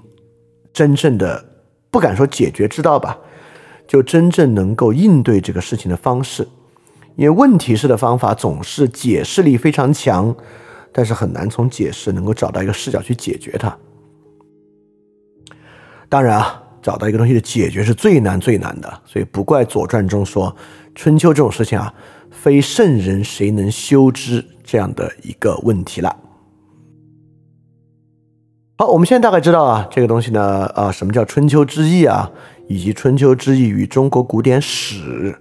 [0.73, 1.45] 真正的
[1.91, 3.19] 不敢说解决之道吧，
[3.89, 6.47] 就真正能够应对这个事情的方式。
[7.17, 10.35] 因为问题式的方法总是解释力非常强，
[10.93, 13.77] 但是很难从解释能够找到一个视角去解决它。
[16.09, 16.63] 当然啊。
[16.83, 20.55] 找到一个东西的解决是最难最难的，所以不怪《左传》中说
[20.95, 21.93] 春秋这种事情啊，
[22.31, 26.17] 非圣人谁能修之这样的一个问题了。
[28.79, 32.31] 好，我们现在大概知道啊，这个东西呢，啊，什么叫春秋之义啊，
[32.69, 35.37] 以及春秋之义与中国古典史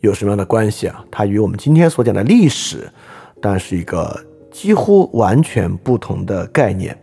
[0.00, 1.04] 有什么样的关系啊？
[1.10, 2.88] 它与我们今天所讲的历史
[3.40, 6.96] 但是一个几乎完全不同的概念。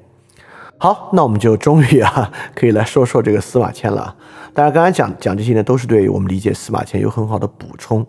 [0.77, 4.15] 好，那我们就终于啊，可以来说说这个司马迁了。
[4.53, 8.05] 当然刚才讲讲这些呢，都是对我们理解司马迁有很好的补充。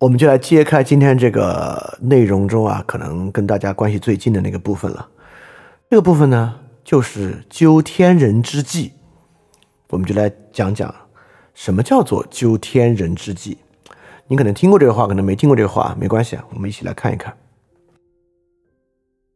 [0.00, 5.06] 我们就来揭开今天这个内容中啊，可能跟大家关系最近的那个部分了。
[5.90, 8.92] 这个部分呢，就是究天人之际。
[9.90, 10.94] 我们就来讲讲
[11.52, 13.58] 什么叫做究天人之际。
[14.26, 17.36] 你可能听过这个话，可能没听过这个话，没关系啊，我们一起来看一看。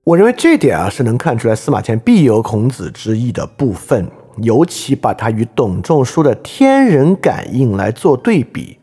[0.04, 8.78] 我认为这点啊，是能看出来司马迁必有孔子之意的部分，尤其把它与董仲舒的天人感应来做对比。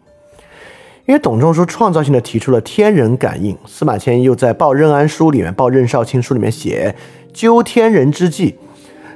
[1.05, 6.95] 因为董仲舒创造性的提出了天人感应，司马迁又在《报任安书》里面，《报任少卿书》里面写
[7.33, 8.55] 究天人之际，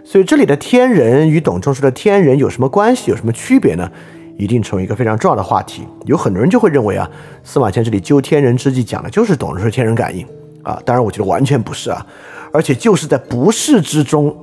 [0.04, 3.90] 所以这里的天人与董仲舒的天人有什么关系，有什么区别呢？
[4.38, 5.84] 一定成为一个非常重要的话题。
[6.06, 7.10] 有很多人就会认为啊，
[7.44, 10.26] 司马迁这里究天人之际讲的就是董仲舒天人感应
[10.64, 12.06] 啊，当然我觉得完全不是啊，
[12.52, 14.36] 而且就是在不是之中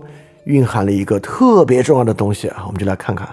[0.44, 3.28] 蕴含了一个特别重要的东西啊，我们就来看看。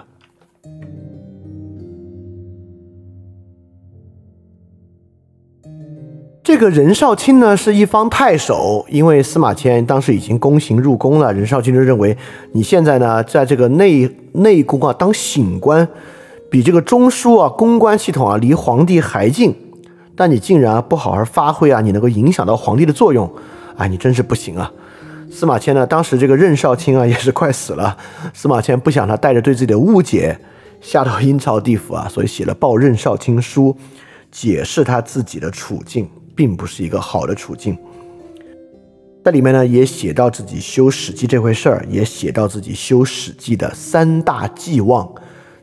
[6.52, 12.16] 这个任少卿呢是一方太守，因为司马迁当时已经宫刑入宫了，任少卿就认为
[12.54, 15.86] 你现在呢在这个内内宫啊当醒官，
[16.50, 19.54] 比这个中枢啊公关系统啊离皇帝还近，
[20.16, 23.32] 但你竟然不好好发挥啊，你能够影响到皇帝的作用，
[23.76, 24.72] 哎，你真是不行啊！
[25.30, 27.96] 司马迁呢当时这个任少卿啊也是快死了，
[28.34, 30.36] 司马迁不想他带着对自己的误解
[30.80, 33.76] 下到阴曹地府啊，所以写了《报任少卿书》，
[34.32, 36.10] 解释他自己的处境。
[36.34, 37.76] 并不是一个好的处境，
[39.24, 45.10] 在里面呢也写到自己修《史记》这回事儿，也写到自己修《史记》的三大寄望，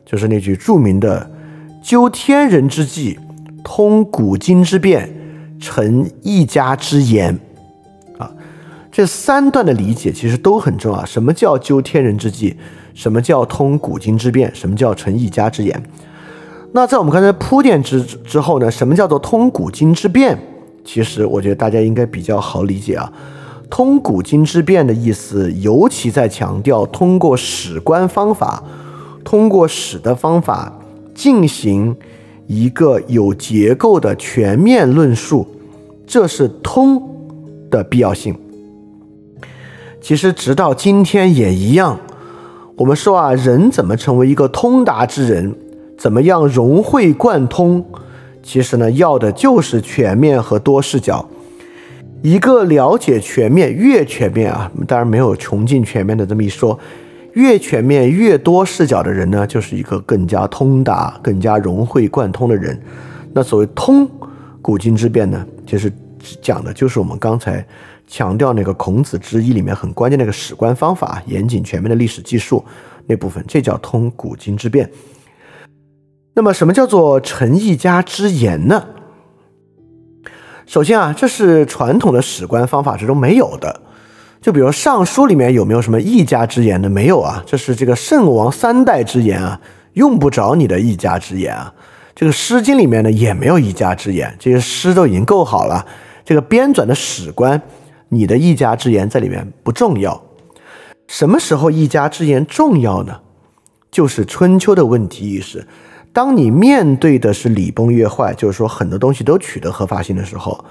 [0.04, 1.30] 就是那句著名的
[1.82, 3.18] “究天人之际，
[3.64, 5.12] 通古今之变，
[5.60, 7.38] 成一家之言”。
[8.18, 8.32] 啊，
[8.92, 11.04] 这三段的理解其实都很重要。
[11.04, 12.56] 什么叫究天人之际？
[12.94, 14.52] 什么叫通古今之变？
[14.54, 15.82] 什么叫成一家之言？
[16.72, 18.70] 那在我们刚才铺垫之之后呢？
[18.70, 20.38] 什么叫做通古今之变？
[20.90, 23.12] 其实我觉得大家应该比较好理解啊，
[23.68, 28.64] 通古今之变的意思，尤其在强调通过史观方法，
[29.22, 30.72] 通过史的方法
[31.14, 31.94] 进行
[32.46, 35.46] 一个有结构的全面论述，
[36.06, 37.02] 这是通
[37.70, 38.34] 的必要性。
[40.00, 42.00] 其实直到今天也一样。
[42.76, 45.54] 我们说啊，人怎么成为一个通达之人？
[45.98, 47.84] 怎么样融会贯通？
[48.42, 51.28] 其实呢，要的就是全面和多视角。
[52.22, 56.78] 一个了解全面、越全面啊，当然没有穷尽全面的这么一说。
[57.34, 62.76] 越全面、越多视角的人呢，就是一个更加通达、更加融会贯通的人。
[63.32, 64.08] 那所谓通
[64.60, 65.92] 古今之变呢，其实
[66.42, 67.64] 讲的就是我们刚才
[68.08, 72.64] 强调那个孔子之一里面很关键的一个史观方法，严谨全面的历史记述
[73.06, 74.90] 那部分，这叫通古今之变。
[76.38, 78.86] 那么，什么叫做成一家之言呢？
[80.66, 83.80] 首先啊，这是传统的史观方法之中没有的。
[84.40, 86.88] 就比如《尚书》里面有没有什么一家之言的？
[86.88, 89.60] 没有啊，这是这个圣王三代之言啊，
[89.94, 91.74] 用不着你的一家之言啊。
[92.14, 95.84] 这个《诗经》里面呢也没有一家之言，这些诗都已经够好了。
[96.24, 97.60] 这个编纂的史官，
[98.10, 100.22] 你的一家之言在里面不重要。
[101.08, 103.22] 什么时候一家之言重要呢？
[103.90, 105.66] 就是春秋的问题意识。
[106.18, 110.64] 当你面对的是礼崩乐坏，就是说很多东西都取得合法性的时候，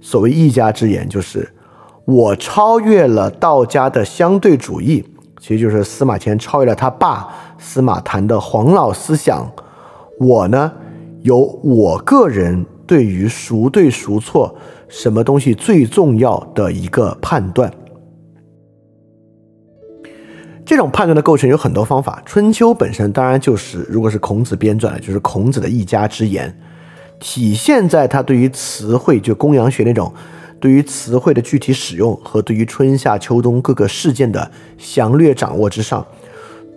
[0.00, 1.46] 所谓一家之言，就是
[2.06, 5.04] 我超越了道家的相对主义，
[5.38, 7.28] 其实就是司马迁超越了他爸
[7.58, 9.46] 司马谈的黄老思想。
[10.18, 10.72] 我呢，
[11.20, 14.56] 有我个人对于孰对孰错、
[14.88, 17.70] 什么东西最重要的一个判断。
[20.66, 26.52] 这种判断的构成有很多方法，《春秋》本身当然就是，如果是孔子编撰的，就是孔子的一家之言，
[27.20, 30.12] 体现在他对于词汇，就公羊学那种
[30.58, 36.04] 对于词汇的具体使用和对于春夏秋冬各个事件的详略掌握之上。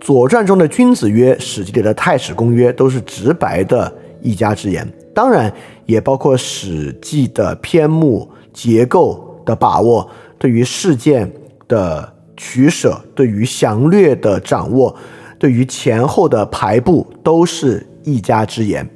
[0.00, 3.92] 左传》中的君子曰，《史记》里的太史公约，都是直白的
[4.22, 5.52] 一家之言，当然
[5.86, 10.08] 也包括《史记》的篇目结构的把握，
[10.38, 11.32] 对于事件
[11.66, 12.14] 的。
[12.42, 14.96] 取舍对于详略的掌握，
[15.38, 18.88] 对于前后的排布，都是一家之言。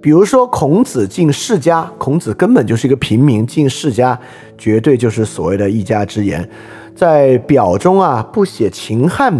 [0.00, 4.16] 比如说孔子进世家，孔子根本就是一个平民进世家，
[4.56, 6.48] 绝对就是所谓的一家之言。
[6.94, 9.34] 在表中啊，不写秦汉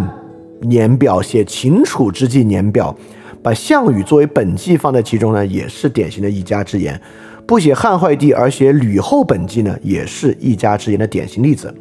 [0.59, 2.93] 年表，写秦楚之际年表，
[3.41, 6.99] 把项羽作为本纪放在其中呢，也是典型的一家之言。
[7.47, 11.73] 不写汉惠帝而写吕后本纪呢，也是一家之言的典型例子。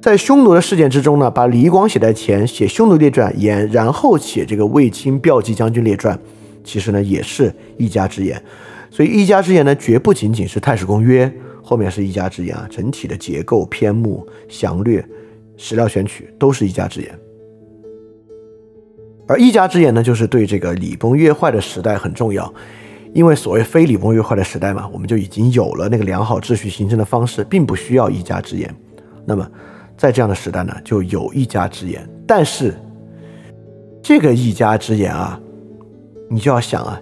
[0.00, 6.18] 在匈奴的事件之中呢，把李广写在前，写匈奴列传言，然后写这个卫青骠骑将军列传，
[6.62, 8.40] 其实呢也是一家之言。
[8.90, 11.30] 所以一家之言呢，绝不仅仅是太史公约，
[11.62, 15.04] 后面是一家之言啊，整体的结构、篇目、详略、
[15.56, 17.18] 史料选取都是一家之言。
[19.26, 22.50] 而一家之言呢，就是对这个礼崩乐坏的时代很重要，
[23.12, 28.72] 因为所谓非礼崩乐坏的时代嘛，我们就已经有了那个良好秩序形成的方式，并不需要一家之言。
[29.26, 29.44] 那么。
[29.98, 32.72] 在这样的时代呢，就有一家之言，但是
[34.00, 35.38] 这个一家之言啊，
[36.30, 37.00] 你就要想啊，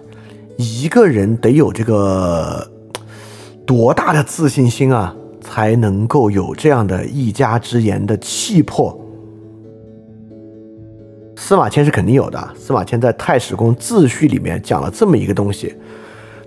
[0.57, 2.67] 一个人得有这个
[3.67, 8.99] 多大的自信心啊，才能够有这样的一家之言的气魄。
[11.35, 15.75] 司马迁是肯定有的，司马迁在《太史公自序》里面讲了这么一个东西，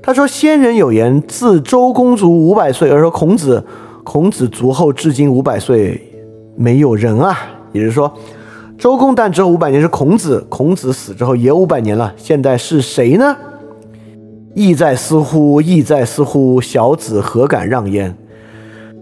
[0.02, 3.64] 他说：“先人有言，自周公卒五百岁，而说孔子，
[4.02, 6.05] 孔子卒后至今五百岁。”
[6.56, 7.36] 没有人啊，
[7.72, 8.12] 也就是说，
[8.78, 12.12] 周公旦之后五百年是孔子，孔子死之后也五百年了。
[12.16, 13.36] 现在是谁呢？
[14.55, 15.60] 意在思乎？
[15.60, 16.60] 意在思乎？
[16.60, 18.16] 小子何敢让焉？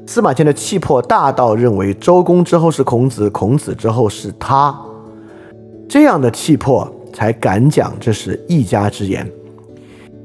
[0.06, 4.74] 司马迁的气魄大到认为周公之后是孔子，孔子之后是他，
[5.88, 9.30] 这样的气魄才敢讲这是一家之言。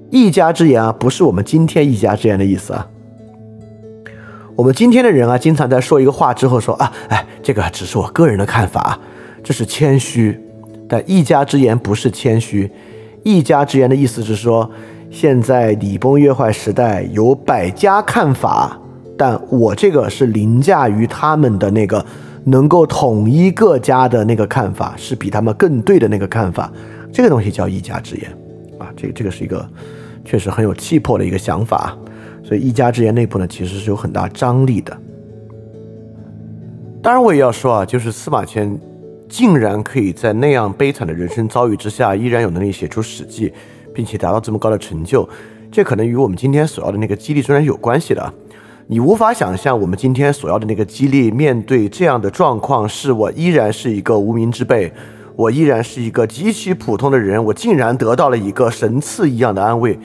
[0.09, 2.87] 一家之言啊，不是我们今天一家之言的意思啊。
[4.55, 8.99] 我们今天的人啊，经常在说一个话之后说啊，哎，这个只是我个人的看法，
[9.43, 10.39] 这是谦虚。
[10.87, 12.69] 但一家之言不是谦虚，
[13.23, 14.69] 一家之言的意思是说，
[15.09, 18.79] 现在礼崩乐坏时代有百家看法，
[19.17, 22.05] 但我这个是凌驾于他们的那个
[22.43, 26.71] 能够统一各家的那个看法，是比他们更对的那个看法。
[27.11, 28.31] 这个东西叫一家之言
[28.77, 29.67] 啊，这个这个是一个
[30.23, 31.97] 确实很有气魄的一个想法。
[32.43, 34.95] 所以一家之言内部呢，其实是有很大张力的。
[37.01, 38.79] 当然，我也要说啊，就是司马迁
[39.27, 43.49] 竟然可以在那样悲惨的人生遭遇之下，依然有能力写出《史记》，
[43.93, 45.27] 并且达到这么高的成就，
[45.71, 48.33] 这可能与我们今天所要的那个激励虽然有关系的。
[48.87, 54.91] 你无法想象我们今天所要的那个激励，面对这样的状况，是我依然是一个无名之辈，
[55.37, 59.97] 我依然是一个极其普通的人，我竟然得到了一个神赐一样的安慰，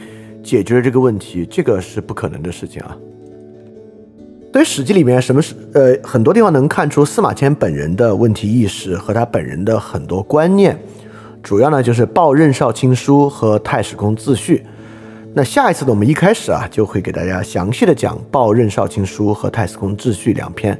[0.42, 2.96] 解决这个问题，这个是不可能的事情啊。
[4.50, 10.76] 所以《史记》里面什么是呃很多地方能看出司马迁本人的问题意识和他本人的很多观念，
[11.42, 14.64] 主要呢就是《报任少卿书》和《太史公自序》。
[15.34, 20.76] 那下一次呢，我们一开始啊就会给大家详细的讲《报任少卿书》和《太史公自序》两篇，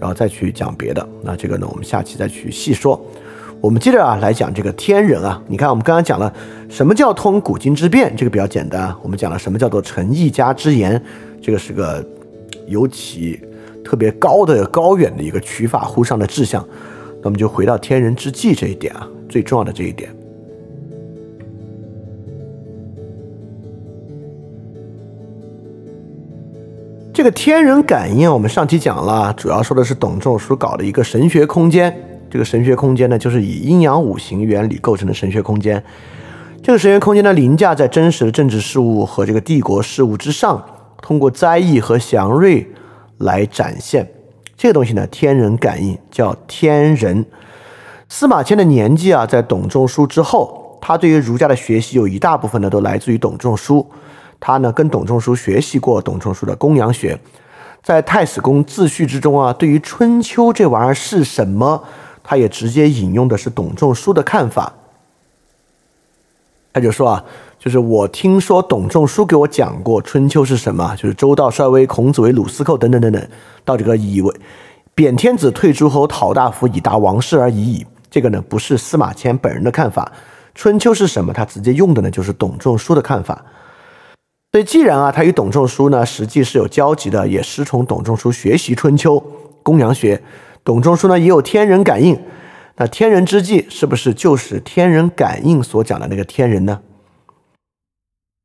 [0.00, 1.06] 然后再去讲别的。
[1.22, 3.04] 那这个呢，我们下期再去细说。
[3.60, 6.32] 我们接着啊来讲这个天人啊，你看我们刚刚讲了
[6.68, 8.94] 什么叫通古今之变，这个比较简单。
[9.02, 11.02] 我们讲了什么叫做成一家之言，
[11.42, 12.04] 这个是个。
[12.66, 13.40] 尤其
[13.82, 16.62] 特别高的高远的一个取法乎上的志向，
[17.22, 20.10] 那么就回到天人之际这一点啊，最重要的这一点。
[27.14, 32.07] 这个天人感应，我们上期讲了，主要说的是董仲舒搞的一个神学空间。
[32.30, 35.82] 这个神学空间呢，就是以阴阳五行原理构成的神学空间。
[36.62, 40.64] 这个神学空间呢，凌驾在真实的政治事务和这个帝国事务之上。
[41.00, 42.66] 通过灾异和祥瑞
[43.18, 44.06] 来展现
[44.56, 47.24] 这个东西呢，天人感应叫天人。
[48.08, 53.88] 司马迁的年纪啊，在董仲舒之后，他对于儒家的学习有一大部分呢，都来自于董仲舒。
[54.40, 57.18] 他呢，跟董仲舒学习过董仲舒的公羊学，
[57.82, 61.84] 在《太史公自序》之中啊，对于春秋这玩意儿是什么，
[62.28, 64.74] 他也直接引用的是董仲舒的看法。
[66.74, 67.24] 他就说啊。
[67.58, 73.28] 就是我听说董仲舒给我讲过春秋是什么，就是周道衰微，孔子为鲁司寇等等等等，
[73.64, 74.32] 到这个以为
[74.94, 77.84] 贬天子退诸侯讨大夫以达王室而已矣。
[78.08, 80.12] 这个呢不是司马迁本人的看法，
[80.54, 81.32] 春秋是什么？
[81.32, 83.44] 他直接用的呢就是董仲舒的看法。
[84.52, 89.20] 所以既然啊他与董仲舒呢实际是有交集的，也师从董仲舒学习春秋
[89.64, 90.22] 公羊学，
[90.68, 92.20] 董仲舒呢也有天人感应，
[92.76, 96.82] 那天人之际是不是就是天人感应所讲的那个天人呢？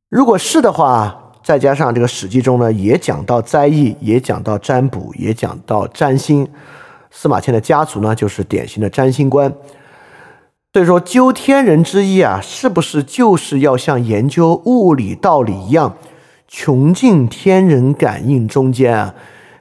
[0.07, 6.47] 如果是的话，再加上这个《史记》中呢，也讲到灾异，也讲到占卜，也讲到占星。
[7.11, 9.53] 司马迁的家族呢，就是典型的占星官。
[10.71, 15.97] 所以说，究天人之意啊，是不是就是要像研究物理道理一样，
[16.47, 19.13] 穷尽天人感应中间啊，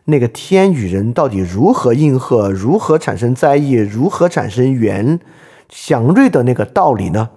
[0.05, 5.21] 那个天与人到底如何应和，如何产生灾异，如何产生元
[5.69, 7.31] 祥瑞的那个道理呢？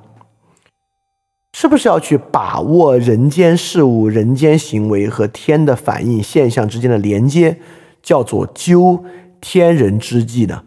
[1.53, 7.59] 是不是要去把握人间事物、人间行为和天的反应现象之间的连接，
[8.01, 9.05] 叫做究
[9.39, 10.63] 天人之际呢？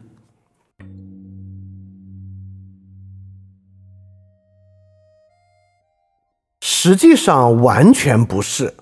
[6.63, 8.75] 实际上完全不是。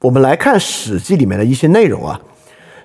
[0.00, 2.20] 我们来看《史记》里面的一些内容啊。《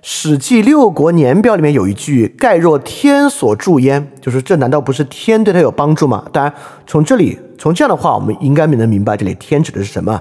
[0.04, 6.26] 史记六国年表》里面有一句“盖若天所助焉”，就是这难道不是天对他有帮助吗？
[6.34, 6.52] 当然，
[6.88, 10.20] 从这里从这样的话，我们应该能明白这里天指的是什么。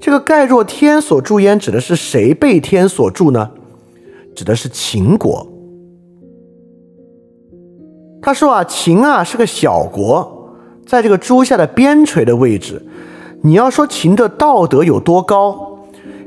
[0.00, 3.50] 这个“盖若天所助焉”指的是谁被天所助呢？
[4.36, 5.48] 指的是秦国。
[8.22, 10.54] 他说啊，秦啊是个小国，
[10.86, 12.80] 在这个诸夏的边陲的位置。
[13.42, 15.71] 你要说秦的道德有多高？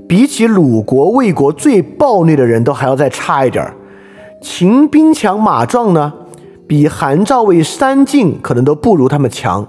[0.07, 3.73] 比起鲁国、魏国最暴虐的人都还要再差一点儿。
[4.41, 6.13] 秦兵强马壮呢，
[6.67, 9.67] 比韩赵魏三晋可能都不如他们强。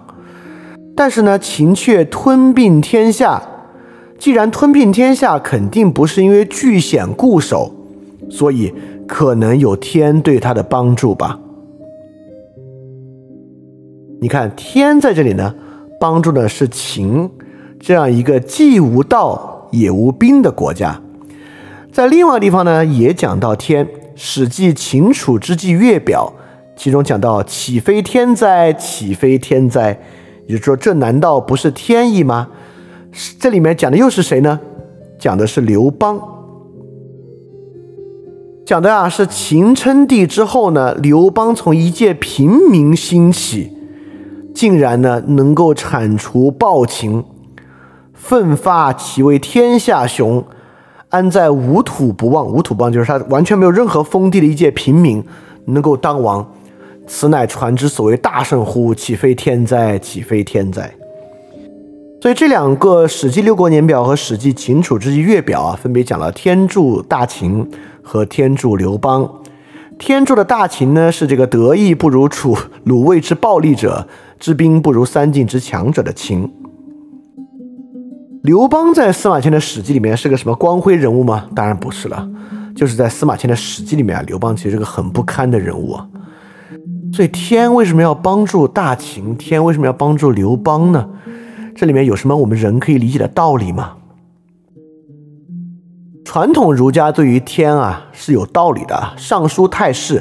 [0.94, 3.42] 但是呢，秦却吞并天下。
[4.18, 7.70] 既然吞并天下，肯定不是因为据险固守，
[8.30, 8.72] 所以
[9.06, 11.38] 可能有天对他的帮助吧。
[14.20, 15.54] 你看，天在这里呢，
[16.00, 17.30] 帮助的是秦
[17.78, 19.55] 这样一个既无道。
[19.70, 21.01] 也无兵的国家，
[21.93, 26.32] 在另外地方呢，也讲到天，《史记·秦楚之际月表》，
[26.80, 28.72] 其中讲到岂非天灾？
[28.72, 29.98] 岂非天灾？
[30.47, 32.48] 也就是说，这难道不是天意吗？
[33.38, 34.60] 这里面讲的又是谁呢？
[35.18, 36.20] 讲的是刘邦，
[38.66, 43.72] 讲的啊是秦称帝之后呢，刘邦从一介平民兴起，
[44.55, 47.24] 竟然呢能够铲除暴秦。
[48.28, 50.44] 奋发岂为天下雄，
[51.11, 52.44] 安在无土不忘？
[52.44, 55.24] 无土不忘就是他完全没有任何封地的一介平民
[55.66, 56.44] 能够当王，
[57.07, 58.93] 此乃传之所谓大圣乎？
[58.93, 59.97] 岂非天灾？
[60.01, 60.93] 岂非天灾？
[62.20, 67.70] 所以这两个《史记六国年表》和《史记秦楚之际月表》啊，分别讲了天助大秦
[68.03, 69.31] 和天助刘邦。
[70.01, 74.09] 天助的大秦呢，是这个德义不如楚鲁卫之暴力者，
[74.40, 76.53] 之兵不如三晋之强者的秦。
[78.47, 81.47] 刘邦在司马迁的《史记》里面是个什么光辉人物吗？
[81.52, 82.28] 当然不是了，
[82.77, 86.06] 就是在司马迁的《史记》里面啊，刘邦其实是个很不堪的人物啊。
[87.12, 89.36] 所以天为什么要帮助大秦？
[89.36, 91.09] 天为什么要帮助刘邦呢？
[91.74, 93.94] 这里面有什么我们人可以理解的道理吗？
[96.24, 100.18] 传统儒家对于天啊是有道理的，《尚书泰士》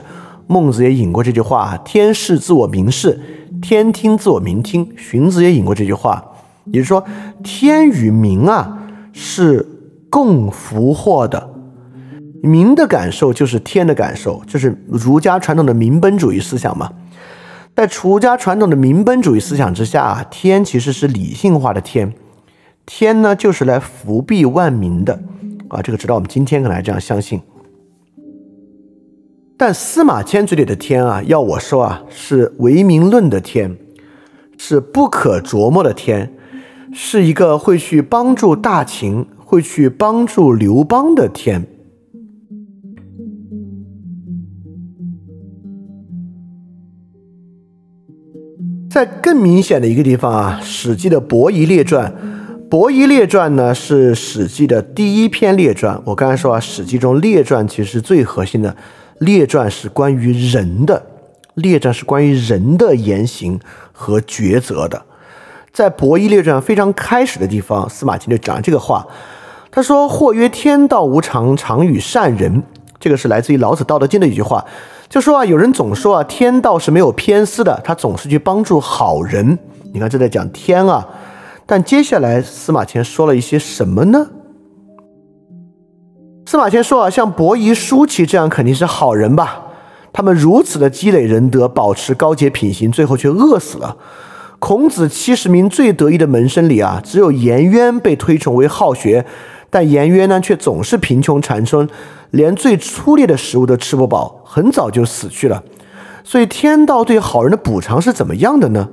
[0.47, 3.22] 孟子也引过这句话：“天视自我明视，
[3.61, 6.31] 天听自我明听。”荀子也引过这句话。
[6.65, 7.05] 也就是说，
[7.43, 8.79] 天与民啊
[9.13, 9.65] 是
[10.09, 11.49] 共福祸的，
[12.41, 16.91] 民的感受就是天的感受，就是儒家传统的民本主义思想嘛。
[17.75, 22.13] 在儒家传统的民本主义思想之下啊，天其实是理性化的天，
[22.85, 25.19] 天呢就是来福庇万民的
[25.67, 25.81] 啊。
[25.81, 27.41] 这个直到我们今天可能还这样相信。
[29.57, 33.77] 但司马迁嘴里的天啊，要我说啊，是唯名论的天，
[34.57, 36.31] 是不可琢磨的天。
[36.97, 41.67] 是一个会去帮助大秦、会去帮助刘邦的天。
[48.89, 52.09] 在更明显的一个地方啊，《史记》的《伯夷列传》，
[52.69, 56.01] 《伯夷列传》呢是《史记》的第一篇列传。
[56.05, 58.73] 我刚才说啊，《史记》中列传其实是最核心的，
[59.19, 61.05] 列传是关于人的，
[61.55, 63.59] 列传是关于人的言行
[63.91, 65.05] 和抉择的。
[65.76, 69.06] 在《博弈列传》非常开始的地方，司马迁就讲了这个话。
[69.69, 72.64] 他说：“或曰天道无常，常与善人。”
[72.97, 74.64] 这个是来自于老子《道德经》的一句话，
[75.10, 79.60] 就说啊，有人总说啊，天道是没有偏私的，他总是去帮助好人。
[79.91, 81.06] 你看，这在讲天啊。
[81.65, 84.27] 但接下来司马迁说了一些什么呢？
[86.45, 89.64] 司马迁说啊，像伯夷、叔齐这样肯定是好人吧？
[90.14, 93.97] 他们如此的积累仁德，保持高洁品行，最后却饿死了。
[94.60, 99.26] 孔子七十名最得意的门生里啊，只有颜渊被推崇为好学，
[99.69, 101.88] 但颜渊呢却总是贫穷缠身，
[102.32, 105.64] 连最粗劣的食物都吃不饱，很早就死去了。
[106.23, 108.90] 所以天道对好人的补偿是怎么样的呢？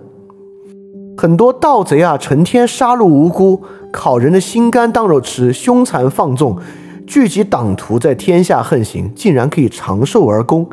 [1.17, 3.63] 很多盗贼啊，成天杀戮无辜，
[3.93, 6.59] 烤人的心肝当肉吃，凶残放纵，
[7.07, 10.69] 聚集党徒在天下横行，竟然可以长寿而功，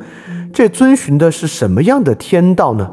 [0.51, 2.89] 这遵循的是什么样的天道呢？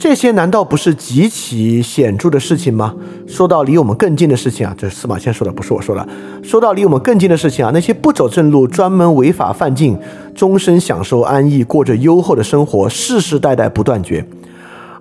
[0.00, 2.94] 这些难道不是极其显著的事情吗？
[3.26, 6.08] 说到离我们更近的事情啊，这是司马迁说的，不是我说的。
[6.42, 9.98] 说到离我们更近的事情啊，那些不走正路、专门违法犯禁、
[10.34, 14.24] 终身享受安逸、过着优厚的生活、世世代代不断绝；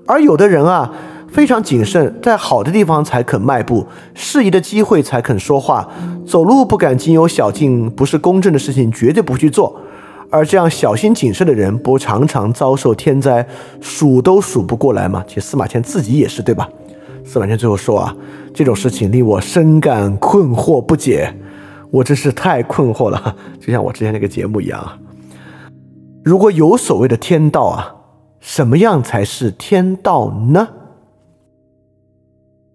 [0.05, 0.91] 而有的人啊，
[1.31, 5.87] 非常谨慎，在好的地方才肯迈步，适宜的机会才肯说话，
[6.27, 9.79] 走路不敢经有小径，不是公正的事情绝对不去做。
[10.31, 13.47] 而这样小心谨慎的人，不常常遭受天灾，
[13.81, 15.23] 数都数不过来吗？
[15.27, 16.69] 其实司马迁自己也是，对吧？
[17.25, 18.15] 司马迁最后说啊，
[18.53, 21.33] 这种事情令我深感困惑不解，
[21.91, 24.97] 我真是太困惑了， 就像我之前那个节目一样啊。
[26.23, 27.95] 如果有所谓的天道啊，
[28.39, 30.69] 什么样才是天道呢？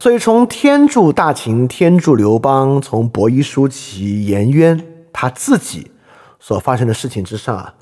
[0.00, 4.80] 所以从天助大秦，天助刘邦，从伯夷、叔齐、颜渊
[5.12, 5.92] 他自己。
[6.46, 7.74] 所发生的事情之上啊，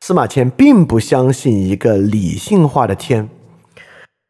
[0.00, 3.28] 司马迁并不相信一个理性化的天，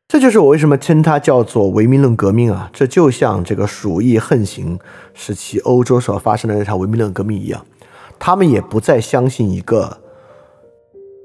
[0.07, 2.69] 这就是我为什么称它叫做唯名论革命啊。
[2.75, 4.79] 这就像这个鼠疫横行
[5.15, 7.65] 时期欧洲所发生的那场唯名论革命一样，
[8.19, 9.99] 他们也不再相信一个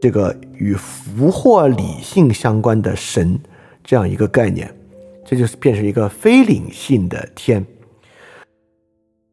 [0.02, 3.38] 这个与福祸理性相关的神
[3.84, 4.74] 这样一个概念，
[5.26, 7.66] 这就是变成一个非理性的天。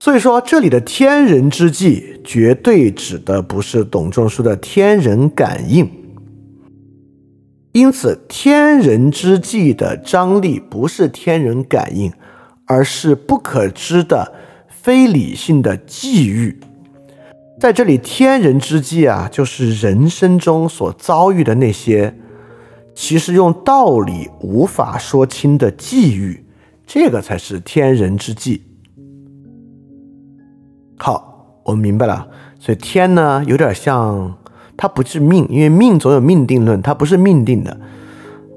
[0.07, 5.91] 所以说，这里的天人之际，绝对指的不是董仲舒的天人感应。
[7.73, 12.13] 因此，天人之际的张力不是天人感应，
[12.67, 14.33] 而是不可知的
[14.69, 16.57] 非理性的际遇。
[17.59, 22.15] 在这里，天人之际啊，就是人生中所遭遇的那些，
[22.95, 26.45] 其实用道理无法说清的际遇，
[26.87, 28.63] 这个才是天人之际。
[30.99, 32.27] 好，我们明白了。
[32.59, 34.35] 所以天呢，有点像，
[34.77, 37.79] 它不是命，因为命总有命定论，它不是命定的。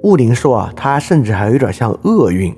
[0.03, 2.56] 物灵说啊，它甚至还有点像厄运。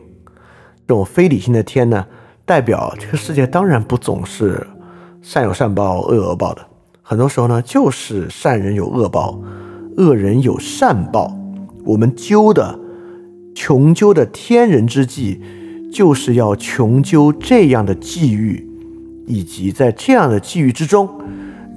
[0.87, 2.05] 这种非理性的天呢，
[2.45, 4.67] 代表这个世界当然不总是
[5.21, 6.61] 善有善报，恶有恶报的。
[7.01, 9.39] 很多时候呢，就是善人有恶报，
[9.97, 11.35] 恶人有善报。
[11.85, 12.77] 我们究的
[13.55, 15.41] 穷究的天人之际，
[15.91, 18.69] 就是要穷究这样的际遇。
[19.27, 21.09] 以及在这样的际遇之中，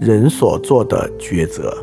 [0.00, 1.76] 人所做的抉择。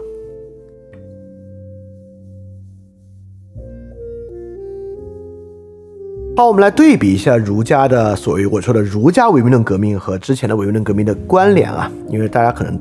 [6.36, 12.74] 好，我们来对比一下儒家的所谓我说的儒家唯名论革命和之前的唯名论革命的关联啊，因为大家可能，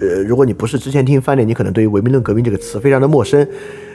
[0.00, 3.46] 呃，如果你不是之前听翻脸，你可能对于唯名论革命这个词非常的陌生。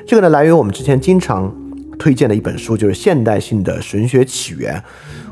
[0.08, 1.54] 这个呢，来源于我们之前经常
[2.00, 4.74] 推荐的一本书，就是《现代性的神学起源》。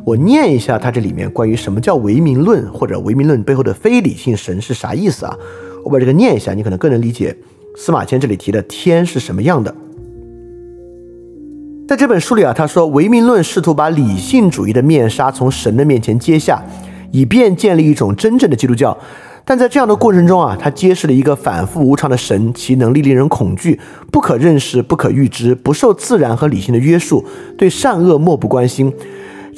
[0.06, 5.38] 我念一下它这里面关于什么叫唯名论，或者唯名论背后的非理性神是啥意思啊？
[5.84, 7.36] 我把这个念一下，你可能更能理解
[7.76, 9.74] 司马迁这里提的天是什么样的。
[11.88, 16.64] 在这本书里啊，他说唯名论试图把理性主义的面纱从神的面前揭下，
[17.12, 18.98] 以便建立一种真正的基督教。
[19.44, 23.80] 但在这样的过程中啊，他揭示了一个反复无常的神，其能力令人恐惧，
[24.12, 27.26] 不可认识，不可预知，不受自然和理性的约束，
[27.58, 28.94] 对善恶漠不关心。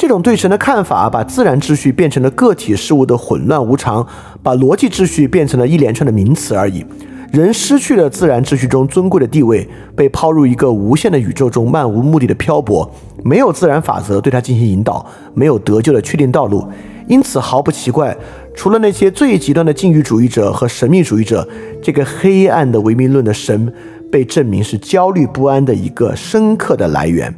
[0.02, 4.03] 这种对神的看法，把自然秩序变成了个体事物的混乱无常，
[4.41, 6.84] 把逻辑秩序变成了一连串的名词而已。
[7.32, 12.91] 人失去了自然秩序中尊贵的地位，被抛入一个无限的宇宙中漫无目的的漂泊，
[13.23, 15.06] 没有自然法则对他进行引导，
[15.36, 16.68] 没有得救的确定道路。
[17.07, 18.18] 因此毫不奇怪，
[18.56, 21.48] 除了那些最极端的禁欲主义者和神秘主义者，
[21.80, 23.72] 这个黑暗的唯名论的神
[24.11, 27.32] 被证明是焦虑不安的一个深刻的来源。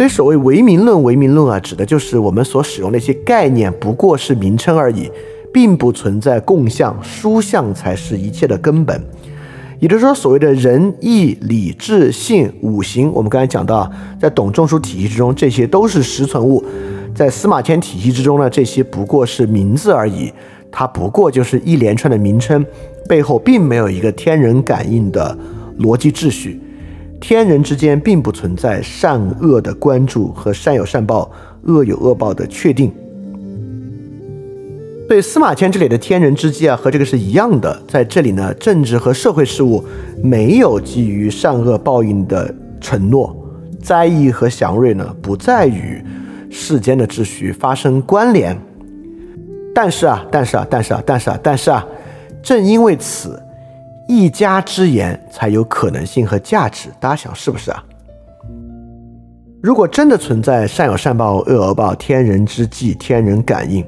[0.00, 5.10] 所以，所谓唯名论，唯名论啊，指的就是我们所使用那些概念不过是名称而已。
[5.52, 9.02] 并不存在共相，殊相才是一切的根本。
[9.78, 13.90] 也就是说，所谓的仁义礼智信五行，我们刚才讲到，
[14.20, 16.62] 在董仲舒体系之中，这些都是实存物；
[17.14, 20.32] 在司马迁体系之中呢，这些不过是名字而已。
[20.70, 22.64] 它不过就是一连串的名称，
[23.08, 25.36] 背后并没有一个天人感应的
[25.80, 26.60] 逻辑秩序。
[27.20, 31.30] 天人之间并不存在善恶的关注和善有善报、
[31.64, 32.90] 恶有恶报的确定。
[35.08, 37.82] 对司马迁这里的天人之际啊，和这个是一样的。
[37.88, 39.84] 在这里呢，政治和社会事务
[40.22, 43.36] 没有基于善恶报应的承诺，
[43.82, 46.00] 灾异和祥瑞呢，不再与
[46.48, 48.56] 世间的秩序发生关联。
[49.74, 51.84] 但是啊，但是啊，但是啊，但是啊，但是啊，
[52.40, 53.40] 正因为此，
[54.10, 56.88] 一家之言才有可能性和价值。
[56.98, 57.80] 大家想是不是啊？
[59.62, 63.86] 如果真的存在善有善报、恶有恶报、天人之际、天人感应。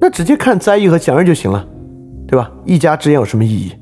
[0.00, 1.64] 那直接看灾异和祥瑞就行了，
[2.26, 2.50] 对吧？
[2.64, 3.72] 一家之言有什么意义？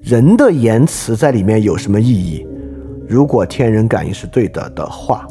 [0.00, 2.46] 人的言辞在里面有什么意义？
[3.06, 5.26] 如果天人感应是对的的话，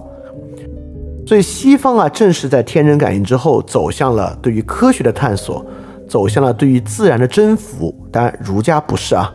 [1.26, 5.66] 所以西方啊，正是在天人感应之后，走向了对于科学的探索，
[6.08, 7.92] 走向了对于自然的征服。
[8.12, 9.34] 当然，儒家不是啊。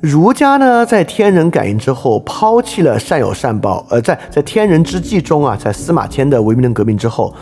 [0.00, 7.34] 儒家呢，在天人感应之后，抛弃了善有善报，呃，在在天人之际中啊，在司马迁的唯名论革命之后。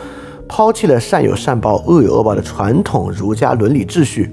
[0.49, 4.31] 抛弃了善有善报、恶有恶报的传统儒家伦理秩序，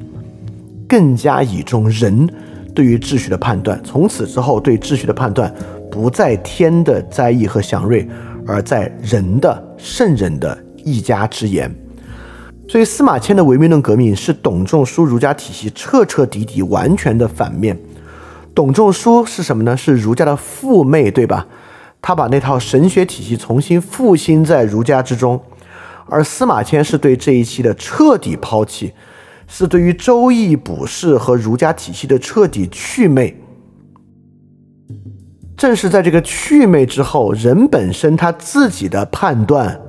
[0.89, 2.29] 更加倚重人
[2.73, 3.81] 对于秩序的判断。
[3.83, 5.53] 从此之后，对秩序的判断
[5.91, 8.09] 不在天的灾异和祥瑞，
[8.47, 11.69] 而在人的圣人的一家之言。
[12.69, 17.77] 所以，司马迁的唯名论革命是董仲舒儒家体系彻彻底底、完全的反面。
[18.55, 19.77] 董仲舒是什么呢？
[19.77, 21.47] 是儒家的父妹，对吧？
[22.01, 25.41] 他把那套神学体系重新复兴在儒家之中。
[26.07, 28.93] 而司马迁是对这一期的彻底抛弃，
[29.47, 33.35] 是对于《周易》卜筮和儒家体系的彻底祛魅。
[35.57, 39.81] 正是在这个祛魅之后，人本身他自己的判断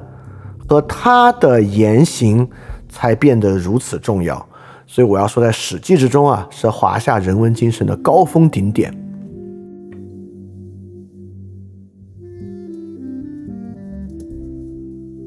[0.70, 2.50] 和他的言行
[2.88, 4.48] 才变得如此重要。
[4.96, 8.94] 所以我要说，在《史记》之中啊，是华夏人文精神的高峰顶点。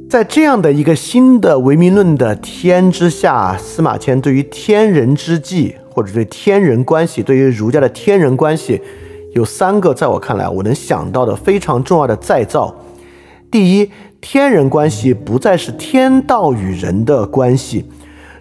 [0.08, 8.80] 在这样的一个新的唯名论的天之下，司马迁对于天人之际，或者对天人关系，对于儒家的天人关系，
[9.34, 12.74] 有三个在我看来我能想到的非常重要的再造。
[13.50, 13.90] 第一，
[14.22, 17.84] 天人关系不再是天道与人的关系，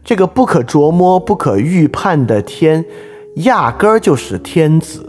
[0.08, 2.86] 这个不可琢磨、不可预判的天，
[3.36, 5.06] 压根儿就是天子，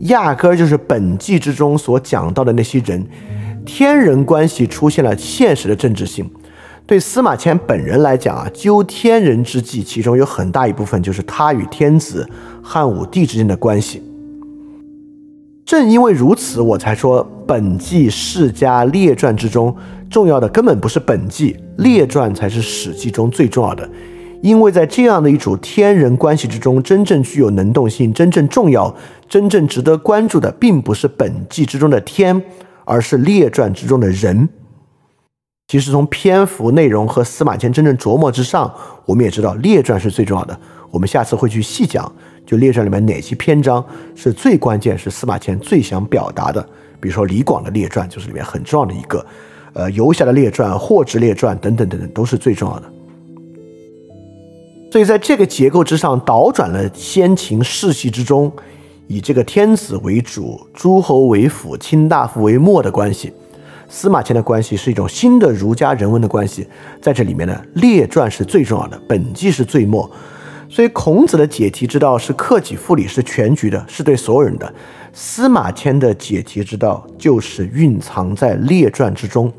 [0.00, 3.06] 压根儿就是本纪之中所讲到的那些人。
[3.64, 6.28] 天人关系出现了现实的政治性，
[6.84, 12.28] 对司马迁本人来讲啊，究天人之际，其中有很大一部分就是他与天子
[12.60, 14.02] 汉武帝之间的关系。
[15.64, 19.72] 正因为如此，我才说本纪世家列传之中
[20.10, 23.88] 重要的根本不是本纪，列传才是史记中最重要的。
[24.42, 28.94] 因为在这样的一组天人关系之中，真正具有能动性、真正重要、
[29.28, 32.42] 真正值得关注的，并不是本纪之中的天。
[32.88, 34.48] 而是列传之中的人，
[35.66, 38.72] 其实从篇幅内容和司马迁真正琢磨之上，
[39.04, 40.56] 我们也知道列传是最重要的。
[40.92, 42.12] 我们下次会去细讲，
[42.46, 43.84] 就列传里面哪些篇章
[44.14, 46.62] 是最关键，是司马迁最想表达的，
[47.00, 49.26] 比如说李广的列传就是里面很重要的一个，
[49.72, 52.92] 呃，游侠的列传、霍之列传等等等等都是最重要的。
[54.96, 58.50] 所以在这个结构之上，倒转了先秦世系之中
[59.08, 63.30] 以这个天子为主、诸侯为辅、卿大夫为末的关系。
[63.90, 66.66] 司马迁的关系是一种新的儒家人文的关系，
[66.98, 70.10] 在这里面呢，列传是最重要的，本纪是最末。
[70.70, 74.72] 所以孔子的解题之道是克己复礼，是全局的，是对所有人的。
[75.12, 79.52] 司马迁的解题之道就是蕴藏在列传之中，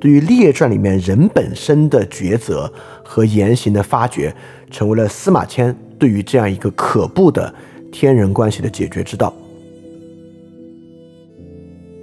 [0.00, 2.72] 对于列传里面人本身的抉择
[3.10, 4.30] 和言行的发掘，
[4.70, 7.52] 成为了司马迁对于这样一个可怖的
[7.90, 9.32] 天人关系的解决之道。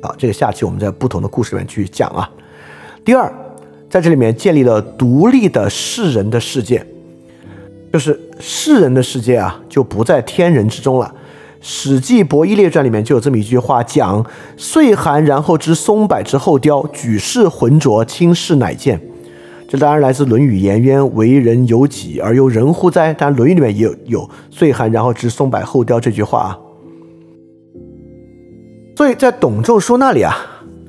[0.02, 2.28] 好，这个下期我们在不同的故事里面去讲啊。
[3.06, 3.32] 第二，
[3.88, 6.84] 在这里面建立了独立的世人的世界，
[7.94, 11.14] 就是世人的世界啊，就不在天人之中了。
[11.62, 14.26] 《史记·伯夷列传》里面就有这么一句话，讲
[14.58, 19.00] “岁寒，然后知松柏之后凋，举世浑浊，清世乃见”。
[19.68, 26.60] 这当然来自《论语·颜渊》，“为人由己而由人乎哉？”当然，《论语》里面也有“有岁寒，然后知松柏后凋”这句话啊。
[28.96, 30.36] 所以在董仲舒那里啊，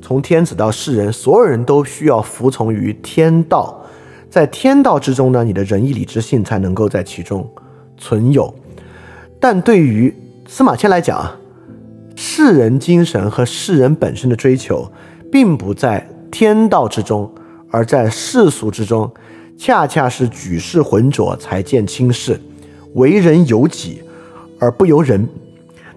[0.00, 3.82] 从天子到世人，所有人都需要服从于天道，
[4.30, 7.48] 在天道之中呢，你的仁义礼智信才能够在其中
[7.96, 8.54] 存有。
[9.40, 10.14] 但对于
[10.46, 11.36] 司马迁来讲啊，
[12.14, 14.92] 世人精神和世人本身的追求，
[15.32, 17.32] 并不在天道之中，
[17.76, 19.12] 而在世俗之中，
[19.58, 22.40] 恰恰是举世浑浊才见轻视，
[22.94, 24.02] 为人由己
[24.58, 25.28] 而不由人。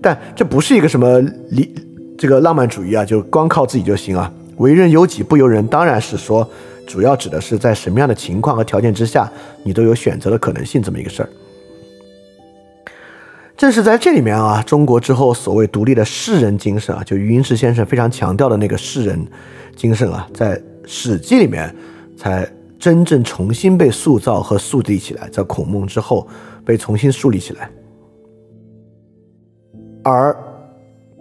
[0.02, 1.74] 但这不是一个什么理。
[2.18, 4.30] 这个浪漫主义啊，就光靠自己就行啊？
[4.58, 6.46] 为人由己不由人，当然是说，
[6.86, 9.32] 主要指的是在什么样的情况和条件之下，
[9.64, 11.30] 你都有选择的可能性这么一个事儿。
[13.56, 19.26] 正是在这里面啊，中国之后所谓独立的士人精神啊，就余英时先生非常强调的那个士人
[19.78, 20.58] 精神啊，在
[20.90, 21.74] 《史记》里面
[22.18, 26.28] 才真正重新被塑造和树立起来，在孔孟之后
[26.66, 27.70] 被重新树立起来，
[30.04, 30.36] 而。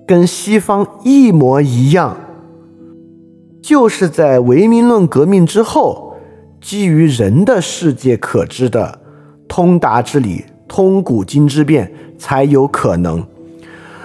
[0.07, 2.16] 跟西方一模一样，
[3.61, 6.15] 就是在唯名论革命之后，
[6.62, 9.01] 基于人的世界可知的
[9.47, 13.23] 通达之理、通古今之变才有可能，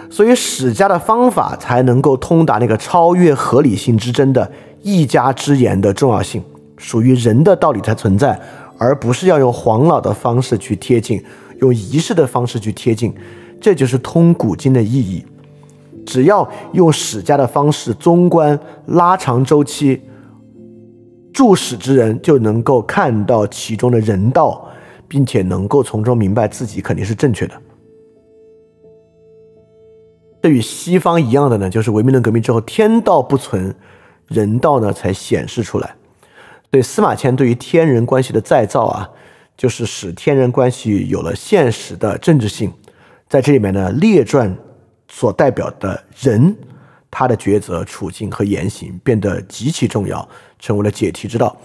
[0.10, 4.52] 所以史家的方法才能够通达那个超越合理性之争的
[4.84, 6.44] 一家之言的重要性，
[6.78, 8.40] 属于人的道理才存在，
[8.78, 11.24] 而不是要用黄老的方式去贴近，
[11.62, 13.16] 用仪式的方式去贴近，
[13.62, 15.26] 这就是通古今的意义。
[16.06, 20.02] 只要用史家的方式，综观拉长周期，
[21.32, 24.68] 注史之人就能够看到其中的人道，
[25.08, 27.54] 并且能够从中明白自己肯定是正确的。
[30.42, 33.74] 这与西方一样的呢，就是文明论革命之后，天道不存，
[34.28, 35.96] 人道呢才显示出来。
[36.70, 39.10] 对司马迁对于天人关系的再造啊，
[39.56, 42.72] 就是使天人关系有了现实的政治性。
[43.28, 44.56] 在这里面呢，列传。
[45.10, 46.56] 所代表的人，
[47.12, 50.28] 他的抉择、处境和言行变得极其重要，
[50.58, 51.56] 成为了解题之道，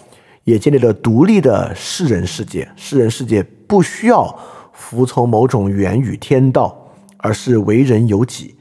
[0.45, 2.69] 也建立了独立的世人世界。
[2.77, 4.39] 世人世界不需要
[4.75, 6.77] 服从某种源于天道，
[7.17, 8.55] 而是为人由己。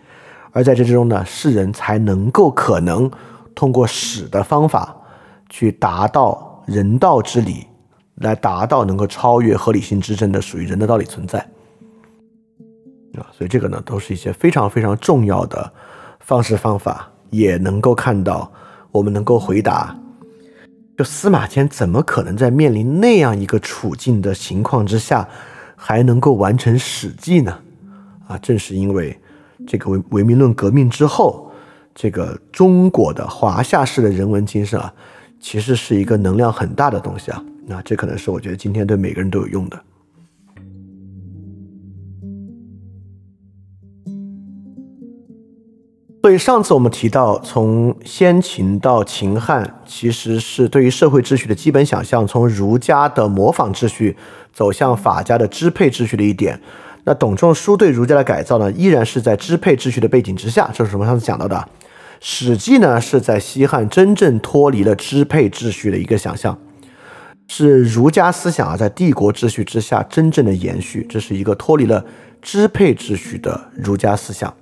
[0.54, 3.12] 而在这之中呢，世人才能够可能
[3.58, 4.96] 通过史的方法
[5.50, 7.66] 去达到人道之理，
[8.16, 11.40] 来达到能够超越合理性之争的属于人的道理存在。
[13.18, 15.74] 啊，所以这个呢，都是一些非常非常重要的
[16.20, 18.52] 方式方法，也能够看到，
[18.92, 19.98] 我们能够回答，
[20.96, 25.28] 就司马迁怎么可能在面临那样一个处境的情况之下，
[25.76, 27.58] 还能够完成《史记》呢？
[28.28, 29.20] 啊，正是因为
[29.66, 31.47] 这个唯唯名论革命之后，
[32.00, 34.94] 这个中国的华夏式的人文精神啊，
[35.40, 37.44] 其实是一个能量很大的东西啊。
[37.66, 39.82] 那这可能是我觉得今天对每个人都有用的。
[46.22, 54.16] 所以上次我们提到，从先秦到秦汉，其实是对于社会秩序的基本想象，从儒家的模仿秩序
[54.54, 56.62] 走向法家的支配秩序的一点。
[57.06, 60.70] 那董仲舒对儒家的改造呢，依然是在支配秩序的背景之下。
[60.72, 61.56] 这是我们上次讲到的，
[62.20, 66.58] 《史记》呢是在西汉真正脱离了支配秩序的一个想象，
[67.48, 71.06] 是儒家思想啊在帝国秩序之下真正的延续。
[71.08, 72.04] 这是一个脱离了
[72.42, 74.54] 支配秩序的儒家思想。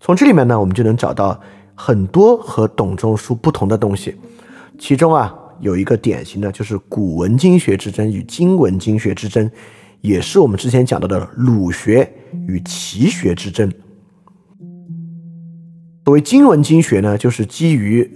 [0.00, 1.38] 从这里面呢，我们就能找到
[1.74, 4.16] 很多和董仲舒不同的东西。
[4.78, 9.50] 其中啊，有一个典型的，就是古文经学之争与今文经学之争，
[10.00, 12.10] 也是我们之前讲到的儒学
[12.46, 13.70] 与齐学之争。
[16.04, 18.10] 所谓经文经学呢，就是基于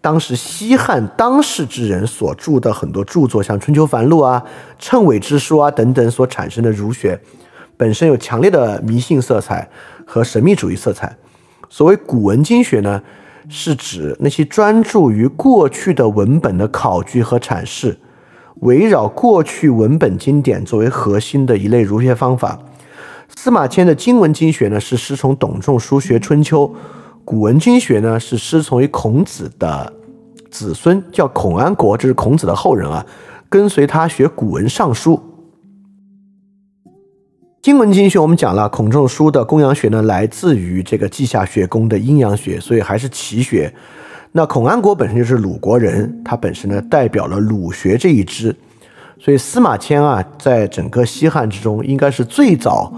[0.00, 4.42] 当时西汉当世之人所著的很多著作，像《春秋繁露》啊、
[4.78, 7.18] 《称谓之书》啊等等所产生的儒学，
[7.76, 9.68] 本身有强烈的迷信色彩
[10.04, 11.16] 和神秘主义色彩。
[11.68, 13.00] 所谓古文经学呢，
[13.48, 17.96] 是指那些专注于过去的文本的考据和阐释，
[18.56, 22.58] 围绕过去文本经典作为核心的一类儒学方法。
[23.36, 26.66] 司马迁的经文经学呢，是师从董仲舒学《春秋》。
[27.30, 29.92] 古文经学呢，是师从于孔子的
[30.50, 33.06] 子孙，叫孔安国，这是孔子的后人啊，
[33.48, 35.22] 跟随他学古文尚书。
[37.62, 43.72] 经文经学我们讲了，孔仲舒的公羊学呢，来自于这个稷下学宫的阴阳学，所以还是齐学。
[44.32, 48.52] 那孔安国本身就是鲁国人，他本身呢代表了鲁学这一支，
[49.20, 52.92] 所以司马迁啊，在整个西汉之中，应该是最早。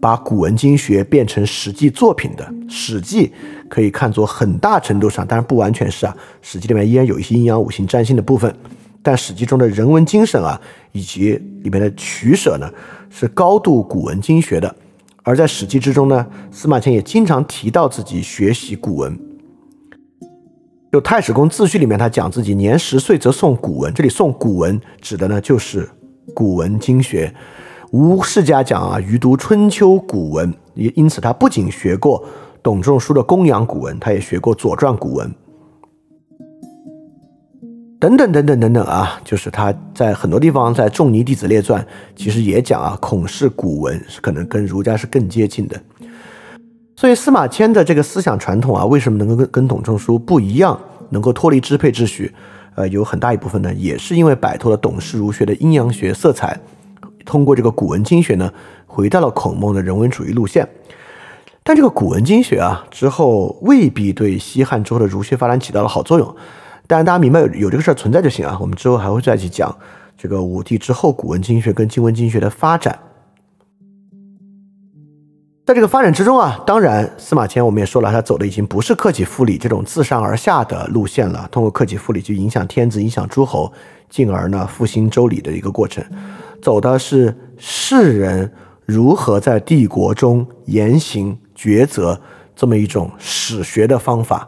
[0.00, 3.26] 把古文经学变成史记作品的《史记》，
[3.68, 8.54] 可以看作很大程度上，当然不完全是啊，《史记》里面依然有一些阴阳五行占星的部分，
[9.02, 10.60] 但《史记》中的人文精神啊，
[10.92, 11.32] 以及
[11.62, 12.70] 里面的取舍呢，
[13.10, 14.74] 是高度古文经学的。
[15.22, 19.18] 而在《史记》之中呢，司马迁也经常提到自己学习古文。
[20.92, 25.90] 就《太史公自序》里面，他讲自己年十岁则诵古文，这里诵古文指的呢就是
[26.34, 27.34] 古文经学。
[27.90, 32.22] 吴世家讲啊，余读春秋古文，因因此他不仅学过
[32.64, 35.30] 董仲舒的公羊古文，他也学过左传古文，
[38.00, 41.82] 等等等等等等啊，就是他在很多地方在《仲尼弟子列传》
[42.16, 45.78] 其实也讲啊，孔氏古文是可能跟儒家是更接近的。
[46.96, 50.80] 所以司马迁的这个思想传统啊，为什么能够跟跟董仲舒不一样，
[51.10, 52.32] 能够脱离支配秩序？
[52.76, 56.58] 呃，有很大一部分呢，也是因为摆脱了董氏儒学的阴阳学色彩。
[57.26, 58.50] 通过这个古文经学呢，
[58.86, 60.66] 回到了孔孟的人文主义路线。
[61.66, 66.36] 但这个古文经学啊，之后未必对西汉之后的儒学发展起到了好作用。
[66.86, 68.58] 但大家明白有有这个事儿存在就行啊。
[68.60, 69.74] 我们之后还会再去讲
[70.14, 72.98] 这个武帝之后古文经学跟经文经学的发展。
[75.64, 81.48] 在这个发展之中啊，当然司马迁我们也说了，他走的已经不是克己复礼这种自上而下的路线了。
[81.50, 83.72] 通过克己复礼去影响天子、影响诸侯，
[84.10, 86.04] 进而呢复兴周礼的一个过程。
[86.60, 88.52] 走的是世人
[88.84, 92.20] 如何在帝国中言行抉择
[92.54, 94.46] 这么一种史学的方法，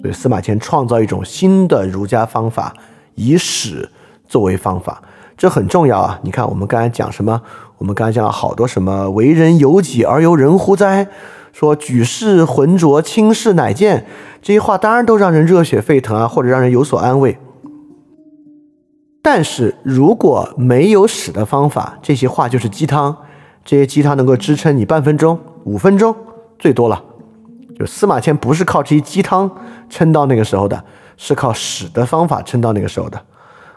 [0.00, 2.72] 所以司马迁创造一种新的儒家方法，
[3.16, 3.90] 以史
[4.28, 5.02] 作为方法，
[5.36, 6.20] 这很重要啊！
[6.22, 7.42] 你看，我们刚才讲什么？
[7.78, 11.08] 我们刚才讲了好多什么“为人由己而由人乎哉”，
[11.52, 14.06] 说“举世浑浊，轻视乃见”，
[14.40, 17.36] 这些话当然都让人热血沸腾啊，或者让人有所安慰。
[19.20, 23.16] 但是如果没有使的方法，这些话就是鸡汤。
[23.64, 26.14] 这些鸡汤能够支撑你半分钟、五分钟，
[26.58, 27.02] 最多了。
[27.78, 29.50] 就司马迁不是靠这些鸡汤
[29.90, 30.82] 撑到那个时候的，
[31.16, 33.22] 是靠史的方法撑到那个时候的。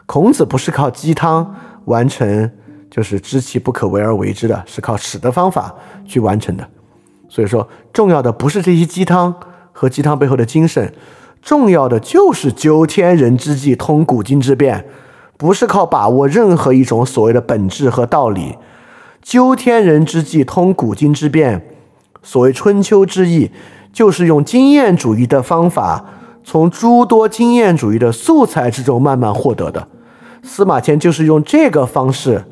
[0.06, 1.54] 孔子不是靠鸡汤
[1.84, 2.50] 完成，
[2.90, 5.74] 就是知其不可为而为之的，是靠史的方法
[6.06, 6.66] 去完成的。
[7.28, 9.34] 所以说，重要的不是这些鸡汤
[9.72, 10.92] 和鸡汤背后的精神，
[11.40, 14.86] 重要的就是究天人之际，通古今之变。
[15.36, 18.58] 不是靠把握任何一种所谓的本质和道理，
[19.22, 21.66] 究天人之际，通古今之变。
[22.22, 23.50] 所谓春秋之意，
[23.92, 26.04] 就是用经验主义的方法，
[26.44, 29.88] 从诸多经验主义的素材之中慢慢获得的。
[30.42, 32.44] 司马迁就是用这个方式，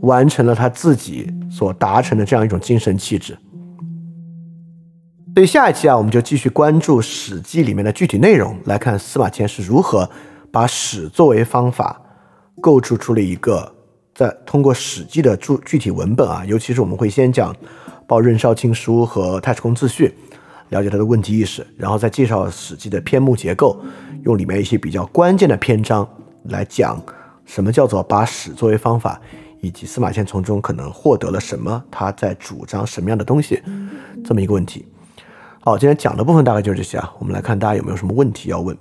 [0.00, 3.36] 完成了他自己所达成的这样一种精神气质。
[5.34, 10.08] 所以下一期啊，我们就继续关注《史记》里面的具体内容，来看司马迁是如何
[10.52, 12.00] 把史作为方法。
[12.60, 13.74] 构筑出了一个，
[14.14, 17.52] 在通过《史记》的注具体文本啊，尤其是我们会先讲
[18.06, 20.08] 《报任少卿书》和《太史公自序》，
[20.70, 23.80] 了解他的问题意识，然后再介绍《史记》的篇目结构，
[24.24, 26.08] 用里面一些比较关键的篇章
[26.44, 27.00] 来讲
[27.44, 29.20] 什么叫做把史作为方法，
[29.60, 33.62] 以及司马迁从中可能获得了什么，他在主张什么样的东西，
[34.24, 34.84] 这么一个问题。
[35.60, 38.76] 好，今天讲的部分大概就是这些啊，我们来看大家有没有什么问题要问。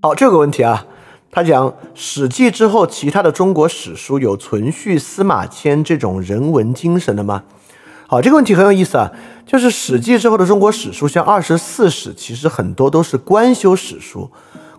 [0.00, 0.86] 好，这个问题啊，
[1.34, 7.42] 他讲《史记》之后，其他的中国史书有存续司马迁这种人文精神的吗？
[8.06, 9.10] 好，这个问题很有意思啊，
[9.46, 14.30] 就是《史记》之后的中国史书，像二十四史，其实很多都是官修史书。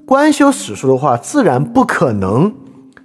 [0.05, 2.53] 官修史书的话，自然不可能。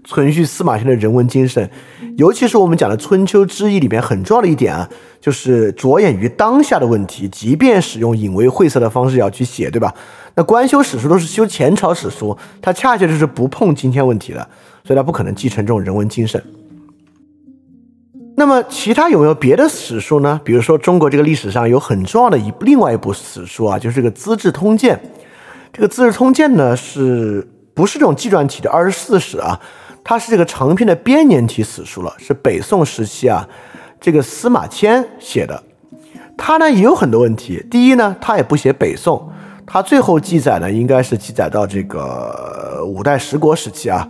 [0.08, 1.70] 存续司马迁的人文精神，
[2.16, 4.88] 尤其是我们讲的《春秋之义》里面很重要的一点啊，
[5.20, 9.94] 就是着眼于当下的问题，即便使用隐微晦涩的方式要去写，对吧？
[10.34, 14.48] 那官修史书都是修前朝史书，它恰恰就是不碰今天问题的，
[14.82, 16.42] 所以它不可能继承这种人文精神。
[18.34, 20.40] 那么其他有没有别的史书呢？
[20.42, 24.96] 比如说中国这个历史上有很重要的一另外一部史书啊，就是这个《资治通鉴》。
[25.70, 29.60] 这个《资治通鉴》呢，是不是这种纪传体的二十四史啊？
[30.08, 33.46] 它是这个长篇的编年体史书了，是北宋时期啊，
[34.00, 35.62] 这个司马迁写的。
[36.34, 37.62] 他呢也有很多问题。
[37.70, 39.30] 第一呢，他也不写北宋，
[39.66, 44.08] 他最后记载呢，应该是记载到这个五代十国时期啊。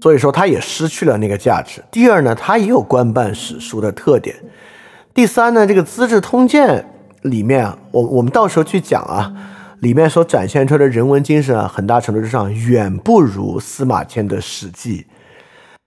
[0.00, 1.82] 所以说，它也失去了那个价值。
[1.90, 4.36] 第二呢，它也有官办史书的特点。
[5.12, 6.86] 第三呢，这个《资治通鉴》
[7.28, 9.32] 里面啊，我我们到时候去讲啊，
[9.80, 14.98] 里面所展现出来的人文精神啊，很大程度之上远不如司马迁的《史记》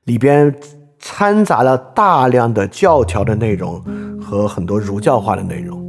[0.05, 0.53] 里边
[0.99, 3.81] 掺杂了大量的教条的内容
[4.21, 5.79] 和很多儒教化的内容。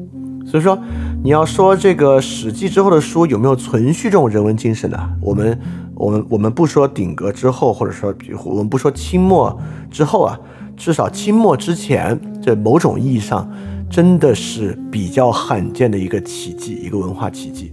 [0.45, 0.79] 所以说，
[1.23, 4.99] 你要说这个《史记》之后的书有没有存续这种人文精神呢？
[5.21, 5.59] 我们。
[5.95, 8.13] 我们我们不说鼎革之后，或者说，
[8.45, 9.57] 我们不说清末
[9.89, 10.41] 之后啊，
[10.77, 13.49] 至少清末之前，这某种意义上
[13.89, 17.73] 真的是比较罕见的一个奇迹，一个文化奇迹。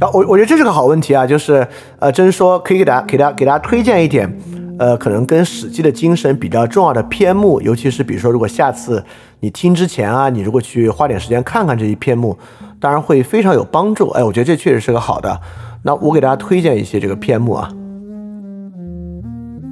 [0.00, 1.66] 啊，我我觉得这是个好问题啊，就是
[1.98, 4.30] 呃，真说可以给大家给大家给大家推荐一点，
[4.78, 9.04] 呃，可能跟《史记》的精神比较重要的篇目，尤其是比如说，如果下次
[9.40, 12.36] 你听之前啊，你如果去花点时间看看这一篇目。
[12.80, 15.40] 当然会非常有帮助，哎，我觉得这确实是个好的。
[15.84, 17.70] 那我给大家推荐一些这个篇目啊。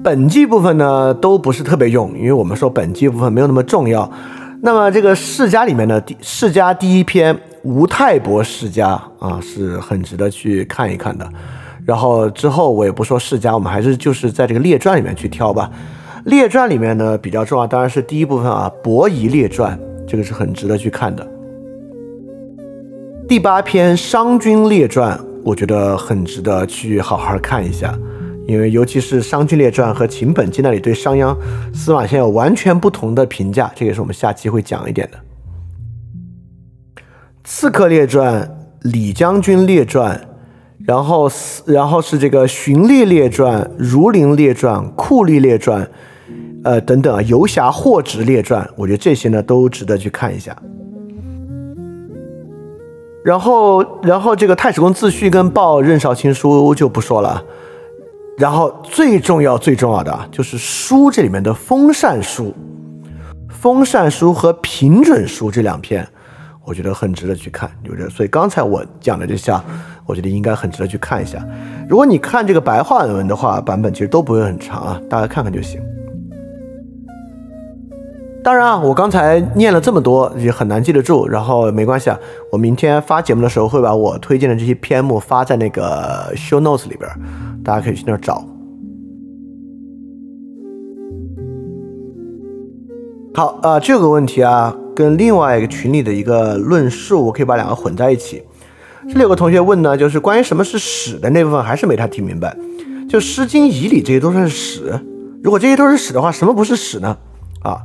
[0.02, 4.10] 本纪部分呢都不是特别用，因为我们说本纪部分没有那么重要。
[4.62, 11.28] 那么这个世家里面的第世家第一篇吴太伯世家啊是很值得去看一看的。
[11.84, 15.70] 然后之后我也不说世家，我们还是就是在这个列传里面去挑吧。
[16.26, 21.26] 列传里面呢比较重要，当然是第一部分啊伯夷列传，这个是很值得去看的。
[23.28, 27.92] 第八篇《商君列传》，我觉得很值得去好好看一下，
[28.46, 31.34] 因为尤其是《商君列传》和秦本纪那里对商鞅、
[31.74, 35.18] 司马迁有完全不同的评价，这也是我们下期会讲一点的。
[37.44, 38.42] 《刺客列传》
[38.82, 40.16] 《李将军列传》，
[40.86, 41.28] 然后
[41.66, 45.84] 然后是这个《荀列列传》《儒林列传》《酷吏列传》，
[46.62, 50.56] 呃等等啊，《游侠霍职列传》，我觉得这些呢都值得去看一下。
[53.24, 57.42] 然后，然后这个太史公自序跟报任少卿书就不说了。
[58.38, 62.54] 然后最重要、最重要的就是书这里面的封禅书、
[63.48, 66.08] 封禅书和平准书这两篇，
[66.64, 67.70] 我觉得很值得去看。
[67.82, 69.62] 有着，所以刚才我讲的这项，
[70.06, 71.44] 我觉得应该很值得去看一下。
[71.88, 75.80] 如果你看这个白话文的话，版本其实都不会很长啊，大家看看就行。
[78.44, 82.18] 当然啊，我刚才念了这么多也很难记得住，然后没关系啊，
[82.50, 87.08] 我明天发节目的时候会把我推荐的这些篇目发在那个 show notes 里边，
[87.62, 88.44] 大家可以去那儿找。
[93.34, 98.42] 好，呃，这个问题啊，跟另外一个群里的一个论述，我可以把两个混在一起。
[99.08, 102.54] 这里有个同学问呢，就是关于什么是史的那部分，还是没太听明白。
[103.08, 105.00] 就《诗经》《仪礼》这些都算是史，
[105.42, 107.16] 如果这些都是史的话，什么不是史呢？
[107.62, 107.78] 啊？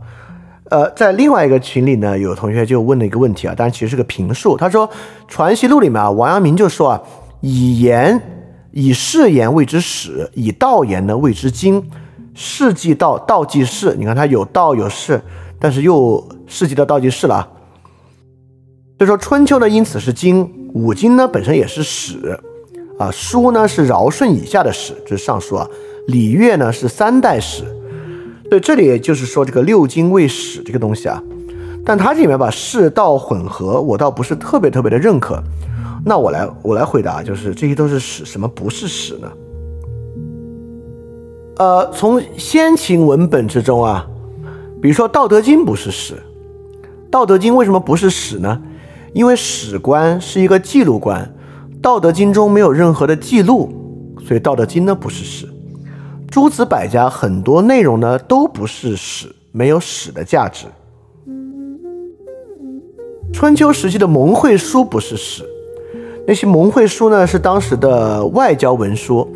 [0.69, 4.57] 呃，在另外一个群里呢，有同学就问了一个问题啊，当然其实是个评述。
[4.57, 4.85] 他说，
[5.29, 7.01] 《传习录》里面啊，王阳明就说啊，
[7.39, 8.21] 以言
[8.71, 11.81] 以事言谓之史，以道言呢谓之经。
[12.39, 13.95] 世纪道，道即事。
[13.97, 15.19] 你看它有道有事，
[15.59, 17.49] 但是又世纪道，道即事了。
[18.99, 22.39] 所以说，春秋呢因此是经，五经呢本身也是史
[22.99, 25.67] 啊，书呢是尧舜以下的史，这是尚书啊，
[26.09, 27.63] 礼乐呢是三代史。
[28.51, 31.19] 对，这里就是说这个六经为史这个东西啊，
[31.83, 35.41] 但它这里面把世道混合，我倒不是特别特别的认可。
[36.05, 39.27] 那我来我来回答，就是这些都是史，什么不是史呢？
[41.57, 44.05] 呃，从先秦文本之中啊，
[44.79, 46.13] 比如说《道德经》不是史，
[47.09, 48.61] 《道德经》为什么不是史呢？
[49.13, 51.33] 因为史官是一个记录官，
[51.81, 53.71] 《道德经》中没有任何的记录，
[54.27, 55.47] 所以《道德经》呢不是史。
[56.29, 60.67] 诸子百家很多内容呢都不是史，没有史的价值。
[63.33, 65.43] 春秋时期的盟会书不是史，
[66.27, 69.27] 那些盟会书呢是当时的外交文书，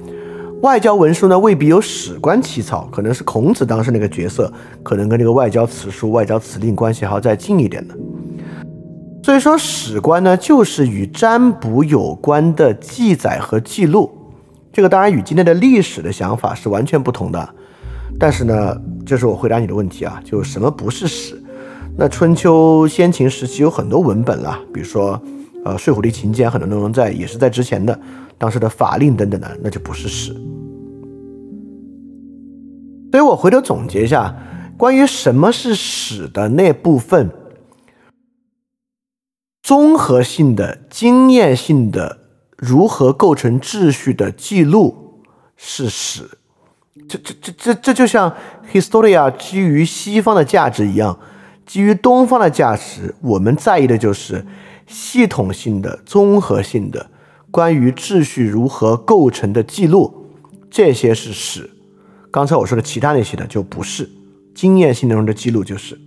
[0.62, 4.52] 外交文书呢未必有史官起草，可能是孔子当时那个角色，
[4.84, 7.96] 可能跟这个外交辞书、外交辞令关系还要再近一点的。
[9.24, 14.12] 所以说，史官呢就是与占卜有关的记载和记录。
[14.72, 17.50] 这个当然与今天的历史的想法是完全不同的，
[18.20, 21.42] 但是呢，这是我回答你的问题啊，就什么不是史？
[21.98, 25.20] 那春秋先秦时期有很多文本了，比如说，
[25.66, 28.00] 呃，《睡虎地秦简》很多内容在也是在之前的，
[28.38, 30.34] 当时的法令等等的，那就不是史。
[33.12, 34.36] 所以我回头总结一下，
[34.78, 37.30] 关于什么是史的那部分，
[39.62, 42.20] 综合性的、经验性的，
[42.58, 45.22] 如何构成秩序的记录
[45.58, 46.38] 是史。
[47.10, 48.34] 这、这、这、这、这就像
[48.72, 51.20] Historia 基于西方的价值一样，
[51.66, 54.46] 基于东方的价值，我们在意的就是
[54.88, 57.11] 系统性的、综合性的
[57.52, 60.26] 关于秩序如何构成的记录，
[60.70, 61.70] 这些是史。
[62.32, 64.10] 刚才我说的其他那些呢，就不是
[64.56, 66.00] 经验性内容的记录，就是。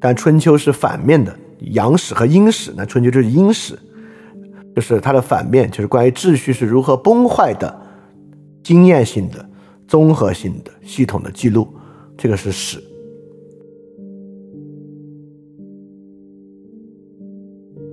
[0.00, 3.78] 但春秋是反面的，阳史和阴史，那春秋就是阴史，
[4.74, 7.80] 就是它的反面，就是关于秩序是如何崩坏的，
[8.64, 9.48] 经验性的、
[9.86, 11.72] 综合性的、系统的记录，
[12.18, 12.82] 这个是史。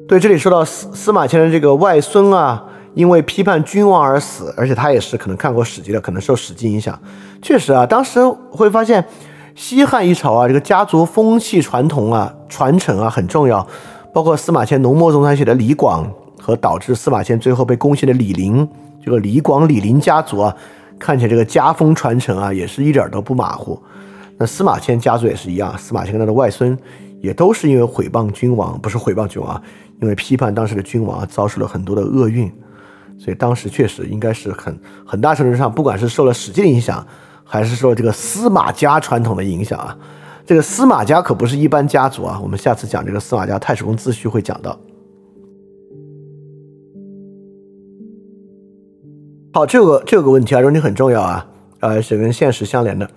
[0.08, 2.66] 对，这里说到司司马迁的这个外孙啊。
[2.96, 6.96] 因为批判君王而死，而且他也是可能看过《史记》的，可能受《史记》影响。
[7.42, 9.04] 确实啊，当时会发现
[9.56, 13.68] 西汉一朝啊，这个家族风气传统啊、传承啊很重要。
[14.14, 16.08] 包括司马迁浓墨重彩写的李广，
[16.40, 18.70] 和导致司马迁最后被攻陷的李陵，
[19.04, 20.56] 这个李广、李陵家族啊，
[21.00, 23.82] 看起来这个家风传承啊，也是一点都不马虎。
[24.38, 26.78] 那司马迁家族也是一样，司马迁跟他的外孙
[27.22, 29.60] 也都是因为毁谤君王，不是毁谤君王，
[30.04, 32.52] 因为批判当时的君王，遭受了很多的厄运。
[33.18, 37.06] 所以当时确实应该是很很大程度上，不管是受了《史记》的影响，
[37.46, 39.98] 还是受这个司马家传统的影响啊，
[40.46, 42.38] 这个司马家可不是一般家族啊。
[42.44, 44.78] 我们下次讲这个司马家太史公自序会讲到。
[49.54, 51.48] 好，这个这个问题啊，问题很重要啊，
[51.80, 53.10] 呃，是跟现实相连的。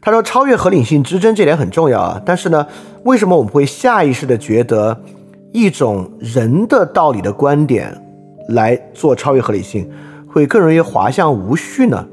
[0.00, 2.66] 他说超越合理性之争这点很重要啊，但是呢，
[3.04, 5.02] 为什么我们会下意识的觉得
[5.52, 8.02] 一种人的道理的观点？
[8.50, 9.90] 来做超越合理性，
[10.28, 12.06] 会更容易滑向无序呢，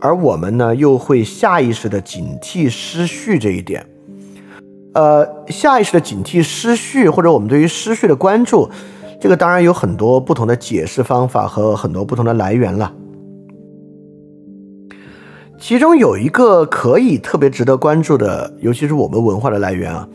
[0.00, 3.84] 而我们呢又会下意识的警惕失序这一点。
[4.94, 8.70] 呃，下意识的警惕失序，或者我们对于失序的关注，
[9.20, 12.90] 这个当然有很多不同的解释方法和很多不同的来源了。
[15.58, 20.08] 其中有一个可以特别值得关注的，尤其是我们文化的来源啊。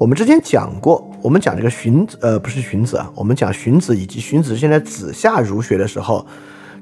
[0.00, 6.26] 我们之前讲过，我们讲这个荀子，呃，不是荀子啊，我们讲荀子以及荀子现在子夏儒学的时候，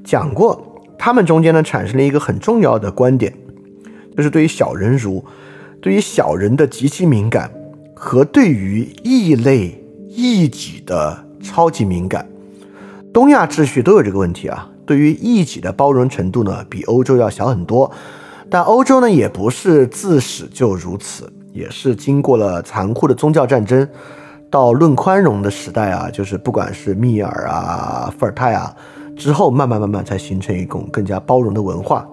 [0.05, 3.35] 讲过他们中间呢产生了一个很重要的观点，
[4.17, 5.25] 就是对于小人儒，
[5.83, 7.51] 对于小人的极其敏感，
[7.93, 12.25] 和对于异类异己的超级敏感。
[13.13, 17.91] 东亚秩序都有这个问题啊，对于异己的包容程度呢比欧洲要小很多，
[18.49, 21.33] 但欧洲呢也不是自始就如此。
[21.59, 23.87] 也是经过了残酷的宗教战争，
[24.49, 28.73] 到论宽容的时代啊，就是不管是密尔啊、伏尔泰啊
[29.17, 32.07] 之后，慢慢慢慢才形成一种更加包容的文化。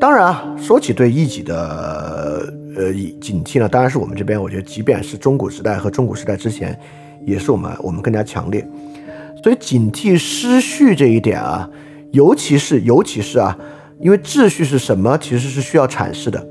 [0.00, 6.78] 当然啊，说起对异己的呃警惕呢，当然是我们这边，我觉得即便是中古时代和中古时代之前，
[7.24, 8.68] 也是我们我们更加强烈。
[9.42, 11.68] 所以警惕失序这一点啊，
[12.12, 13.56] 尤其是尤其是啊，
[14.00, 16.44] 因为秩序是什么，其实是需要阐释的。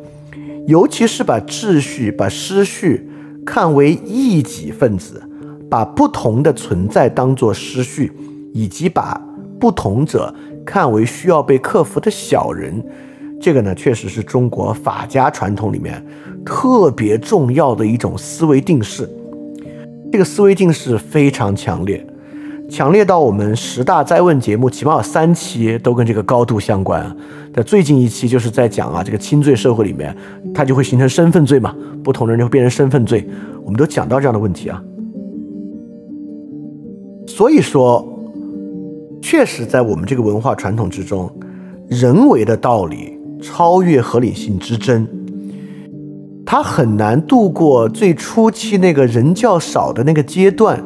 [0.68, 3.10] 尤其是把秩序、把失序
[3.45, 5.23] 看为异己分子，
[5.69, 8.11] 把不同的存在当作失序，
[8.53, 9.19] 以及把
[9.57, 10.34] 不同者
[10.65, 12.84] 看为需要被克服的小人，
[13.39, 16.06] 这个呢，确实是中国法家传统里面
[16.45, 19.10] 特别重要的一种思维定式。
[20.11, 22.06] 这个思维定式非常强烈。
[22.69, 27.15] 强烈到我们十大灾问节目起码有三期都跟这个高度相关。
[27.53, 30.15] 那最近一期就是在讲啊，这个轻罪社会里面，
[30.53, 31.73] 它就会形成身份罪嘛，
[32.03, 33.26] 不同的人就会变成身份罪。
[33.64, 34.84] 我们都讲到这样的问题啊。
[37.26, 38.06] 所以说，
[39.22, 41.31] 确实在我们这个文化传统之中，
[41.88, 45.07] 人为的道理超越合理性之争，
[46.45, 50.84] 它很难度过最初期那个人较少的那个阶段。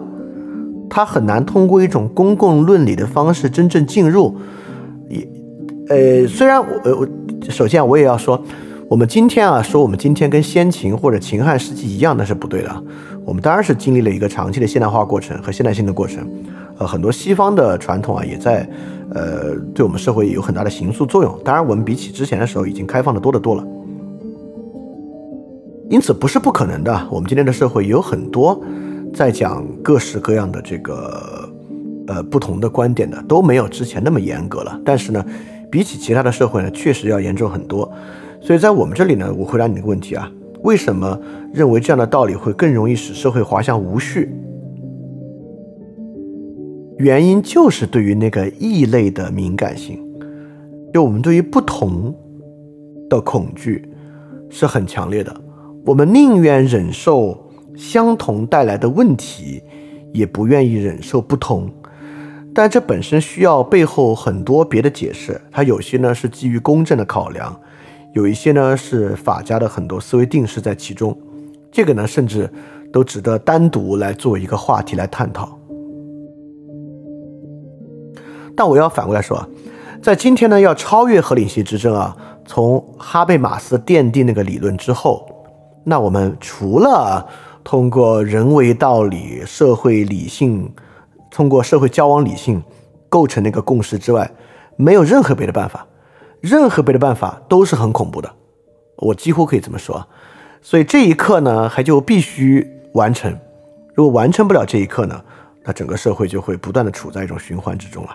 [0.93, 4.35] 他很难通过一种公共论理的方式真正进入，
[5.09, 5.25] 也，
[5.87, 7.07] 呃，虽然我，我
[7.49, 8.43] 首先我也要说，
[8.89, 12.83] 我们今天啊，说我们今天跟先秦或者秦汉时期一样，那是不对的。
[13.25, 16.27] 我们当然是经历了一个长期的现代化过程和现代性的过程，
[16.77, 18.69] 呃，很多西方的传统啊，也在，
[19.13, 21.39] 呃，对我们社会有很大的形塑作用。
[21.41, 23.65] 当然，我们比起之前的时候，已经开放的多得多了。
[25.89, 27.07] 因此，不是不可能的。
[27.09, 28.61] 我们今天的社会有很多。
[29.13, 31.49] 在讲各式各样的这个
[32.07, 35.25] 呃不同的观点的都没有之前那么严格了，但是呢，
[35.69, 37.91] 比起其他的社会呢，确实要严重很多。
[38.39, 40.31] 所以在我们这里呢，我回答你的问题啊，
[40.63, 41.19] 为什么
[41.53, 44.33] 认为这样的道理会更容易使社会滑向无序？
[46.97, 49.99] 原因就是对于那个异类的敏感性，
[50.93, 52.15] 就我们对于不同
[53.09, 53.89] 的恐惧
[54.49, 55.35] 是很强烈的。
[55.85, 57.50] 我们宁愿忍受
[57.81, 59.63] 相同带来的问题，
[60.13, 61.67] 也不愿意忍受不同。
[62.53, 67.59] 但这本身需要背后很多别的解释，它有些呢是基于公正的考量，
[68.13, 71.17] 有一些呢是法家的很多思维定式在其中。
[71.71, 72.47] 这个呢，甚至
[72.93, 75.57] 都值得单独来做一个话题来探讨。
[78.55, 79.43] 但我要反过来说，
[80.03, 85.27] 在今天呢，要超越合理性之争啊，从哈贝马斯奠定那个理论之后，
[85.83, 87.27] 那我们除了
[87.63, 90.71] 通过人为道理、社会理性。
[91.33, 92.61] 通过社会交往理性
[93.07, 94.29] 构成那个共识之外，
[94.75, 95.87] 没有任何别的办法，
[96.41, 98.29] 任何别的办法都是很恐怖的，
[98.97, 100.05] 我几乎可以这么说。
[100.61, 103.33] 所以这一刻呢，还就必须完成。
[103.95, 105.23] 如果完成不了这一刻呢，
[105.63, 108.09] 那整个社会就会不断的处在一种循环之中了。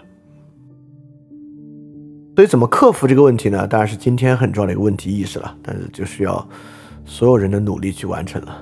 [2.34, 3.66] 所以怎么克服这个问题呢？
[3.66, 6.46] 当然是今天很重要的一个问题意识了，但是就需要
[7.06, 8.58] 所有人的努力去完成了。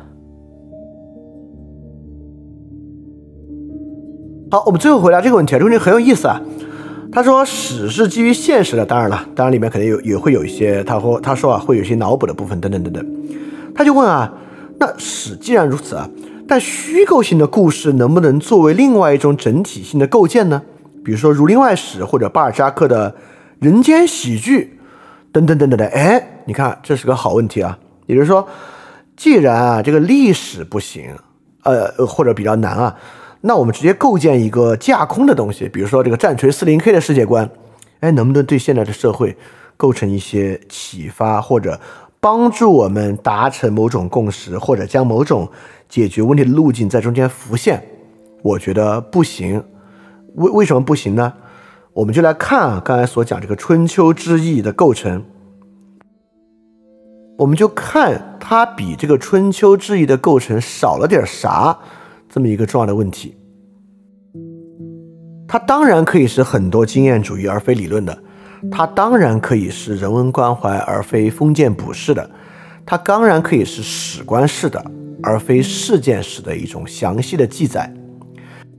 [4.50, 6.40] 好，我们最后回答这个问题啊，这个问题很有意思啊。
[7.10, 13.06] 他说史是基于现实的，当然了，当然里面肯定有也会有一些，他说他说啊会有一些脑补的部分等等等等。
[13.74, 14.32] 他就问啊，
[14.78, 16.08] 那史既然如此啊，
[16.46, 20.62] 但虚构性的故事能不能作为另外一种整体性的构建呢？
[21.04, 23.14] 比如说《儒林外史》或者巴尔扎克的
[23.60, 24.78] 人间喜剧
[25.32, 25.86] 等等等等的。
[25.86, 27.78] 哎，你看这是个好问题啊。
[28.06, 28.46] 也就是说，
[29.16, 31.10] 既然啊这个历史不行，
[31.62, 32.96] 呃或者比较难啊。
[33.46, 37.50] 那我们直接构建一个架空的东西，比如说这个战锤四零 K 的世界观，
[38.00, 39.36] 哎，能不能对现在的社会
[39.76, 41.78] 构成一些启发，或者
[42.20, 45.46] 帮助我们达成某种共识，或者将某种
[45.90, 47.86] 解决问题的路径在中间浮现？
[48.42, 49.62] 我觉得不行。
[50.36, 51.34] 为为什么不行呢？
[51.92, 55.22] 我们就来看啊，刚才所讲这个春秋之意的构成，
[57.36, 61.78] 我们就看它比这个春秋之意的构成少了点啥。
[62.34, 63.36] 这么一个重要的问题，
[65.46, 68.18] 它当然可以是很多经验主义而非理论的，
[68.72, 72.28] 它当然可以是人文关怀而非封建补式的，
[72.84, 74.84] 它当然可以是史观式的
[75.22, 77.94] 而非事件史的一种详细的记载，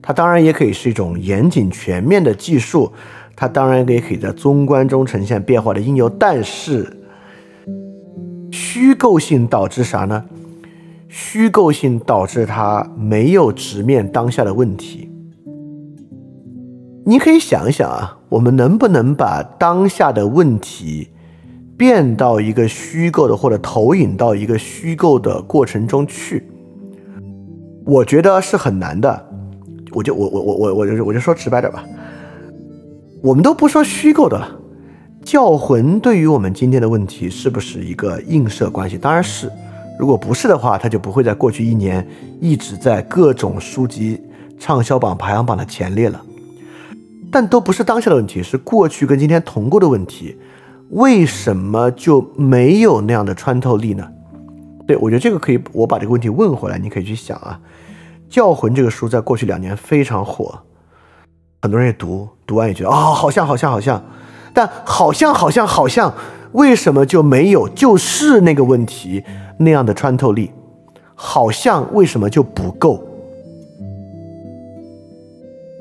[0.01, 2.91] 它当然也可以是一种严谨全面的记述，
[3.37, 6.97] 它当然也可以在综观中呈现变化的因由，但是
[8.51, 10.25] 虚构性导致啥呢？
[11.17, 15.09] 虚构性导致他没有直面当下的问题。
[17.05, 21.07] 你可以想一想啊，我们能不能把当下的问题
[21.77, 26.43] 变到一个虚构的，或者投影到一个虚构的过程中去？
[27.85, 29.25] 我觉得是很难的。
[29.93, 31.85] 我就我我我我我就我就说直白点吧，
[33.23, 34.59] 我们都不说虚构的了，
[35.23, 38.97] 教魂对于我们今天的问题是不是一个映射关系？
[38.97, 39.49] 当然是。
[39.97, 42.05] 如果不是的话，他就不会在过去一年
[42.41, 44.21] 一直在各种书籍
[44.59, 46.21] 畅销榜排行榜的前列了。
[47.31, 50.37] 但都不是当下的问题，是过去跟今天同过的问题。
[50.91, 54.07] 为什么就没有那样的穿透力呢？
[54.87, 57.59] 对我觉得这个可以，我把这个问题问回来，你可以去想啊。
[58.33, 60.59] 《教魂》这个书在过去两年非常火，
[61.61, 64.03] 很多人也读，读完也觉得啊，好像好像好像，
[64.53, 66.13] 但好像好像好像，
[66.51, 69.23] 为什么就没有就是那个问题？
[69.57, 70.51] 那样的穿透力，
[71.13, 73.01] 好像为什么就不够？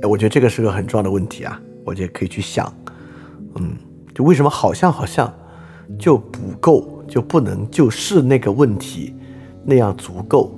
[0.03, 2.73] 我觉得这个是个很重要的问题啊，我觉得可以去想，
[3.57, 3.73] 嗯，
[4.15, 5.33] 就为什么好像好像
[5.99, 9.15] 就不够，就不能就是那个问题
[9.65, 10.51] 那样足够？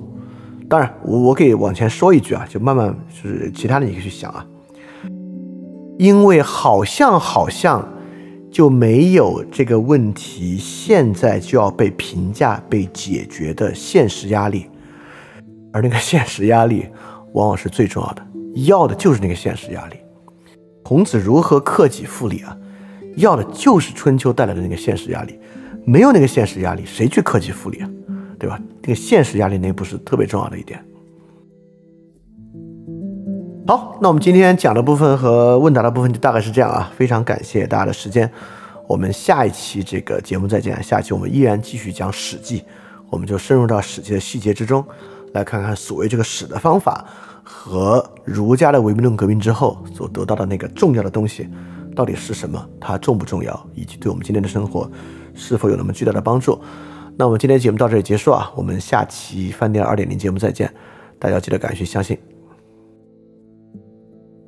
[0.69, 4.45] 当然，我我可以往前说一句啊，就慢慢就是其他的你可以去想啊，
[5.97, 7.87] 因为好像好像。
[8.57, 14.65] 就没有这个问题现在就要被评价、被解决的现实压力，
[15.71, 16.87] 而那个现实压力
[17.33, 18.27] 往往是最重要的，
[18.65, 19.97] 要的就是那个现实压力。
[20.81, 22.57] 孔子如何克己复礼啊？
[23.17, 25.39] 要的就是春秋带来的那个现实压力。
[25.85, 27.89] 没有那个现实压力，谁去克己复礼啊？
[28.39, 28.59] 对吧？
[28.81, 30.83] 那个现实压力那不是特别重要的一点。
[33.67, 38.31] 好，那我们今天讲的部分和问答的部分就大概是这样啊，非常感谢大家的时间，
[38.87, 42.61] 我们下一期这个节目再见，下期我们依然继续讲《史记》，
[43.09, 44.81] 我们就深入到《史记》的细节之中，
[45.33, 47.05] 来看看所谓这个史的方法
[47.43, 51.49] 和儒家的唯物论革命之后所得到的那个重要的东西
[51.93, 54.89] 到底是什么，它重不重要，以及对我们今天的生活
[55.35, 56.57] 是否有那么巨大的帮助。
[57.17, 60.73] 那我们今天节目到这里结束啊，我们下期饭店二点零节目再见，
[61.19, 62.17] 大家记得赶快去相信。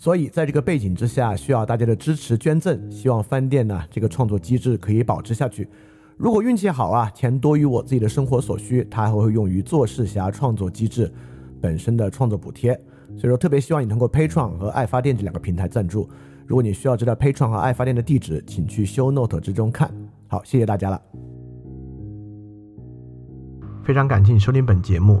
[0.00, 2.88] 所以，在这个背景之下，需要大家的支持捐赠。
[2.88, 5.68] 希望饭店呢这个创作机制可以保持下去。
[6.16, 11.12] 如果运气好啊，钱多于我自己的生活所需，它还会用于做事侠创作机制
[11.60, 12.72] 本身的创作补贴。
[13.16, 16.08] 所以说，特别希望你通过 Patreon 和爱发电这两个平台赞助。
[16.46, 19.92] 如果你需要知道 Patreon 和爱发电的地址，请去 Show Note 之中看。
[20.28, 21.02] 好，谢谢大家了。
[23.82, 25.20] 非常感谢你收听本节目。